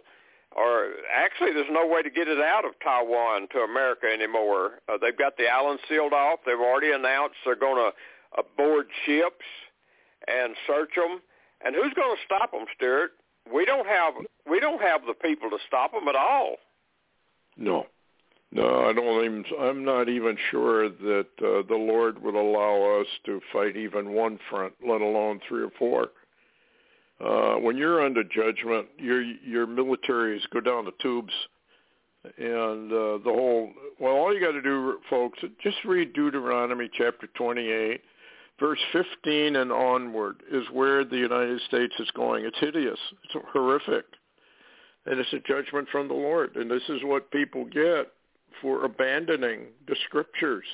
Or 0.57 0.91
actually 1.14 1.53
there's 1.53 1.71
no 1.71 1.87
way 1.87 2.03
to 2.03 2.11
get 2.11 2.27
it 2.29 2.41
out 2.41 2.64
of 2.64 2.73
Taiwan 2.83 3.49
to 3.53 3.59
America 3.61 4.07
anymore. 4.07 4.81
Uh, 4.89 4.97
they've 5.01 5.16
got 5.16 5.37
the 5.37 5.47
island 5.47 5.81
sealed 5.89 6.12
off. 6.12 6.41
They've 6.45 6.59
already 6.59 6.91
announced 6.93 7.37
they're 7.45 7.57
going 7.57 7.77
to 7.77 7.91
uh, 8.39 8.43
board 8.57 8.87
ships 9.07 9.47
and 10.29 10.55
search 10.66 10.95
them 10.95 11.21
and 11.64 11.75
who's 11.75 11.95
going 11.95 12.16
to 12.16 12.23
stop 12.25 12.53
them 12.53 12.66
Stewart 12.77 13.12
we 13.53 13.64
don't 13.64 13.87
have 13.87 14.14
we 14.49 14.61
don't 14.61 14.81
have 14.81 15.03
the 15.07 15.14
people 15.14 15.51
to 15.51 15.59
stop 15.66 15.93
them 15.93 16.09
at 16.09 16.14
all. 16.14 16.57
No 17.57 17.87
no, 18.53 18.89
I 18.89 18.93
don't 18.93 19.25
even. 19.25 19.45
I'm 19.61 19.85
not 19.85 20.09
even 20.09 20.37
sure 20.51 20.89
that 20.89 21.27
uh, 21.39 21.63
the 21.69 21.77
Lord 21.77 22.21
would 22.21 22.35
allow 22.35 23.01
us 23.01 23.07
to 23.27 23.41
fight 23.53 23.77
even 23.77 24.13
one 24.13 24.41
front, 24.51 24.73
let 24.87 25.01
alone 25.01 25.41
three 25.49 25.63
or 25.63 25.71
four. 25.79 26.09
Uh, 27.25 27.61
when 27.61 27.77
you're 27.77 28.05
under 28.05 28.25
judgment, 28.25 28.89
your 28.99 29.23
your 29.23 29.69
militaries 29.69 30.41
go 30.53 30.61
down 30.61 30.85
the 30.85 30.93
tubes, 31.01 31.33
and 32.25 32.91
uh, 32.91 33.19
the 33.19 33.33
whole. 33.33 33.71
Well, 34.01 34.15
all 34.15 34.35
you 34.35 34.41
got 34.41 34.53
to 34.53 34.63
do, 34.63 34.99
folks, 35.09 35.39
just 35.63 35.77
read 35.85 36.13
Deuteronomy 36.13 36.91
chapter 36.99 37.29
28, 37.37 38.01
verse 38.59 38.81
15 38.93 39.57
and 39.57 39.71
onward 39.71 40.43
is 40.51 40.65
where 40.73 41.05
the 41.05 41.19
United 41.19 41.61
States 41.69 41.95
is 42.01 42.11
going. 42.17 42.45
It's 42.47 42.59
hideous. 42.59 42.99
It's 43.23 43.45
horrific, 43.53 44.07
and 45.07 45.21
it's 45.21 45.33
a 45.35 45.39
judgment 45.39 45.87
from 45.93 46.09
the 46.09 46.15
Lord. 46.15 46.57
And 46.57 46.69
this 46.69 46.83
is 46.89 47.01
what 47.05 47.31
people 47.31 47.65
get 47.67 48.11
for 48.61 48.85
abandoning 48.85 49.67
the 49.87 49.97
scriptures. 50.07 50.65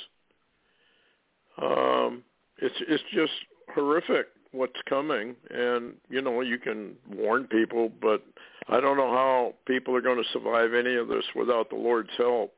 Um, 1.60 2.22
it's 2.58 2.74
it's 2.88 3.02
just 3.12 3.32
horrific 3.74 4.26
what's 4.52 4.80
coming, 4.88 5.36
and 5.50 5.94
you 6.08 6.22
know 6.22 6.40
you 6.40 6.58
can 6.58 6.94
warn 7.14 7.44
people, 7.44 7.90
but 8.00 8.22
I 8.68 8.80
don't 8.80 8.96
know 8.96 9.10
how 9.10 9.54
people 9.66 9.94
are 9.94 10.00
going 10.00 10.22
to 10.22 10.30
survive 10.32 10.74
any 10.74 10.96
of 10.96 11.08
this 11.08 11.24
without 11.34 11.70
the 11.70 11.76
Lord's 11.76 12.10
help. 12.16 12.52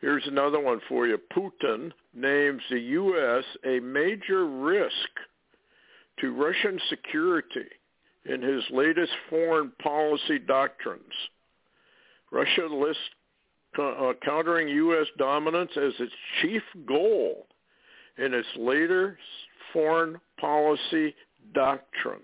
Here's 0.00 0.26
another 0.26 0.58
one 0.58 0.80
for 0.88 1.06
you. 1.06 1.18
Putin 1.32 1.92
names 2.12 2.62
the 2.70 2.80
U.S. 2.80 3.44
a 3.64 3.78
major 3.80 4.46
risk 4.46 4.92
to 6.20 6.32
Russian 6.32 6.80
security 6.88 7.68
in 8.24 8.42
his 8.42 8.62
latest 8.70 9.12
foreign 9.30 9.72
policy 9.82 10.38
doctrines. 10.38 11.12
Russia 12.30 12.66
lists 12.66 13.02
uh, 13.78 14.12
countering 14.24 14.68
U.S. 14.68 15.06
dominance 15.18 15.70
as 15.76 15.92
its 15.98 16.12
chief 16.40 16.62
goal 16.86 17.46
in 18.18 18.34
its 18.34 18.48
later 18.56 19.18
foreign 19.72 20.20
policy 20.38 21.14
doctrine. 21.54 22.20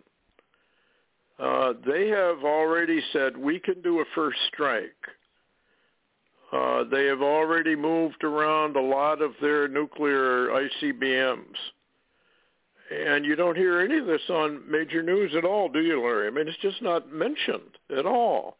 Uh, 1.38 1.72
they 1.86 2.08
have 2.08 2.44
already 2.44 3.00
said 3.12 3.36
we 3.36 3.60
can 3.60 3.80
do 3.82 4.00
a 4.00 4.04
first 4.14 4.38
strike. 4.52 4.90
Uh, 6.52 6.84
they 6.90 7.04
have 7.06 7.22
already 7.22 7.76
moved 7.76 8.24
around 8.24 8.76
a 8.76 8.80
lot 8.80 9.22
of 9.22 9.32
their 9.40 9.68
nuclear 9.68 10.48
ICBMs. 10.48 11.56
And 12.90 13.24
you 13.26 13.36
don't 13.36 13.56
hear 13.56 13.80
any 13.80 13.98
of 13.98 14.06
this 14.06 14.22
on 14.30 14.62
major 14.68 15.02
news 15.02 15.32
at 15.36 15.44
all, 15.44 15.68
do 15.68 15.80
you, 15.80 16.02
Larry? 16.02 16.26
I 16.26 16.30
mean, 16.30 16.48
it's 16.48 16.56
just 16.58 16.80
not 16.80 17.12
mentioned 17.12 17.76
at 17.96 18.06
all. 18.06 18.56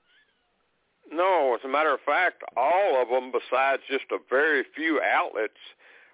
No, 1.10 1.54
as 1.54 1.64
a 1.64 1.68
matter 1.68 1.92
of 1.94 2.00
fact, 2.04 2.42
all 2.56 3.00
of 3.00 3.08
them, 3.08 3.32
besides 3.32 3.82
just 3.88 4.04
a 4.12 4.18
very 4.28 4.64
few 4.74 5.00
outlets, 5.00 5.58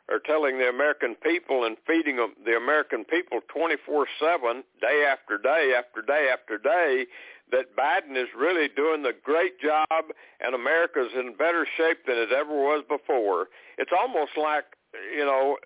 are 0.08 0.20
telling 0.20 0.58
the 0.58 0.68
American 0.68 1.14
people 1.16 1.64
and 1.64 1.76
feeding 1.86 2.16
them, 2.16 2.34
the 2.44 2.56
American 2.56 3.04
people 3.04 3.40
24/7, 3.48 4.62
day 4.80 5.04
after 5.04 5.38
day 5.38 5.74
after 5.76 6.02
day 6.02 6.28
after 6.30 6.58
day, 6.58 7.06
that 7.50 7.74
Biden 7.76 8.16
is 8.16 8.28
really 8.36 8.68
doing 8.68 9.02
the 9.02 9.12
great 9.12 9.58
job 9.60 10.12
and 10.40 10.54
America's 10.54 11.12
in 11.14 11.34
better 11.34 11.66
shape 11.76 12.04
than 12.06 12.16
it 12.16 12.32
ever 12.32 12.54
was 12.54 12.84
before. 12.88 13.48
It's 13.78 13.92
almost 13.92 14.36
like, 14.36 14.64
you 15.12 15.24
know, 15.24 15.58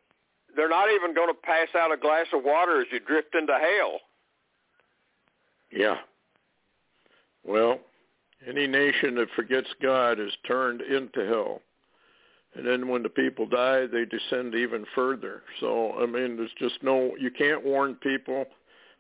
they're 0.56 0.68
not 0.68 0.90
even 0.90 1.14
going 1.14 1.28
to 1.28 1.34
pass 1.34 1.68
out 1.74 1.92
a 1.92 1.96
glass 1.96 2.26
of 2.32 2.44
water 2.44 2.80
as 2.80 2.86
you 2.90 3.00
drift 3.00 3.34
into 3.34 3.52
hell. 3.52 4.00
Yeah. 5.70 5.98
Well, 7.44 7.80
any 8.46 8.66
nation 8.66 9.14
that 9.16 9.28
forgets 9.34 9.68
God 9.82 10.20
is 10.20 10.32
turned 10.46 10.80
into 10.80 11.26
hell 11.26 11.62
and 12.54 12.66
then 12.66 12.88
when 12.88 13.02
the 13.02 13.08
people 13.08 13.46
die, 13.46 13.86
they 13.86 14.04
descend 14.04 14.54
even 14.54 14.84
further. 14.94 15.42
So 15.60 15.92
I 15.92 16.06
mean, 16.06 16.36
there's 16.36 16.50
just 16.58 16.82
no 16.82 17.14
you 17.18 17.30
can't 17.30 17.64
warn 17.64 17.94
people. 17.96 18.46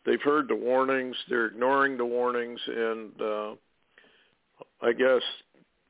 They've 0.06 0.22
heard 0.22 0.48
the 0.48 0.54
warnings. 0.54 1.16
They're 1.28 1.46
ignoring 1.46 1.96
the 1.96 2.04
warnings, 2.04 2.60
and 2.66 3.20
uh, 3.20 3.50
I 4.80 4.92
guess 4.92 5.22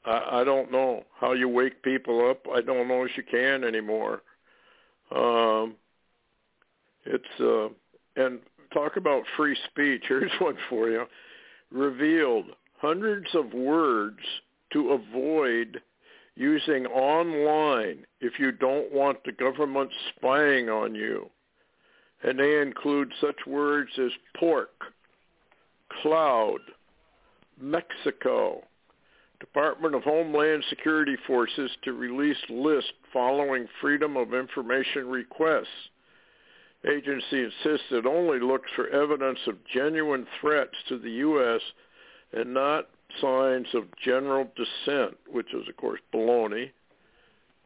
I, 0.04 0.40
I 0.40 0.44
don't 0.44 0.72
know 0.72 1.04
how 1.20 1.32
you 1.32 1.48
wake 1.48 1.82
people 1.82 2.30
up. 2.30 2.46
I 2.52 2.60
don't 2.62 2.88
know 2.88 3.04
if 3.04 3.10
you 3.16 3.22
can 3.22 3.64
anymore. 3.64 4.22
Um, 5.14 5.74
it's 7.04 7.40
uh, 7.40 7.68
and 8.16 8.38
talk 8.72 8.96
about 8.96 9.24
free 9.36 9.56
speech. 9.70 10.04
Here's 10.08 10.32
one 10.40 10.56
for 10.70 10.88
you. 10.88 11.04
Revealed 11.70 12.46
hundreds 12.80 13.34
of 13.34 13.52
words 13.52 14.18
to 14.72 14.90
avoid 14.92 15.80
using 16.34 16.86
online 16.86 18.06
if 18.20 18.38
you 18.38 18.52
don't 18.52 18.92
want 18.92 19.18
the 19.24 19.32
government 19.32 19.90
spying 20.16 20.68
on 20.68 20.94
you. 20.94 21.28
And 22.22 22.38
they 22.38 22.60
include 22.60 23.12
such 23.20 23.46
words 23.46 23.90
as 23.98 24.10
pork, 24.38 24.70
cloud, 26.02 26.60
Mexico, 27.60 28.62
Department 29.40 29.94
of 29.94 30.02
Homeland 30.02 30.64
Security 30.68 31.16
Forces 31.26 31.70
to 31.84 31.92
release 31.92 32.38
list 32.48 32.92
following 33.12 33.68
Freedom 33.80 34.16
of 34.16 34.34
Information 34.34 35.08
requests. 35.08 35.66
Agency 36.88 37.44
insists 37.44 37.86
it 37.90 38.06
only 38.06 38.38
looks 38.40 38.70
for 38.76 38.88
evidence 38.88 39.38
of 39.46 39.56
genuine 39.72 40.26
threats 40.40 40.74
to 40.88 40.98
the 40.98 41.10
U.S. 41.10 41.60
and 42.32 42.54
not 42.54 42.88
signs 43.20 43.66
of 43.74 43.84
general 44.04 44.46
dissent, 44.56 45.16
which 45.30 45.52
is, 45.54 45.68
of 45.68 45.76
course, 45.76 46.00
baloney. 46.12 46.70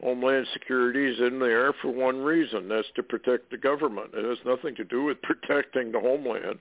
Homeland 0.02 0.46
Security 0.52 1.06
is 1.06 1.20
in 1.20 1.38
there 1.38 1.72
for 1.80 1.88
one 1.88 2.22
reason. 2.22 2.68
That's 2.68 2.88
to 2.96 3.02
protect 3.02 3.50
the 3.50 3.56
government. 3.56 4.10
It 4.14 4.24
has 4.24 4.38
nothing 4.44 4.74
to 4.76 4.84
do 4.84 5.04
with 5.04 5.22
protecting 5.22 5.92
the 5.92 6.00
homeland. 6.00 6.58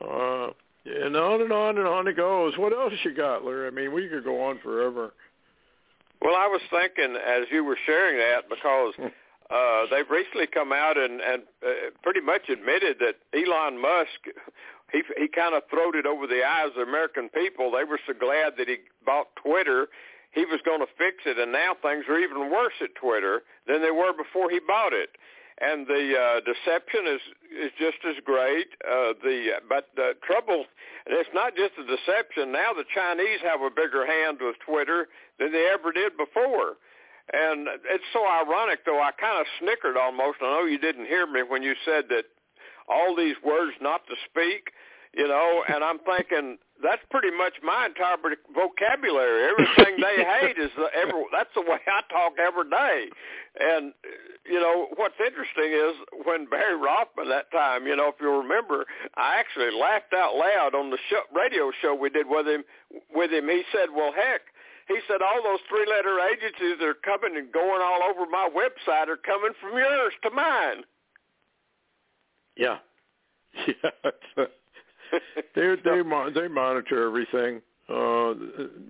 Uh, 0.00 0.48
and 0.86 1.16
on 1.16 1.42
and 1.42 1.52
on 1.52 1.78
and 1.78 1.86
on 1.86 2.08
it 2.08 2.16
goes. 2.16 2.54
What 2.56 2.72
else 2.72 2.92
you 3.04 3.14
got, 3.14 3.44
Larry? 3.44 3.66
I 3.66 3.70
mean, 3.70 3.92
we 3.92 4.08
could 4.08 4.24
go 4.24 4.42
on 4.44 4.58
forever. 4.62 5.12
Well, 6.22 6.34
I 6.34 6.46
was 6.46 6.60
thinking 6.70 7.16
as 7.16 7.44
you 7.50 7.64
were 7.64 7.78
sharing 7.86 8.18
that 8.18 8.48
because 8.48 8.94
uh, 9.50 9.86
they've 9.90 10.10
recently 10.10 10.46
come 10.46 10.72
out 10.72 10.98
and, 10.98 11.20
and 11.20 11.42
uh, 11.64 11.90
pretty 12.02 12.20
much 12.20 12.48
admitted 12.48 12.98
that 13.00 13.16
Elon 13.34 13.80
Musk 13.80 14.36
he 14.92 15.02
he 15.16 15.28
kind 15.28 15.54
of 15.54 15.62
throwed 15.70 15.96
it 15.96 16.06
over 16.06 16.26
the 16.26 16.44
eyes 16.44 16.68
of 16.68 16.74
the 16.74 16.82
American 16.82 17.28
people. 17.28 17.70
They 17.70 17.84
were 17.84 18.00
so 18.06 18.14
glad 18.14 18.54
that 18.58 18.68
he 18.68 18.78
bought 19.04 19.28
Twitter. 19.36 19.88
He 20.32 20.44
was 20.44 20.60
going 20.64 20.80
to 20.80 20.86
fix 20.96 21.26
it, 21.26 21.38
and 21.38 21.50
now 21.50 21.74
things 21.82 22.04
are 22.08 22.18
even 22.18 22.50
worse 22.50 22.78
at 22.80 22.94
Twitter 22.94 23.42
than 23.66 23.82
they 23.82 23.90
were 23.90 24.12
before 24.12 24.50
he 24.50 24.60
bought 24.60 24.92
it. 24.92 25.10
And 25.60 25.86
the 25.86 26.14
uh, 26.16 26.40
deception 26.40 27.06
is 27.06 27.20
is 27.52 27.72
just 27.78 27.98
as 28.08 28.16
great. 28.24 28.68
Uh, 28.86 29.12
the 29.22 29.60
but 29.68 29.88
the 29.96 30.14
trouble, 30.24 30.64
and 31.06 31.18
it's 31.18 31.34
not 31.34 31.56
just 31.56 31.74
the 31.76 31.84
deception. 31.84 32.52
Now 32.52 32.72
the 32.72 32.88
Chinese 32.94 33.40
have 33.42 33.60
a 33.60 33.70
bigger 33.70 34.06
hand 34.06 34.38
with 34.40 34.56
Twitter 34.64 35.08
than 35.38 35.52
they 35.52 35.68
ever 35.72 35.92
did 35.92 36.16
before. 36.16 36.78
And 37.32 37.68
it's 37.86 38.04
so 38.12 38.26
ironic, 38.26 38.84
though. 38.84 39.00
I 39.00 39.12
kind 39.12 39.38
of 39.38 39.46
snickered 39.60 39.96
almost. 39.96 40.38
I 40.42 40.50
know 40.50 40.64
you 40.64 40.78
didn't 40.78 41.06
hear 41.06 41.26
me 41.26 41.42
when 41.42 41.62
you 41.62 41.74
said 41.84 42.08
that 42.08 42.24
all 42.88 43.14
these 43.14 43.36
words 43.44 43.76
not 43.80 44.06
to 44.08 44.14
speak, 44.26 44.72
you 45.14 45.26
know, 45.26 45.64
and 45.68 45.82
I'm 45.82 45.98
thinking 46.06 46.58
that's 46.82 47.02
pretty 47.10 47.30
much 47.36 47.54
my 47.62 47.86
entire 47.86 48.16
vocabulary. 48.54 49.50
Everything 49.50 49.98
they 49.98 50.22
hate 50.40 50.58
is 50.58 50.70
the, 50.76 50.86
every. 50.94 51.24
That's 51.32 51.50
the 51.54 51.62
way 51.62 51.78
I 51.82 52.00
talk 52.08 52.38
every 52.38 52.70
day. 52.70 53.10
And 53.58 53.92
you 54.46 54.60
know 54.60 54.88
what's 54.96 55.18
interesting 55.18 55.74
is 55.74 55.94
when 56.24 56.46
Barry 56.46 56.76
Rothman 56.76 57.28
that 57.28 57.50
time, 57.50 57.86
you 57.86 57.96
know, 57.96 58.08
if 58.08 58.16
you 58.20 58.30
remember, 58.30 58.86
I 59.16 59.36
actually 59.38 59.74
laughed 59.74 60.14
out 60.14 60.36
loud 60.36 60.74
on 60.74 60.90
the 60.90 60.98
show, 61.10 61.22
radio 61.34 61.72
show 61.82 61.94
we 61.94 62.10
did 62.10 62.26
with 62.28 62.46
him. 62.46 62.62
With 63.12 63.32
him, 63.32 63.48
he 63.48 63.62
said, 63.72 63.90
"Well, 63.94 64.12
heck." 64.14 64.42
He 64.86 64.98
said 65.06 65.22
all 65.22 65.40
those 65.40 65.60
three-letter 65.68 66.18
agencies 66.34 66.78
that 66.80 66.86
are 66.86 66.94
coming 66.94 67.36
and 67.38 67.52
going 67.52 67.80
all 67.80 68.02
over 68.02 68.28
my 68.28 68.50
website 68.50 69.06
are 69.06 69.16
coming 69.16 69.52
from 69.60 69.78
yours 69.78 70.12
to 70.24 70.30
mine. 70.30 70.82
Yeah, 72.56 72.78
yeah. 74.36 74.44
they 75.54 75.74
they 75.84 76.02
they 76.34 76.48
monitor 76.48 77.06
everything. 77.06 77.60
Uh, 77.88 78.34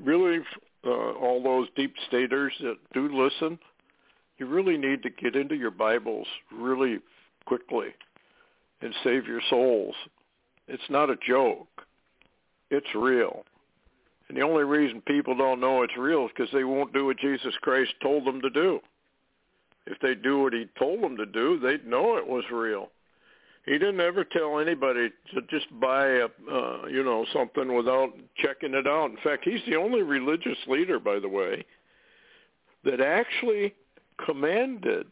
really, 0.02 0.38
uh, 0.84 1.12
all 1.12 1.42
those 1.42 1.68
deep 1.76 1.94
staters 2.08 2.52
that 2.60 2.76
do 2.92 3.08
listen, 3.08 3.58
you 4.38 4.46
really 4.46 4.76
need 4.76 5.02
to 5.02 5.10
get 5.10 5.36
into 5.36 5.54
your 5.54 5.70
Bibles 5.70 6.26
really 6.52 6.98
quickly 7.46 7.88
and 8.82 8.94
save 9.04 9.26
your 9.26 9.40
souls. 9.48 9.94
It's 10.68 10.82
not 10.90 11.10
a 11.10 11.16
joke. 11.26 11.68
It's 12.70 12.94
real. 12.94 13.44
And 14.28 14.36
the 14.36 14.42
only 14.42 14.64
reason 14.64 15.02
people 15.02 15.36
don't 15.36 15.60
know 15.60 15.82
it's 15.82 15.96
real 15.96 16.26
is 16.26 16.30
because 16.36 16.52
they 16.52 16.64
won't 16.64 16.92
do 16.92 17.06
what 17.06 17.18
Jesus 17.18 17.54
Christ 17.62 17.92
told 18.00 18.24
them 18.24 18.40
to 18.42 18.50
do. 18.50 18.80
If 19.86 19.98
they 20.00 20.14
do 20.14 20.42
what 20.42 20.52
he 20.52 20.66
told 20.78 21.02
them 21.02 21.16
to 21.16 21.26
do, 21.26 21.58
they'd 21.58 21.86
know 21.86 22.16
it 22.16 22.26
was 22.26 22.44
real. 22.52 22.90
He 23.66 23.72
didn't 23.72 24.00
ever 24.00 24.24
tell 24.24 24.58
anybody 24.58 25.10
to 25.34 25.42
just 25.50 25.66
buy 25.80 26.06
a, 26.06 26.24
uh, 26.50 26.86
you 26.86 27.04
know, 27.04 27.26
something 27.32 27.74
without 27.74 28.12
checking 28.36 28.74
it 28.74 28.86
out. 28.86 29.10
In 29.10 29.18
fact, 29.22 29.44
he's 29.44 29.60
the 29.68 29.76
only 29.76 30.02
religious 30.02 30.56
leader, 30.66 30.98
by 30.98 31.18
the 31.18 31.28
way, 31.28 31.64
that 32.84 33.00
actually 33.00 33.74
commanded 34.24 35.06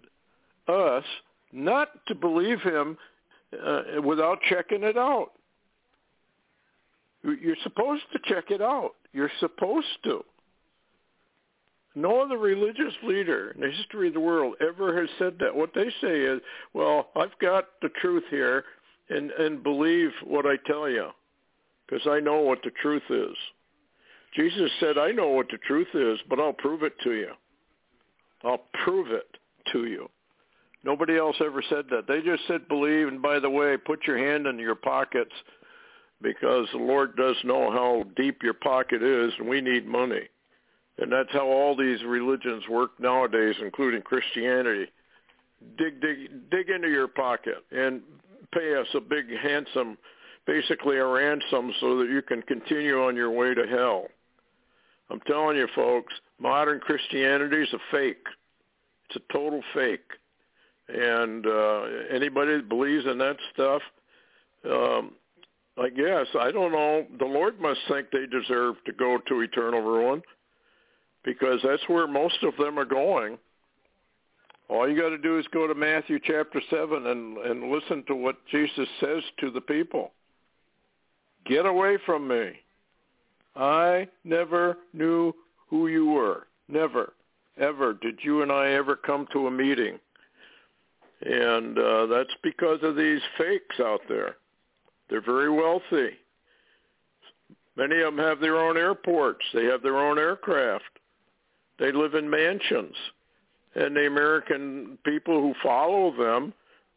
us 0.67 1.05
not 1.53 1.89
to 2.07 2.15
believe 2.15 2.61
him 2.63 2.97
uh, 3.65 3.83
without 4.03 4.39
checking 4.49 4.83
it 4.83 4.97
out. 4.97 5.33
You're 7.23 7.57
supposed 7.63 8.05
to 8.13 8.19
check 8.25 8.51
it 8.51 8.63
out. 8.63 8.93
You're 9.13 9.31
supposed 9.41 9.87
to. 10.05 10.25
No 11.95 12.21
other 12.21 12.39
religious 12.39 12.95
leader 13.03 13.51
in 13.51 13.61
the 13.61 13.71
history 13.71 14.09
of 14.09 14.15
the 14.15 14.21
world 14.21 14.55
ever 14.61 14.99
has 15.01 15.09
said 15.19 15.37
that. 15.41 15.55
What 15.55 15.75
they 15.75 15.91
say 16.01 16.21
is, 16.21 16.41
well, 16.75 17.09
I've 17.17 17.37
got 17.41 17.67
the 17.83 17.89
truth 18.01 18.25
here 18.31 18.65
and, 19.09 19.31
and 19.33 19.63
believe 19.63 20.11
what 20.25 20.47
I 20.47 20.57
tell 20.67 20.89
you 20.89 21.09
because 21.87 22.07
I 22.07 22.21
know 22.21 22.41
what 22.41 22.63
the 22.63 22.71
truth 22.83 23.03
is. 23.11 23.37
Jesus 24.37 24.71
said, 24.79 24.99
I 24.99 25.11
know 25.11 25.29
what 25.29 25.49
the 25.51 25.59
truth 25.67 25.89
is, 25.95 26.19
but 26.29 26.39
I'll 26.39 26.53
prove 26.53 26.83
it 26.83 26.93
to 27.05 27.15
you. 27.15 27.31
I'll 28.45 28.63
prove 28.85 29.11
it 29.11 29.27
to 29.73 29.87
you. 29.87 30.09
Nobody 30.85 31.19
else 31.19 31.37
ever 31.41 31.63
said 31.69 31.87
that. 31.91 32.07
They 32.07 32.21
just 32.21 32.47
said 32.47 32.69
believe, 32.69 33.09
and 33.09 33.21
by 33.21 33.41
the 33.41 33.51
way, 33.51 33.77
put 33.77 34.07
your 34.07 34.19
hand 34.19 34.47
in 34.47 34.59
your 34.59 34.75
pockets 34.75 35.33
because 36.23 36.69
the 36.73 36.79
Lord 36.79 37.17
does 37.17 37.37
know 37.45 37.71
how 37.71 38.05
deep 38.17 38.43
your 38.43 38.55
pocket 38.55 39.03
is, 39.03 39.33
and 39.39 39.49
we 39.49 39.61
need 39.61 39.87
money. 39.87 40.29
And 40.99 41.13
that's 41.13 41.33
how 41.33 41.47
all 41.47 41.77
these 41.77 42.03
religions 42.05 42.65
work 42.69 42.91
nowadays, 42.99 43.55
including 43.63 44.03
Christianity. 44.03 44.87
Dig, 45.77 46.01
dig, 46.01 46.51
dig 46.51 46.69
into 46.71 46.89
your 46.89 47.09
pocket 47.09 47.65
and 47.71 48.03
pay 48.53 48.75
us 48.75 48.87
a 48.95 49.01
big, 49.01 49.27
handsome, 49.41 49.97
basically 50.47 50.97
a 50.97 51.07
ransom, 51.07 51.73
so 51.81 51.99
that 51.99 52.09
you 52.11 52.23
can 52.23 52.43
continue 52.43 53.03
on 53.03 53.15
your 53.15 53.31
way 53.31 53.55
to 53.55 53.67
hell. 53.67 54.07
I'm 55.11 55.21
telling 55.21 55.57
you, 55.57 55.69
folks, 55.75 56.13
modern 56.41 56.81
Christianity 56.81 57.63
is 57.63 57.73
a 57.73 57.79
fake. 57.91 58.27
It's 59.09 59.17
a 59.17 59.33
total 59.33 59.63
fake. 59.75 60.11
And 60.89 61.47
uh, 61.47 61.83
anybody 62.11 62.57
that 62.57 62.69
believes 62.69 63.07
in 63.07 63.19
that 63.19 63.37
stuff, 63.53 63.83
um, 64.65 65.13
I 65.79 65.91
guess 65.91 66.27
I 66.39 66.51
don't 66.51 66.73
know. 66.73 67.07
The 67.19 67.25
Lord 67.25 67.61
must 67.61 67.81
think 67.89 68.09
they 68.11 68.27
deserve 68.27 68.77
to 68.87 68.93
go 68.93 69.19
to 69.29 69.41
eternal 69.41 69.81
ruin 69.81 70.23
because 71.25 71.61
that's 71.63 71.89
where 71.89 72.07
most 72.07 72.43
of 72.43 72.57
them 72.57 72.79
are 72.79 72.85
going. 72.85 73.39
All 74.69 74.89
you 74.89 75.01
got 75.01 75.09
to 75.11 75.19
do 75.19 75.39
is 75.39 75.47
go 75.53 75.67
to 75.67 75.75
Matthew 75.75 76.19
chapter 76.23 76.61
7 76.71 77.07
and, 77.07 77.39
and 77.39 77.71
listen 77.71 78.05
to 78.07 78.15
what 78.15 78.37
Jesus 78.51 78.89
says 79.01 79.23
to 79.41 79.51
the 79.51 79.63
people. 79.63 80.13
Get 81.47 81.65
away 81.65 81.97
from 82.05 82.29
me. 82.29 82.53
I 83.57 84.09
never 84.25 84.77
knew 84.93 85.33
who 85.69 85.89
you 85.89 86.07
were. 86.07 86.47
Never, 86.69 87.15
ever 87.59 87.95
did 87.95 88.19
you 88.23 88.43
and 88.43 88.53
I 88.53 88.73
ever 88.73 88.95
come 88.95 89.27
to 89.33 89.47
a 89.47 89.51
meeting. 89.51 89.99
And 91.23 91.79
uh, 91.79 92.07
that's 92.07 92.35
because 92.43 92.79
of 92.83 92.95
these 92.95 93.21
fakes 93.39 93.81
out 93.81 94.01
there. 94.09 94.37
They're 95.09 95.23
very 95.23 95.51
wealthy. 95.51 96.11
Many 97.77 98.01
of 98.01 98.15
them 98.15 98.25
have 98.25 98.41
their 98.41 98.59
own 98.59 98.77
airports. 98.77 99.45
They 99.55 99.65
have 99.65 99.83
their 99.83 99.99
own 99.99 100.19
aircraft. 100.19 100.85
They 101.79 101.93
live 101.93 102.15
in 102.15 102.29
mansions. 102.29 102.95
And 103.75 103.95
the 103.95 104.07
American 104.07 104.99
people 105.05 105.41
who 105.41 105.55
follow 105.63 106.15
them 106.17 106.53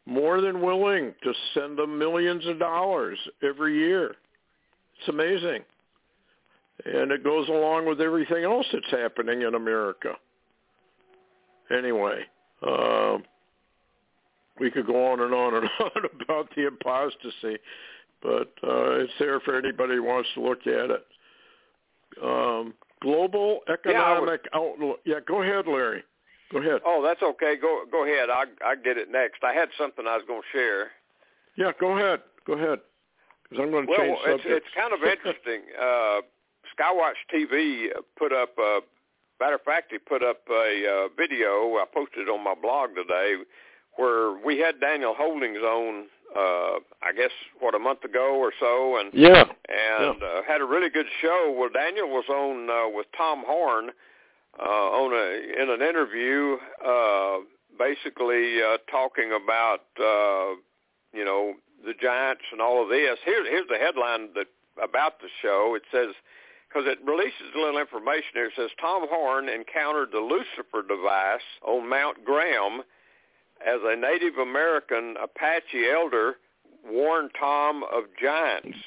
more 0.06 0.40
than 0.40 0.60
willing 0.60 1.14
to 1.22 1.32
send 1.54 1.78
them 1.78 1.98
millions 1.98 2.46
of 2.46 2.58
dollars 2.58 3.18
every 3.42 3.78
year. 3.78 4.16
It's 4.98 5.08
amazing. 5.08 5.62
And 6.84 7.12
it 7.12 7.22
goes 7.22 7.48
along 7.48 7.86
with 7.86 8.00
everything 8.00 8.44
else 8.44 8.66
that's 8.72 8.90
happening 8.90 9.42
in 9.42 9.54
America. 9.54 10.14
Anyway, 11.70 12.22
uh, 12.66 13.18
we 14.58 14.70
could 14.70 14.86
go 14.86 15.12
on 15.12 15.20
and 15.20 15.32
on 15.32 15.54
and 15.54 15.68
on 15.80 16.10
about 16.20 16.48
the 16.56 16.66
apostasy 16.66 17.58
but 18.22 18.52
uh, 18.62 19.00
it's 19.00 19.12
there 19.18 19.40
for 19.40 19.58
anybody 19.58 19.96
who 19.96 20.04
wants 20.04 20.28
to 20.34 20.40
look 20.40 20.60
at 20.66 20.90
it. 20.90 21.06
Um, 22.22 22.74
global 23.02 23.60
economic 23.72 24.40
yeah, 24.44 24.58
outlook. 24.58 25.00
Yeah, 25.04 25.20
go 25.26 25.42
ahead, 25.42 25.66
Larry. 25.66 26.04
Go 26.52 26.58
ahead. 26.58 26.80
Oh, 26.86 27.02
that's 27.02 27.22
okay. 27.22 27.56
Go 27.60 27.82
go 27.90 28.04
ahead. 28.04 28.30
I 28.30 28.44
I 28.64 28.76
get 28.76 28.96
it 28.96 29.10
next. 29.10 29.42
I 29.42 29.52
had 29.52 29.68
something 29.76 30.06
I 30.06 30.16
was 30.16 30.24
going 30.26 30.42
to 30.42 30.56
share. 30.56 30.90
Yeah, 31.56 31.72
go 31.78 31.96
ahead. 31.96 32.20
Go 32.46 32.54
ahead. 32.54 32.78
Because 33.42 33.64
I'm 33.64 33.70
going 33.70 33.86
to 33.86 33.90
well, 33.90 34.00
change 34.00 34.18
subjects. 34.24 34.44
Well, 34.46 34.56
it's, 34.56 34.66
it's 34.66 34.74
kind 34.76 34.92
of 34.94 35.00
interesting. 35.16 35.60
uh, 35.76 36.20
Skywatch 36.72 37.20
TV 37.32 37.88
put 38.16 38.32
up. 38.32 38.50
A, 38.58 38.80
matter 39.40 39.56
of 39.56 39.62
fact, 39.62 39.92
he 39.92 39.98
put 39.98 40.22
up 40.22 40.40
a 40.50 40.84
uh, 40.86 41.08
video. 41.16 41.76
I 41.76 41.84
posted 41.92 42.28
it 42.28 42.30
on 42.30 42.44
my 42.44 42.54
blog 42.54 42.90
today, 42.94 43.34
where 43.96 44.38
we 44.44 44.58
had 44.58 44.80
Daniel 44.80 45.14
Holdings 45.16 45.58
on 45.58 46.06
uh 46.36 46.78
I 47.02 47.12
guess 47.16 47.30
what 47.60 47.74
a 47.74 47.78
month 47.78 48.04
ago 48.04 48.36
or 48.36 48.52
so 48.58 48.98
and 48.98 49.12
yeah 49.12 49.44
and 49.68 50.16
yeah. 50.20 50.26
Uh, 50.26 50.42
had 50.46 50.60
a 50.60 50.64
really 50.64 50.90
good 50.90 51.06
show. 51.20 51.54
Well, 51.56 51.68
Daniel 51.72 52.08
was 52.08 52.24
on 52.28 52.70
uh, 52.70 52.88
with 52.94 53.06
Tom 53.16 53.44
Horn 53.46 53.90
uh 54.58 54.62
on 54.62 55.12
a 55.12 55.62
in 55.62 55.70
an 55.70 55.82
interview 55.86 56.56
uh 56.86 57.38
basically 57.78 58.62
uh 58.62 58.78
talking 58.90 59.32
about 59.32 59.84
uh 59.98 60.56
you 61.12 61.24
know 61.24 61.54
the 61.84 61.94
Giants 62.00 62.44
and 62.52 62.60
all 62.60 62.82
of 62.82 62.88
this. 62.88 63.18
Here 63.24 63.44
here's 63.44 63.68
the 63.68 63.78
headline 63.78 64.28
that 64.34 64.46
about 64.82 65.20
the 65.20 65.28
show. 65.42 65.74
It 65.76 65.82
says 65.92 66.14
because 66.68 66.88
it 66.88 66.98
releases 67.04 67.52
a 67.54 67.58
little 67.58 67.80
information 67.80 68.32
here. 68.32 68.46
It 68.46 68.52
says 68.56 68.70
Tom 68.80 69.06
Horn 69.08 69.48
encountered 69.48 70.10
the 70.12 70.20
Lucifer 70.20 70.86
device 70.86 71.44
on 71.66 71.88
Mount 71.88 72.24
Graham 72.24 72.82
as 73.66 73.80
a 73.84 73.96
Native 73.96 74.38
American 74.38 75.14
Apache 75.22 75.88
elder 75.90 76.34
warned 76.84 77.30
Tom 77.38 77.84
of 77.84 78.04
giants. 78.20 78.78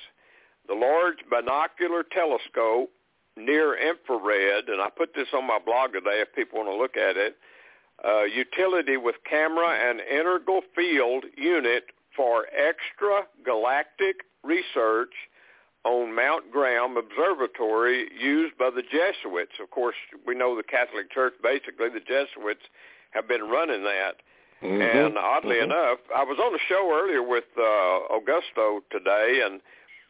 The 0.68 0.74
large 0.74 1.18
binocular 1.30 2.04
telescope 2.04 2.90
near 3.38 3.76
infrared, 3.76 4.68
and 4.68 4.82
I 4.82 4.90
put 4.90 5.14
this 5.14 5.28
on 5.34 5.46
my 5.46 5.60
blog 5.64 5.94
today 5.94 6.22
if 6.22 6.34
people 6.34 6.60
want 6.60 6.70
to 6.70 6.76
look 6.76 6.98
at 6.98 7.18
it, 7.18 7.38
uh, 8.04 8.24
utility 8.24 8.98
with 8.98 9.16
camera 9.30 9.70
and 9.90 10.00
integral 10.02 10.62
field 10.76 11.26
unit 11.38 11.86
for 12.16 12.46
extragalactic 12.52 14.24
research 14.44 15.14
on 15.84 16.16
Mount 16.16 16.52
Graham 16.52 16.98
Observatory 16.98 18.10
used 18.20 18.58
by 18.58 18.70
the 18.70 18.82
Jesuits. 18.82 19.54
Of 19.62 19.70
course, 19.70 19.96
we 20.26 20.36
know 20.36 20.56
the 20.56 20.64
Catholic 20.64 21.12
Church, 21.12 21.34
basically 21.44 21.90
the 21.90 22.00
Jesuits, 22.00 22.66
have 23.12 23.28
been 23.28 23.44
running 23.44 23.84
that. 23.84 24.16
Mm-hmm. 24.64 24.82
And 24.82 25.18
oddly 25.18 25.58
mm-hmm. 25.58 25.72
enough, 25.72 26.00
I 26.16 26.24
was 26.24 26.40
on 26.40 26.56
a 26.56 26.64
show 26.70 26.92
earlier 26.94 27.22
with 27.22 27.46
uh, 27.58 28.16
Augusto 28.16 28.80
today, 28.92 29.42
and 29.46 29.62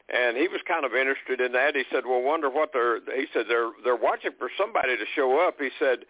and 0.08 0.38
he 0.38 0.48
was 0.48 0.62
kind 0.68 0.86
of 0.86 0.94
interested 0.94 1.42
in 1.42 1.52
that. 1.54 1.76
He 1.76 1.84
said, 1.92 2.06
"Well, 2.06 2.22
wonder 2.22 2.50
what 2.50 2.70
they're." 2.72 3.02
He 3.16 3.26
said 3.34 3.46
they're 3.50 3.72
they're 3.84 3.96
watching 3.96 4.32
for 4.38 4.50
somebody 4.58 4.98
to 4.98 5.06
show 5.16 5.40
up. 5.40 5.56
He 5.60 5.70
said, 5.80 6.06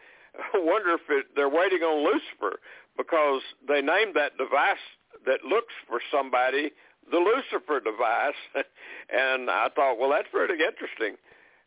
"Wonder 0.54 1.00
if 1.00 1.08
it, 1.10 1.28
they're 1.36 1.50
waiting 1.50 1.82
on 1.82 2.04
Lucifer 2.04 2.60
because 2.98 3.42
they 3.68 3.82
named 3.82 4.16
that 4.16 4.38
device 4.38 4.84
that 5.26 5.44
looks 5.48 5.74
for 5.88 6.02
somebody 6.12 6.72
the 7.10 7.18
Lucifer 7.18 7.80
device." 7.80 8.42
and 9.10 9.50
I 9.50 9.70
thought, 9.74 9.98
well, 9.98 10.10
that's 10.10 10.28
pretty 10.30 10.56
interesting 10.56 11.16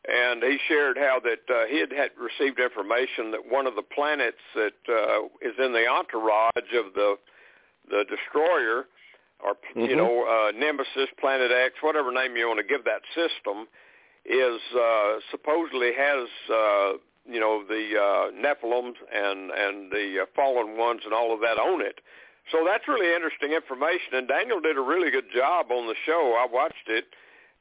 and 0.07 0.43
he 0.43 0.59
shared 0.69 0.97
how 0.97 1.21
that 1.21 1.53
uh, 1.53 1.67
he 1.67 1.81
had, 1.81 1.93
had 1.93 2.11
received 2.17 2.61
information 2.61 3.33
that 3.33 3.51
one 3.51 3.67
of 3.67 3.75
the 3.75 3.83
planets 3.83 4.41
that 4.55 4.79
uh, 4.89 5.25
is 5.43 5.55
in 5.59 5.73
the 5.73 5.87
entourage 5.87 6.73
of 6.75 6.95
the 6.95 7.17
the 7.91 8.05
destroyer, 8.05 8.85
or 9.41 9.55
mm-hmm. 9.55 9.81
you 9.81 9.97
know 9.97 10.25
uh, 10.25 10.53
Nemesis, 10.53 11.09
Planet 11.19 11.51
X, 11.51 11.75
whatever 11.81 12.13
name 12.13 12.37
you 12.37 12.47
want 12.47 12.61
to 12.61 12.67
give 12.67 12.85
that 12.85 13.03
system, 13.15 13.67
is 14.25 14.61
uh, 14.77 15.19
supposedly 15.31 15.91
has 15.97 16.29
uh, 16.53 16.93
you 17.27 17.41
know 17.41 17.65
the 17.67 17.93
uh, 17.97 18.31
Nephilims 18.33 18.97
and 19.13 19.51
and 19.51 19.91
the 19.91 20.23
uh, 20.23 20.27
fallen 20.37 20.79
ones 20.79 21.03
and 21.05 21.13
all 21.13 21.35
of 21.35 21.41
that 21.41 21.59
on 21.59 21.81
it. 21.81 22.01
So 22.53 22.65
that's 22.65 22.89
really 22.89 23.13
interesting 23.15 23.53
information, 23.53 24.15
and 24.15 24.29
Daniel 24.29 24.61
did 24.61 24.79
a 24.79 24.81
really 24.81 25.11
good 25.11 25.29
job 25.35 25.71
on 25.71 25.87
the 25.87 25.95
show. 26.07 26.37
I 26.39 26.47
watched 26.51 26.89
it 26.89 27.05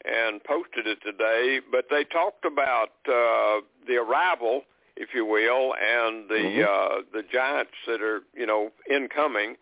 and 0.08 0.44
posted 0.44 0.88
it 0.88 1.00
today. 1.04 1.60
But 1.72 1.86
they 1.90 2.04
talked 2.04 2.46
about 2.46 2.92
uh, 3.08 3.62
the 3.88 3.98
arrival, 3.98 4.64
if 4.96 5.10
you 5.14 5.26
will, 5.26 5.74
and 5.76 6.30
the 6.30 6.36
mm-hmm. 6.36 6.62
uh, 6.64 7.02
the 7.14 7.24
giants 7.32 7.74
that 7.88 8.02
are 8.02 8.22
you 8.36 8.46
know 8.46 8.72
incoming. 8.90 9.56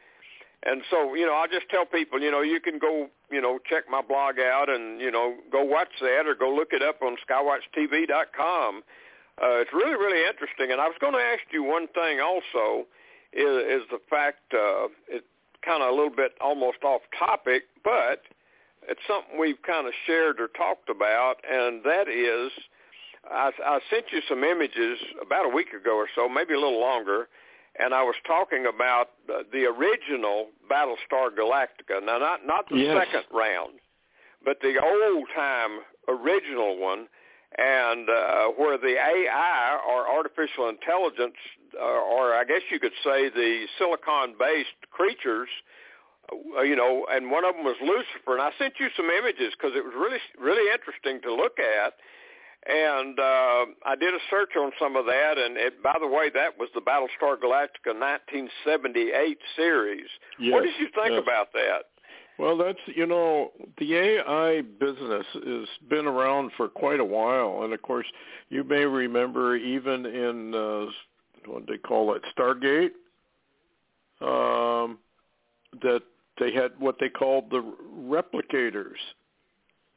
And 0.65 0.81
so, 0.89 1.13
you 1.13 1.27
know, 1.27 1.33
I'll 1.33 1.47
just 1.47 1.69
tell 1.69 1.85
people, 1.85 2.19
you 2.19 2.31
know, 2.31 2.41
you 2.41 2.59
can 2.59 2.79
go, 2.79 3.07
you 3.29 3.39
know, 3.39 3.59
check 3.69 3.83
my 3.87 4.01
blog 4.01 4.39
out 4.39 4.67
and, 4.67 4.99
you 4.99 5.11
know, 5.11 5.35
go 5.51 5.63
watch 5.63 5.93
that 6.01 6.25
or 6.25 6.33
go 6.33 6.49
look 6.49 6.69
it 6.71 6.81
up 6.81 7.03
on 7.03 7.17
skywatchtv.com. 7.21 8.81
Uh, 9.41 9.61
it's 9.61 9.71
really, 9.71 9.93
really 9.93 10.27
interesting. 10.27 10.71
And 10.71 10.81
I 10.81 10.87
was 10.87 10.95
going 10.99 11.13
to 11.13 11.19
ask 11.19 11.41
you 11.51 11.61
one 11.61 11.87
thing 11.89 12.19
also 12.19 12.87
is, 13.31 13.81
is 13.81 13.87
the 13.91 13.99
fact, 14.09 14.41
uh, 14.55 14.87
it 15.07 15.23
kind 15.63 15.83
of 15.83 15.89
a 15.89 15.91
little 15.91 16.15
bit 16.15 16.31
almost 16.41 16.83
off 16.83 17.01
topic, 17.17 17.63
but 17.83 18.23
it's 18.87 19.01
something 19.07 19.39
we've 19.39 19.61
kind 19.61 19.87
of 19.87 19.93
shared 20.05 20.39
or 20.39 20.47
talked 20.47 20.89
about, 20.89 21.35
and 21.49 21.83
that 21.83 22.07
is 22.07 22.51
I, 23.29 23.51
I 23.65 23.79
sent 23.89 24.05
you 24.11 24.21
some 24.27 24.43
images 24.43 24.99
about 25.21 25.45
a 25.45 25.49
week 25.49 25.73
ago 25.73 25.95
or 25.95 26.07
so, 26.15 26.29
maybe 26.29 26.53
a 26.53 26.59
little 26.59 26.79
longer, 26.79 27.27
and 27.79 27.93
I 27.93 28.03
was 28.03 28.15
talking 28.25 28.65
about 28.65 29.11
the, 29.27 29.43
the 29.51 29.65
original 29.65 30.47
Battlestar 30.69 31.29
Galactica. 31.37 32.03
Now, 32.03 32.17
not 32.17 32.45
not 32.45 32.69
the 32.69 32.77
yes. 32.77 33.05
second 33.05 33.25
round, 33.35 33.79
but 34.43 34.59
the 34.61 34.79
old 34.81 35.27
time 35.35 35.79
original 36.07 36.77
one, 36.79 37.07
and 37.57 38.09
uh, 38.09 38.47
where 38.57 38.77
the 38.77 38.95
AI 38.95 39.79
or 39.87 40.07
artificial 40.07 40.69
intelligence, 40.69 41.35
uh, 41.79 41.83
or 41.83 42.33
I 42.33 42.43
guess 42.47 42.61
you 42.71 42.79
could 42.79 42.95
say 43.03 43.29
the 43.29 43.65
silicon-based 43.77 44.91
creatures, 44.91 45.49
uh, 45.49 45.74
you 46.63 46.75
know, 46.75 47.05
and 47.11 47.29
one 47.31 47.45
of 47.45 47.55
them 47.55 47.63
was 47.63 47.75
Lucifer, 47.81 48.33
and 48.33 48.41
I 48.41 48.51
sent 48.57 48.75
you 48.79 48.87
some 48.95 49.09
images 49.09 49.53
because 49.57 49.75
it 49.75 49.83
was 49.83 49.93
really 49.95 50.19
really 50.39 50.71
interesting 50.71 51.21
to 51.21 51.33
look 51.33 51.59
at. 51.59 51.93
And 52.67 53.19
uh, 53.19 53.65
I 53.85 53.95
did 53.99 54.15
a 54.15 54.17
search 54.31 54.57
on 54.57 54.71
some 54.79 54.95
of 54.95 55.05
that, 55.05 55.37
and 55.37 55.55
it, 55.55 55.83
by 55.83 55.97
the 55.99 56.07
way, 56.07 56.31
that 56.33 56.57
was 56.57 56.67
the 56.73 56.81
Battlestar 56.81 57.37
Galactica 57.37 57.93
1978 57.93 59.37
series. 59.55 60.07
Yes, 60.39 60.51
what 60.51 60.63
did 60.63 60.73
you 60.79 60.87
think 60.95 61.11
yes. 61.11 61.21
about 61.21 61.53
that? 61.53 61.85
Well, 62.37 62.57
that's 62.57 62.79
you 62.87 63.05
know 63.05 63.51
the 63.77 63.95
AI 63.95 64.61
business 64.61 65.25
has 65.33 65.67
been 65.89 66.05
around 66.05 66.51
for 66.57 66.67
quite 66.67 66.99
a 66.99 67.05
while, 67.05 67.61
and 67.63 67.73
of 67.73 67.81
course 67.81 68.07
you 68.49 68.63
may 68.63 68.85
remember 68.85 69.55
even 69.55 70.05
in 70.05 70.53
uh, 70.53 70.85
what 71.45 71.65
do 71.65 71.73
they 71.73 71.77
call 71.77 72.13
it 72.15 72.23
Stargate, 72.37 72.91
um, 74.21 74.97
that 75.81 76.01
they 76.39 76.51
had 76.53 76.71
what 76.79 76.97
they 76.99 77.09
called 77.09 77.49
the 77.49 77.63
replicators, 77.97 78.97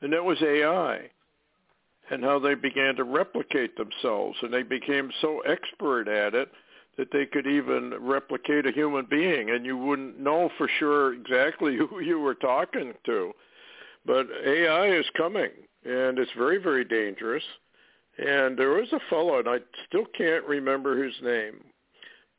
and 0.01 0.12
that 0.12 0.24
was 0.24 0.39
AI, 0.43 1.11
and 2.11 2.24
how 2.24 2.39
they 2.39 2.55
began 2.55 2.95
to 2.97 3.05
replicate 3.05 3.76
themselves, 3.76 4.39
and 4.43 4.53
they 4.53 4.62
became 4.62 5.11
so 5.20 5.41
expert 5.41 6.09
at 6.09 6.34
it 6.34 6.51
that 6.97 7.12
they 7.12 7.24
could 7.24 7.47
even 7.47 7.95
replicate 8.01 8.66
a 8.66 8.72
human 8.72 9.07
being 9.09 9.51
and 9.51 9.64
you 9.64 9.76
wouldn't 9.76 10.18
know 10.18 10.51
for 10.59 10.68
sure 10.78 11.14
exactly 11.14 11.76
who 11.91 12.01
you 12.01 12.18
were 12.18 12.34
talking 12.34 12.93
to. 13.07 13.32
But 14.05 14.26
AI 14.45 14.89
is 14.89 15.07
coming 15.16 15.51
and 15.84 16.18
it's 16.18 16.30
very, 16.36 16.59
very 16.59 16.84
dangerous. 16.84 17.45
And 18.18 18.59
there 18.59 18.70
was 18.70 18.93
a 18.93 19.01
fellow, 19.09 19.39
and 19.39 19.49
I 19.49 19.59
still 19.86 20.07
can't 20.16 20.45
remember 20.45 21.03
his 21.03 21.14
name, 21.22 21.61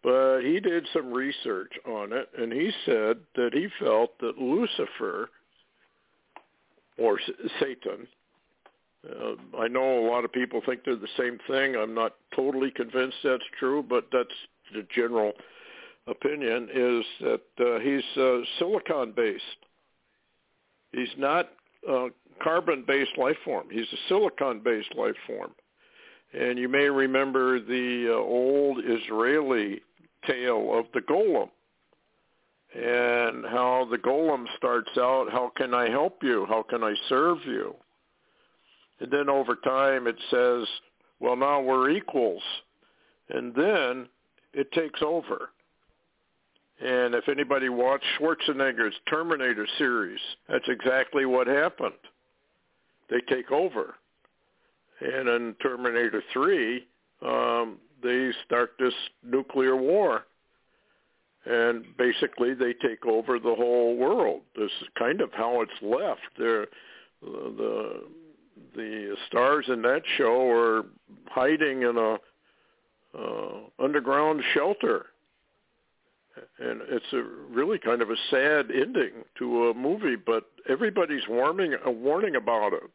but 0.04 0.42
he 0.42 0.60
did 0.60 0.88
some 0.94 1.12
research 1.12 1.72
on 1.86 2.14
it, 2.14 2.30
and 2.38 2.54
he 2.54 2.72
said 2.86 3.18
that 3.36 3.52
he 3.54 3.68
felt 3.80 4.18
that 4.20 4.38
Lucifer, 4.38 5.30
or 6.98 7.20
Satan, 7.60 8.08
uh, 9.08 9.58
I 9.58 9.68
know 9.68 10.00
a 10.00 10.08
lot 10.10 10.26
of 10.26 10.32
people 10.32 10.62
think 10.66 10.82
they're 10.84 10.96
the 10.96 11.08
same 11.18 11.40
thing. 11.48 11.76
I'm 11.76 11.94
not 11.94 12.16
totally 12.36 12.72
convinced 12.72 13.18
that's 13.24 13.44
true, 13.58 13.84
but 13.88 14.08
that's 14.12 14.30
the 14.74 14.86
general 14.94 15.34
opinion 16.08 16.70
is 16.74 17.06
that 17.22 17.42
uh, 17.60 17.80
he's 17.80 18.04
uh, 18.18 18.40
silicon 18.58 19.14
based. 19.16 19.44
He's 20.92 21.16
not 21.18 21.50
a 21.88 22.08
carbon 22.44 22.84
based 22.86 23.18
life 23.18 23.38
form. 23.46 23.68
He's 23.72 23.88
a 23.94 23.98
silicon 24.08 24.62
based 24.64 24.94
life 24.96 25.16
form. 25.28 25.52
And 26.34 26.60
you 26.60 26.68
may 26.68 26.90
remember 26.90 27.60
the 27.60 28.10
uh, 28.12 28.16
old 28.16 28.80
Israeli 28.86 29.82
tale 30.26 30.78
of 30.78 30.86
the 30.94 31.02
golem 31.02 31.50
and 32.76 33.46
how 33.46 33.88
the 33.90 33.98
golem 33.98 34.46
starts 34.58 34.92
out, 34.98 35.32
how 35.32 35.52
can 35.58 35.74
I 35.74 35.90
help 35.90 36.20
you? 36.22 36.46
How 36.48 36.64
can 36.64 36.84
I 36.84 36.94
serve 37.08 37.40
you? 37.46 37.76
And 39.00 39.12
then 39.12 39.30
over 39.30 39.56
time 39.56 40.08
it 40.08 40.18
says, 40.30 40.68
well, 41.20 41.36
now 41.36 41.62
we're 41.62 41.90
equals. 41.90 42.44
And 43.30 43.54
then 43.56 44.08
it 44.54 44.72
takes 44.72 45.02
over. 45.02 45.50
And 46.82 47.14
if 47.14 47.28
anybody 47.28 47.70
watched 47.70 48.06
Schwarzenegger's 48.20 48.96
Terminator 49.10 49.68
series, 49.78 50.20
that's 50.48 50.68
exactly 50.68 51.26
what 51.26 51.48
happened. 51.48 51.94
They 53.10 53.20
take 53.34 53.52
over. 53.52 53.96
And 55.02 55.28
in 55.28 55.56
Terminator 55.62 56.24
3, 56.32 56.88
um, 57.22 57.78
they 58.04 58.32
start 58.46 58.72
this 58.80 58.94
nuclear 59.24 59.76
war. 59.76 60.26
And 61.46 61.86
basically 61.98 62.54
they 62.54 62.74
take 62.74 63.06
over 63.06 63.40
the 63.40 63.56
whole 63.56 63.96
world. 63.96 64.42
This 64.56 64.72
is 64.82 64.88
kind 64.98 65.22
of 65.22 65.32
how 65.34 65.62
it's 65.62 65.72
left. 65.82 66.22
They're, 66.38 66.68
the 67.22 67.54
the 67.58 68.04
the 68.76 69.16
stars 69.28 69.66
in 69.68 69.82
that 69.84 70.02
show 70.18 70.50
are 70.52 70.84
hiding 71.28 71.84
in 71.84 71.98
a 71.98 72.18
uh, 73.18 73.84
underground 73.84 74.44
shelter. 74.54 75.08
And 76.60 76.82
it's 76.90 77.12
a 77.14 77.24
really 77.50 77.80
kind 77.80 78.02
of 78.02 78.10
a 78.10 78.16
sad 78.30 78.68
ending 78.72 79.24
to 79.40 79.70
a 79.70 79.74
movie, 79.74 80.16
but 80.16 80.44
everybody's 80.70 81.28
warning, 81.28 81.76
uh, 81.86 81.90
warning 81.90 82.36
about 82.36 82.74
it, 82.74 82.90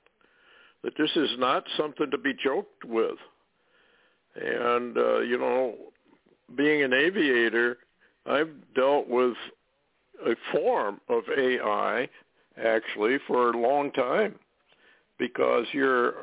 that 0.82 0.92
this 0.96 1.10
is 1.16 1.30
not 1.38 1.64
something 1.76 2.10
to 2.10 2.18
be 2.18 2.32
joked 2.32 2.84
with. 2.84 3.18
And, 4.36 4.96
uh, 4.96 5.20
you 5.20 5.38
know, 5.38 5.74
being 6.56 6.82
an 6.82 6.92
aviator, 6.92 7.78
I've 8.26 8.50
dealt 8.74 9.08
with 9.08 9.34
a 10.26 10.34
form 10.52 11.00
of 11.08 11.22
AI 11.36 12.08
actually 12.62 13.18
for 13.26 13.50
a 13.50 13.58
long 13.58 13.90
time 13.92 14.36
because 15.18 15.66
your 15.72 16.14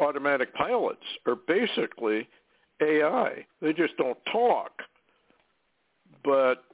automatic 0.00 0.54
pilots 0.54 1.04
are 1.26 1.36
basically 1.36 2.28
AI. 2.80 3.46
They 3.60 3.72
just 3.72 3.96
don't 3.96 4.18
talk. 4.30 4.72
But 6.24 6.64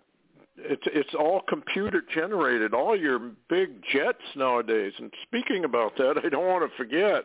it's 0.57 0.83
it's 0.87 1.15
all 1.19 1.43
computer 1.49 2.03
generated. 2.15 2.75
All 2.75 2.97
your 2.97 3.19
big 3.49 3.83
jets 3.93 4.23
nowadays. 4.37 4.93
And 4.99 5.13
speaking 5.27 5.65
about 5.65 5.97
that, 5.97 6.21
I 6.25 6.29
don't 6.29 6.47
want 6.47 6.71
to 6.71 6.77
forget. 6.77 7.25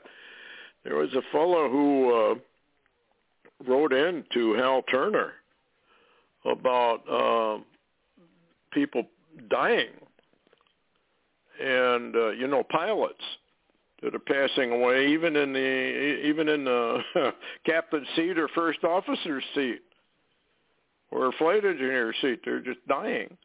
There 0.84 0.96
was 0.96 1.14
a 1.14 1.22
fellow 1.32 1.70
who 1.70 2.14
uh, 2.14 2.36
wrote 3.68 3.94
in 3.94 4.24
to 4.34 4.54
Hal 4.54 4.82
Turner 4.84 5.34
about 6.46 7.02
uh, 7.10 7.64
people 8.72 9.04
dying, 9.50 9.90
and 11.62 12.16
uh, 12.16 12.30
you 12.32 12.48
know 12.48 12.64
pilots 12.64 13.24
that 14.02 14.14
are 14.14 14.20
passing 14.20 14.72
away, 14.72 15.08
even 15.08 15.36
in 15.36 15.54
the 15.54 16.28
even 16.28 16.50
in 16.50 16.66
the 16.66 17.00
captain 17.66 18.06
seat 18.16 18.38
or 18.38 18.48
first 18.50 18.84
officer's 18.84 19.44
seat 19.56 19.82
or 21.12 21.32
flight 21.34 21.66
engineer 21.66 22.14
seat. 22.22 22.42
They're 22.44 22.60
just 22.60 22.86
dying. 22.88 23.36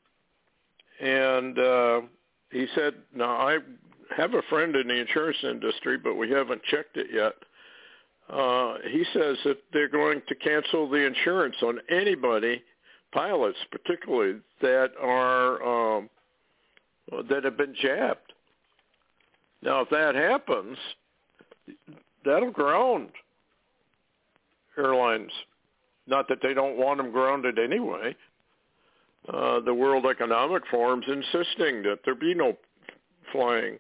And 1.01 1.59
uh, 1.59 2.01
he 2.51 2.67
said, 2.75 2.95
"Now 3.15 3.37
I 3.37 3.59
have 4.17 4.35
a 4.35 4.43
friend 4.51 4.75
in 4.77 4.89
the 4.89 5.01
insurance 5.01 5.39
industry, 5.43 5.97
but 5.97 6.17
we 6.17 6.31
haven't 6.31 6.63
checked 6.65 6.97
it 6.97 7.07
yet." 7.13 7.35
Uh, 8.33 8.75
he 8.91 9.05
says 9.13 9.37
that 9.45 9.59
they're 9.73 9.89
going 9.89 10.23
to 10.29 10.35
cancel 10.37 10.89
the 10.89 10.99
insurance 10.99 11.57
on 11.63 11.81
anybody, 11.91 12.63
pilots 13.13 13.59
particularly, 13.73 14.39
that 14.61 14.91
are 15.01 15.97
um, 15.99 16.11
that 17.29 17.43
have 17.45 17.57
been 17.57 17.75
jabbed 17.81 18.33
now, 19.63 19.83
if 19.83 19.91
that 19.91 20.15
happens, 20.15 20.79
that'll 22.25 22.51
ground 22.51 23.11
airlines. 24.79 25.33
Not 26.07 26.29
that 26.29 26.39
they 26.43 26.55
don't 26.55 26.79
want 26.79 26.97
them 26.97 27.13
grounded 27.13 27.59
anyway. 27.59 28.17
Uh, 29.29 29.61
the 29.61 29.75
World 29.75 30.07
Economic 30.07 30.63
Forum's 30.71 31.05
insisting 31.07 31.83
that 31.83 31.99
there 32.05 32.15
be 32.15 32.35
no 32.35 32.57
flying. 33.33 33.79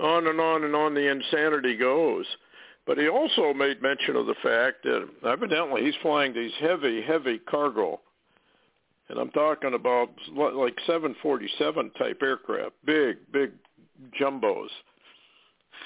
On 0.00 0.26
and 0.26 0.40
on 0.40 0.64
and 0.64 0.74
on 0.74 0.94
the 0.94 1.08
insanity 1.08 1.76
goes. 1.76 2.26
But 2.86 2.98
he 2.98 3.08
also 3.08 3.54
made 3.54 3.80
mention 3.80 4.16
of 4.16 4.26
the 4.26 4.34
fact 4.42 4.82
that 4.84 5.08
evidently 5.26 5.84
he's 5.84 5.94
flying 6.02 6.34
these 6.34 6.52
heavy, 6.60 7.00
heavy 7.02 7.38
cargo. 7.38 8.00
And 9.08 9.18
I'm 9.18 9.30
talking 9.30 9.74
about 9.74 10.10
like 10.34 10.78
747 10.86 11.90
type 11.98 12.20
aircraft, 12.22 12.74
big, 12.84 13.16
big 13.32 13.52
jumbos 14.20 14.68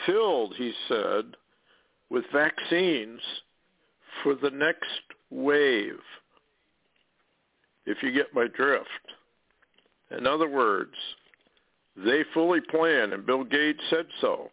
filled, 0.06 0.54
he 0.56 0.72
said, 0.88 1.36
with 2.10 2.24
vaccines 2.32 3.20
for 4.22 4.34
the 4.34 4.50
next 4.50 5.02
wave, 5.30 5.98
if 7.86 8.02
you 8.02 8.12
get 8.12 8.34
my 8.34 8.46
drift. 8.48 8.88
In 10.10 10.26
other 10.26 10.48
words, 10.48 10.94
they 11.96 12.22
fully 12.32 12.60
plan, 12.60 13.12
and 13.12 13.26
Bill 13.26 13.44
Gates 13.44 13.82
said 13.90 14.06
so, 14.20 14.50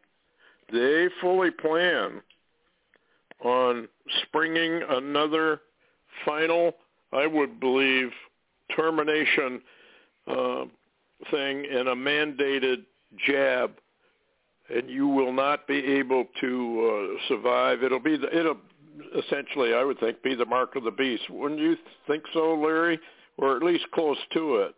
they 0.71 1.07
fully 1.21 1.51
plan 1.51 2.21
on 3.45 3.87
springing 4.23 4.81
another 4.89 5.61
final, 6.25 6.73
I 7.13 7.27
would 7.27 7.59
believe, 7.59 8.09
termination 8.75 9.61
uh, 10.27 10.65
thing 11.31 11.65
in 11.65 11.87
a 11.87 11.95
mandated 11.95 12.85
jab 13.25 13.71
and 14.69 14.89
you 14.89 15.07
will 15.07 15.31
not 15.31 15.67
be 15.67 15.77
able 15.77 16.25
to 16.41 17.15
uh, 17.15 17.27
survive. 17.27 17.83
It'll 17.83 17.99
be 17.99 18.17
the, 18.17 18.35
it'll 18.35 18.57
essentially, 19.17 19.73
I 19.73 19.83
would 19.83 19.99
think, 19.99 20.23
be 20.23 20.35
the 20.35 20.45
mark 20.45 20.75
of 20.75 20.83
the 20.83 20.91
beast. 20.91 21.29
Wouldn't 21.29 21.59
you 21.59 21.75
think 22.07 22.23
so, 22.33 22.55
Larry, 22.55 22.99
or 23.37 23.55
at 23.55 23.63
least 23.63 23.85
close 23.93 24.17
to 24.33 24.55
it? 24.57 24.75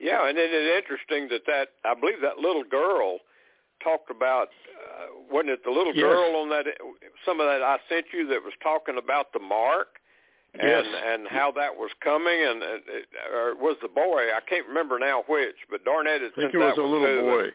Yeah, 0.00 0.28
and 0.28 0.38
it 0.38 0.52
is 0.52 0.82
interesting 0.82 1.28
that 1.28 1.42
that 1.46 1.68
I 1.84 1.94
believe 1.98 2.20
that 2.22 2.38
little 2.38 2.64
girl 2.64 3.18
talked 3.82 4.10
about 4.10 4.48
uh, 4.48 5.06
wasn't 5.30 5.50
it 5.50 5.64
the 5.64 5.70
little 5.70 5.94
Yes. 5.94 6.02
girl 6.04 6.36
on 6.36 6.48
that 6.50 6.66
some 7.24 7.40
of 7.40 7.46
that 7.46 7.62
I 7.62 7.78
sent 7.88 8.06
you 8.12 8.26
that 8.28 8.42
was 8.42 8.54
talking 8.62 8.98
about 8.98 9.32
the 9.32 9.40
mark 9.40 9.98
and 10.54 10.86
Yes. 10.86 10.86
and 11.06 11.28
how 11.28 11.50
that 11.52 11.76
was 11.76 11.90
coming 12.02 12.38
and 12.42 12.62
uh, 12.62 12.66
it, 12.86 13.06
or 13.34 13.50
it 13.50 13.58
was 13.58 13.76
the 13.82 13.88
boy 13.88 14.28
I 14.34 14.40
can't 14.48 14.66
remember 14.68 14.98
now 14.98 15.24
which 15.26 15.56
but 15.70 15.84
Darnett 15.84 16.20
had 16.22 16.32
I 16.36 16.40
think 16.40 16.54
it 16.54 16.58
was 16.58 16.78
a 16.78 16.82
little 16.82 17.22
boy. 17.22 17.50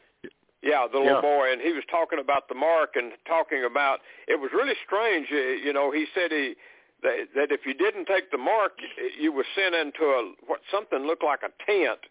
Yeah, 0.62 0.88
the 0.92 0.98
little 1.00 1.14
Yeah. 1.16 1.22
boy, 1.22 1.54
and 1.54 1.62
he 1.62 1.72
was 1.72 1.86
talking 1.90 2.20
about 2.20 2.50
the 2.50 2.56
mark 2.56 2.98
and 2.98 3.14
talking 3.26 3.64
about 3.64 4.02
it 4.28 4.40
was 4.42 4.52
really 4.52 4.76
strange. 4.86 5.32
uh, 5.32 5.36
You 5.36 5.72
know, 5.72 5.90
he 5.92 6.06
said 6.14 6.32
he 6.34 6.56
that, 7.02 7.30
that 7.34 7.52
if 7.54 7.66
you 7.66 7.74
didn't 7.74 8.06
take 8.08 8.30
the 8.30 8.38
mark, 8.38 8.74
you 9.18 9.32
were 9.32 9.46
sent 9.56 9.74
into 9.74 10.04
a 10.04 10.34
what 10.46 10.60
something 10.70 11.08
looked 11.08 11.24
like 11.24 11.44
a 11.44 11.52
tent, 11.66 12.02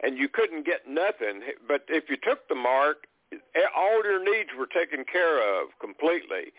and 0.00 0.18
you 0.18 0.28
couldn't 0.28 0.66
get 0.66 0.88
nothing. 0.88 1.42
But 1.68 1.84
if 1.88 2.10
you 2.10 2.16
took 2.16 2.48
the 2.48 2.56
mark, 2.56 3.06
all 3.76 4.02
your 4.04 4.22
needs 4.22 4.50
were 4.58 4.66
taken 4.66 5.04
care 5.04 5.38
of 5.40 5.68
completely. 5.80 6.52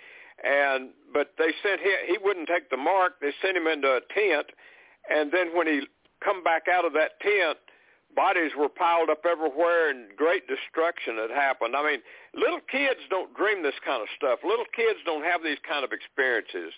And 0.43 0.89
but 1.13 1.33
they 1.37 1.53
sent 1.61 1.79
him; 1.79 1.97
he 2.07 2.17
wouldn't 2.21 2.47
take 2.47 2.69
the 2.69 2.77
mark. 2.77 3.19
They 3.21 3.31
sent 3.41 3.55
him 3.55 3.67
into 3.67 3.87
a 3.87 4.01
tent, 4.13 4.47
and 5.09 5.31
then 5.31 5.55
when 5.55 5.67
he 5.67 5.87
come 6.23 6.43
back 6.43 6.63
out 6.67 6.85
of 6.85 6.93
that 6.93 7.19
tent, 7.21 7.57
bodies 8.15 8.51
were 8.57 8.69
piled 8.69 9.09
up 9.09 9.25
everywhere 9.25 9.89
and 9.89 10.15
great 10.15 10.47
destruction 10.47 11.17
had 11.17 11.29
happened. 11.29 11.75
I 11.75 11.83
mean, 11.83 12.01
little 12.33 12.61
kids 12.71 12.99
don't 13.09 13.33
dream 13.35 13.63
this 13.63 13.77
kind 13.85 14.01
of 14.01 14.07
stuff. 14.15 14.39
Little 14.43 14.69
kids 14.75 14.99
don't 15.05 15.23
have 15.23 15.43
these 15.43 15.59
kind 15.67 15.83
of 15.83 15.91
experiences. 15.91 16.73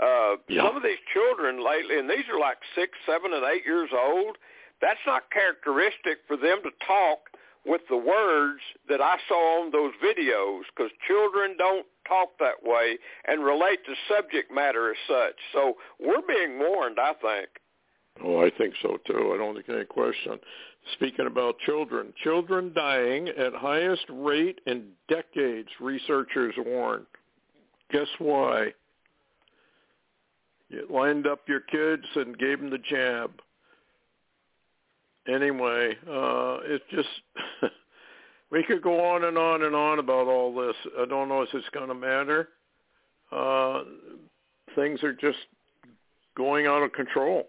Uh, 0.00 0.36
Yeah. 0.48 0.62
Some 0.66 0.76
of 0.76 0.82
these 0.82 1.00
children 1.12 1.64
lately, 1.64 1.98
and 1.98 2.08
these 2.08 2.28
are 2.28 2.38
like 2.38 2.58
six, 2.74 2.98
seven, 3.06 3.32
and 3.32 3.44
eight 3.44 3.64
years 3.64 3.90
old, 3.92 4.38
that's 4.80 5.00
not 5.06 5.30
characteristic 5.30 6.22
for 6.26 6.36
them 6.36 6.62
to 6.62 6.70
talk 6.86 7.30
with 7.68 7.82
the 7.90 7.96
words 7.96 8.60
that 8.88 9.00
I 9.00 9.16
saw 9.28 9.62
on 9.62 9.70
those 9.70 9.92
videos 10.02 10.62
because 10.74 10.90
children 11.06 11.54
don't 11.58 11.86
talk 12.08 12.30
that 12.40 12.62
way 12.64 12.98
and 13.26 13.44
relate 13.44 13.80
to 13.84 13.94
subject 14.14 14.50
matter 14.52 14.90
as 14.90 14.96
such. 15.06 15.34
So 15.52 15.74
we're 16.00 16.26
being 16.26 16.58
warned, 16.58 16.98
I 16.98 17.12
think. 17.12 17.48
Oh, 18.24 18.40
I 18.40 18.50
think 18.56 18.74
so 18.82 18.98
too. 19.06 19.32
I 19.34 19.38
don't 19.38 19.54
think 19.54 19.68
any 19.68 19.84
question. 19.84 20.38
Speaking 20.94 21.26
about 21.26 21.58
children, 21.60 22.12
children 22.24 22.72
dying 22.74 23.28
at 23.28 23.52
highest 23.54 24.06
rate 24.08 24.60
in 24.66 24.86
decades, 25.08 25.68
researchers 25.80 26.54
warn. 26.56 27.06
Guess 27.92 28.08
why? 28.18 28.72
You 30.70 30.86
lined 30.90 31.26
up 31.26 31.40
your 31.46 31.60
kids 31.60 32.04
and 32.16 32.38
gave 32.38 32.60
them 32.60 32.70
the 32.70 32.78
jab. 32.78 33.30
Anyway, 35.28 35.94
uh, 36.08 36.58
it's 36.64 36.84
just 36.90 37.08
we 38.50 38.62
could 38.64 38.82
go 38.82 39.04
on 39.14 39.24
and 39.24 39.36
on 39.36 39.62
and 39.62 39.74
on 39.74 39.98
about 39.98 40.26
all 40.26 40.54
this. 40.54 40.76
I 40.98 41.04
don't 41.04 41.28
know 41.28 41.42
if 41.42 41.50
it's 41.52 41.68
going 41.70 41.88
to 41.88 41.94
matter. 41.94 42.48
Uh, 43.30 43.82
things 44.74 45.02
are 45.02 45.12
just 45.12 45.38
going 46.36 46.66
out 46.66 46.82
of 46.82 46.92
control 46.92 47.46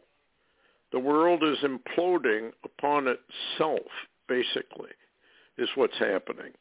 the 0.91 0.99
world 0.99 1.43
is 1.43 1.57
imploding 1.59 2.51
upon 2.63 3.07
itself, 3.07 3.85
basically, 4.27 4.89
is 5.57 5.69
what's 5.75 5.97
happening. 5.99 6.51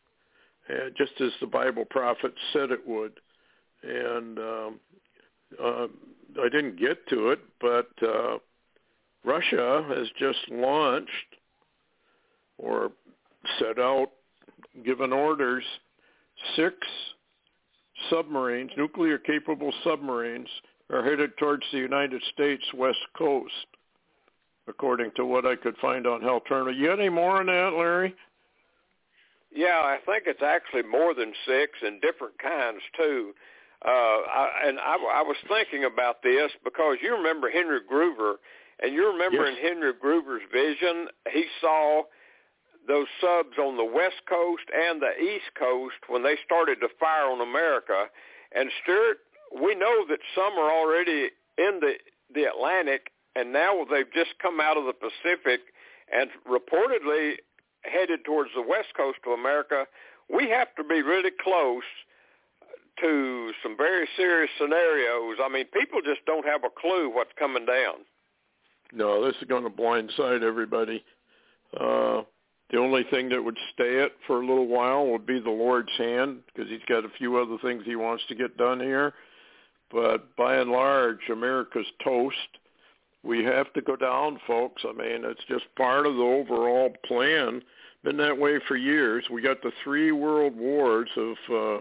Uh, 0.69 0.91
just 0.97 1.13
as 1.21 1.31
the 1.41 1.47
Bible 1.47 1.87
prophet 1.87 2.35
said 2.53 2.71
it 2.71 2.87
would. 2.87 3.13
And 3.83 4.39
um, 4.39 4.81
uh, 5.63 5.87
I 6.43 6.49
didn't 6.51 6.79
get 6.79 7.07
to 7.09 7.31
it, 7.31 7.41
but 7.61 7.89
uh, 8.03 8.39
Russia 9.25 9.85
has 9.89 10.07
just 10.19 10.39
launched 10.51 11.11
or 12.59 12.91
set 13.59 13.79
out, 13.79 14.11
given 14.85 15.13
orders, 15.13 15.65
six 16.57 16.75
submarines, 18.11 18.71
nuclear-capable 18.77 19.73
submarines, 19.85 20.49
are 20.91 21.05
headed 21.05 21.37
towards 21.39 21.65
the 21.73 21.79
United 21.79 22.23
States 22.33 22.65
west 22.75 22.99
coast 23.17 23.53
according 24.69 25.11
to 25.17 25.25
what 25.25 25.47
I 25.47 25.57
could 25.57 25.77
find 25.79 26.07
on 26.07 26.21
Hal 26.21 26.41
Turner. 26.41 26.71
You 26.71 26.89
got 26.89 27.01
any 27.01 27.09
more 27.09 27.41
on 27.41 27.47
that, 27.47 27.73
Larry? 27.77 28.15
Yeah, 29.51 29.81
I 29.83 29.99
think 30.05 30.25
it's 30.27 30.43
actually 30.43 30.83
more 30.83 31.15
than 31.15 31.33
six 31.47 31.73
and 31.83 32.01
different 32.01 32.39
kinds 32.39 32.83
too. 32.97 33.33
Uh, 33.85 33.89
I, 33.89 34.49
and 34.67 34.79
I, 34.79 34.97
I 35.15 35.23
was 35.23 35.37
thinking 35.49 35.85
about 35.85 36.23
this 36.23 36.51
because 36.65 36.99
you 37.03 37.17
remember 37.17 37.49
Henry 37.49 37.81
Gruber, 37.89 38.37
and 38.81 38.95
you 38.95 39.07
remember 39.07 39.45
Yes. 39.47 39.57
in 39.59 39.65
Henry 39.65 39.93
Gruber's 39.93 40.43
vision, 40.53 41.09
he 41.31 41.47
saw 41.61 42.05
those 42.87 43.07
subs 43.21 43.59
on 43.59 43.77
the 43.77 43.85
west 43.85 44.25
coast 44.27 44.65
and 44.73 45.01
the 45.03 45.21
east 45.21 45.53
coast 45.59 45.97
when 46.09 46.23
they 46.23 46.37
started 46.45 46.81
to 46.81 46.89
fire 46.99 47.25
on 47.27 47.41
America. 47.41 48.09
And 48.53 48.71
Stewart, 48.83 49.19
we 49.61 49.75
know 49.75 50.07
that 50.09 50.21
some 50.35 50.55
are 50.59 50.71
already 50.71 51.31
in 51.59 51.81
the 51.81 51.95
the 52.35 52.45
Atlantic 52.45 53.11
and 53.35 53.53
now 53.53 53.85
they've 53.91 54.13
just 54.13 54.39
come 54.41 54.61
out 54.61 54.77
of 54.77 54.85
the 54.85 54.93
Pacific 54.93 55.61
and 56.13 56.31
reportedly 56.47 57.37
headed 57.83 58.25
towards 58.25 58.51
the 58.55 58.63
west 58.63 58.89
coast 58.97 59.19
of 59.27 59.33
America. 59.33 59.87
We 60.29 60.49
have 60.51 60.75
to 60.77 60.85
be 60.85 61.03
really 61.03 61.31
close 61.31 61.85
to 63.01 63.53
some 63.63 63.77
very 63.77 64.09
serious 64.17 64.51
scenarios. 64.59 65.37
I 65.43 65.49
mean, 65.49 65.67
people 65.67 66.01
just 66.05 66.25
don't 66.27 66.45
have 66.47 66.65
a 66.65 66.71
clue 66.81 67.09
what's 67.09 67.31
coming 67.39 67.65
down. 67.65 68.05
No, 68.93 69.25
this 69.25 69.37
is 69.41 69.49
going 69.49 69.65
to 69.65 69.71
blindside 69.71 70.43
everybody. 70.43 71.05
Uh, 71.79 72.23
the 72.71 72.79
only 72.79 73.05
thing 73.11 73.29
that 73.31 73.43
would 73.43 73.57
stay 73.73 73.97
it 73.97 74.13
for 74.27 74.41
a 74.41 74.47
little 74.47 74.67
while 74.67 75.07
would 75.07 75.27
be 75.27 75.41
the 75.41 75.51
Lord's 75.51 75.93
hand 75.97 76.41
because 76.47 76.71
he's 76.71 76.85
got 76.89 77.05
a 77.05 77.11
few 77.19 77.39
other 77.39 77.57
things 77.63 77.83
he 77.85 77.97
wants 77.97 78.25
to 78.29 78.35
get 78.35 78.57
done 78.57 78.81
here. 78.81 79.15
But 79.91 80.37
by 80.37 80.57
and 80.57 80.71
large, 80.71 81.21
America's 81.31 81.87
toast. 82.05 82.37
We 83.23 83.43
have 83.45 83.73
to 83.73 83.81
go 83.81 83.97
down, 83.97 84.39
folks. 84.47 84.83
I 84.87 84.93
mean, 84.93 85.25
it's 85.25 85.45
just 85.49 85.65
part 85.77 86.07
of 86.07 86.15
the 86.15 86.23
overall 86.23 86.91
plan. 87.07 87.63
Been 88.05 88.17
that 88.19 88.39
way 88.39 88.61
for 88.69 88.77
years. 88.77 89.25
We 89.31 89.43
got 89.43 89.63
the 89.63 89.73
three 89.83 90.13
world 90.13 90.55
wars 90.55 91.09
of 91.17 91.37
uh, 91.53 91.81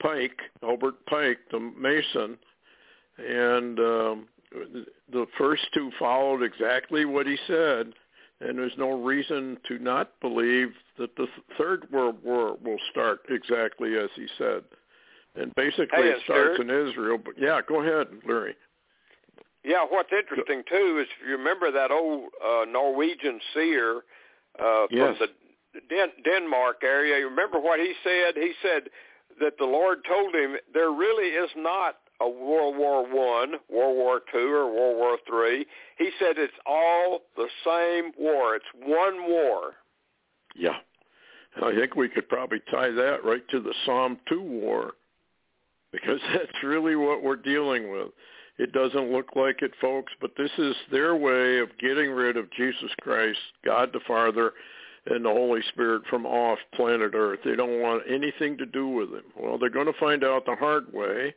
Pike, 0.00 0.38
Albert 0.62 1.04
Pike, 1.06 1.38
the 1.50 1.60
Mason, 1.60 2.38
and 3.18 3.78
um, 3.78 4.28
the 5.12 5.26
first 5.36 5.62
two 5.74 5.90
followed 5.98 6.42
exactly 6.42 7.04
what 7.04 7.26
he 7.26 7.36
said, 7.46 7.92
and 8.40 8.58
there's 8.58 8.76
no 8.78 9.02
reason 9.02 9.58
to 9.68 9.78
not 9.78 10.12
believe 10.20 10.68
that 10.98 11.14
the 11.16 11.26
third 11.56 11.86
world 11.92 12.16
war 12.24 12.56
will 12.64 12.78
start 12.90 13.20
exactly 13.28 13.96
as 13.98 14.08
he 14.16 14.26
said. 14.38 14.62
And 15.34 15.54
basically, 15.54 16.02
Hey, 16.02 16.08
it 16.10 16.22
starts 16.24 16.54
Stewart. 16.56 16.70
in 16.70 16.88
Israel. 16.88 17.18
But 17.22 17.34
yeah, 17.38 17.60
go 17.66 17.80
ahead, 17.82 18.08
Larry. 18.26 18.56
Yeah, 19.64 19.84
what's 19.88 20.10
interesting 20.12 20.62
too 20.68 20.98
is 21.02 21.08
if 21.20 21.26
you 21.28 21.36
remember 21.36 21.70
that 21.70 21.90
old 21.90 22.30
uh, 22.44 22.64
Norwegian 22.64 23.40
seer 23.54 24.02
uh, 24.58 24.86
Yes. 24.90 25.18
from 25.18 25.28
the 25.74 25.80
Den- 25.88 26.12
Denmark 26.24 26.78
area. 26.82 27.18
You 27.18 27.28
remember 27.28 27.60
what 27.60 27.78
he 27.78 27.92
said? 28.02 28.34
He 28.36 28.52
said 28.62 28.88
that 29.40 29.58
the 29.58 29.64
Lord 29.66 29.98
told 30.08 30.34
him 30.34 30.56
there 30.72 30.90
really 30.90 31.28
is 31.28 31.50
not 31.56 31.96
a 32.20 32.28
World 32.28 32.76
War 32.76 33.02
One, 33.02 33.54
World 33.70 33.96
War 33.96 34.20
Two, 34.32 34.52
or 34.52 34.66
World 34.66 34.96
War 34.96 35.18
Three. 35.26 35.66
He 35.98 36.10
said 36.18 36.36
it's 36.36 36.52
all 36.66 37.22
the 37.36 37.48
same 37.64 38.12
war. 38.18 38.56
It's 38.56 38.64
one 38.74 39.28
war. 39.28 39.74
Yeah. 40.56 40.76
And 41.56 41.64
I 41.64 41.74
think 41.74 41.96
we 41.96 42.08
could 42.08 42.28
probably 42.28 42.60
tie 42.70 42.90
that 42.90 43.24
right 43.24 43.46
to 43.50 43.60
the 43.60 43.74
Psalm 43.84 44.18
2 44.28 44.40
war 44.40 44.92
because 45.92 46.20
that's 46.32 46.62
really 46.62 46.96
what 46.96 47.22
we're 47.22 47.36
dealing 47.36 47.90
with. 47.90 48.08
It 48.58 48.72
doesn't 48.72 49.12
look 49.12 49.36
like 49.36 49.62
it, 49.62 49.70
folks, 49.80 50.12
but 50.20 50.32
this 50.36 50.50
is 50.58 50.74
their 50.90 51.14
way 51.14 51.58
of 51.58 51.68
getting 51.78 52.10
rid 52.10 52.36
of 52.36 52.50
Jesus 52.50 52.90
Christ, 53.00 53.38
God 53.64 53.90
the 53.92 54.00
Father, 54.06 54.52
and 55.06 55.24
the 55.24 55.30
Holy 55.30 55.60
Spirit 55.68 56.02
from 56.10 56.26
off 56.26 56.58
planet 56.74 57.12
Earth. 57.14 57.38
They 57.44 57.54
don't 57.54 57.80
want 57.80 58.02
anything 58.10 58.58
to 58.58 58.66
do 58.66 58.88
with 58.88 59.10
him. 59.10 59.22
Well, 59.38 59.58
they're 59.58 59.70
going 59.70 59.86
to 59.86 59.98
find 60.00 60.24
out 60.24 60.44
the 60.44 60.56
hard 60.56 60.92
way 60.92 61.34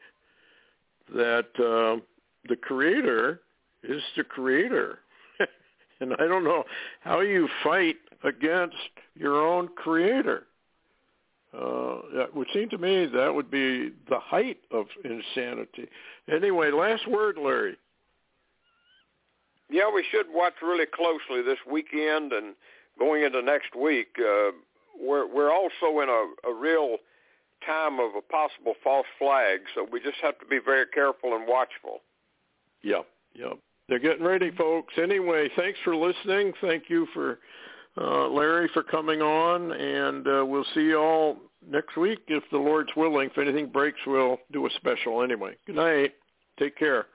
that 1.14 1.47
uh, 1.57 2.01
the 2.47 2.55
Creator 2.55 3.41
is 3.84 4.01
the 4.16 4.24
Creator. 4.24 4.99
and 5.99 6.14
I 6.14 6.28
don't 6.28 6.43
know 6.43 6.64
how 7.01 7.22
you 7.22 7.47
fight 7.64 7.97
against 8.24 8.76
your 9.16 9.45
own 9.45 9.70
Creator. 9.70 10.47
Uh, 11.53 11.99
that 12.16 12.34
would 12.34 12.47
seem 12.53 12.70
to 12.70 12.78
me 12.78 13.05
that 13.07 13.34
would 13.34 13.51
be 13.51 13.91
the 14.09 14.20
height 14.20 14.59
of 14.72 14.86
insanity. 15.03 15.88
Anyway, 16.34 16.72
last 16.72 17.05
word, 17.09 17.38
Larry. 17.38 17.76
Yeah, 19.70 19.91
we 19.93 20.05
should 20.12 20.28
watch 20.30 20.53
really 20.62 20.86
closely 20.86 21.41
this 21.43 21.57
weekend 21.70 22.32
and 22.32 22.55
going 22.99 23.24
into 23.24 23.41
next 23.41 23.76
week. 23.76 24.07
Uh, 24.18 24.51
we're 25.01 25.28
we're 25.28 25.51
also 25.51 25.99
in 26.01 26.09
a, 26.09 26.49
a 26.49 26.53
real 26.53 26.97
time 27.66 27.99
of 27.99 28.16
a 28.16 28.22
possible 28.22 28.74
false 28.84 29.07
flag, 29.18 29.62
so 29.76 29.88
we 29.91 29.99
just 29.99 30.18
have 30.22 30.38
to 30.39 30.45
be 30.45 30.59
very 30.64 30.86
careful 30.93 31.36
and 31.36 31.47
watchful. 31.47 32.01
Yep, 32.84 33.05
yep. 33.34 33.57
They're 33.88 33.99
getting 33.99 34.24
ready, 34.24 34.51
folks. 34.51 34.93
Anyway, 35.01 35.49
thanks 35.55 35.80
for 35.84 35.95
listening. 35.95 36.53
Thank 36.62 36.89
you 36.89 37.07
for 37.14 37.39
uh, 37.97 38.28
Larry 38.30 38.70
for 38.74 38.84
coming 38.84 39.22
on, 39.22 39.72
and 39.72 40.28
uh, 40.28 40.45
we'll 40.45 40.66
see 40.74 40.82
you 40.82 40.97
all 40.97 41.38
next 41.70 41.97
week, 41.97 42.20
if 42.28 42.43
the 42.51 42.57
Lord's 42.57 42.91
willing, 42.95 43.30
if 43.30 43.38
anything 43.38 43.68
breaks, 43.68 43.99
we'll 44.07 44.38
do 44.51 44.66
a 44.66 44.70
special 44.78 45.22
anyway. 45.22 45.55
Good 45.68 45.76
night. 45.76 46.14
Take 46.57 46.78
care. 46.78 47.07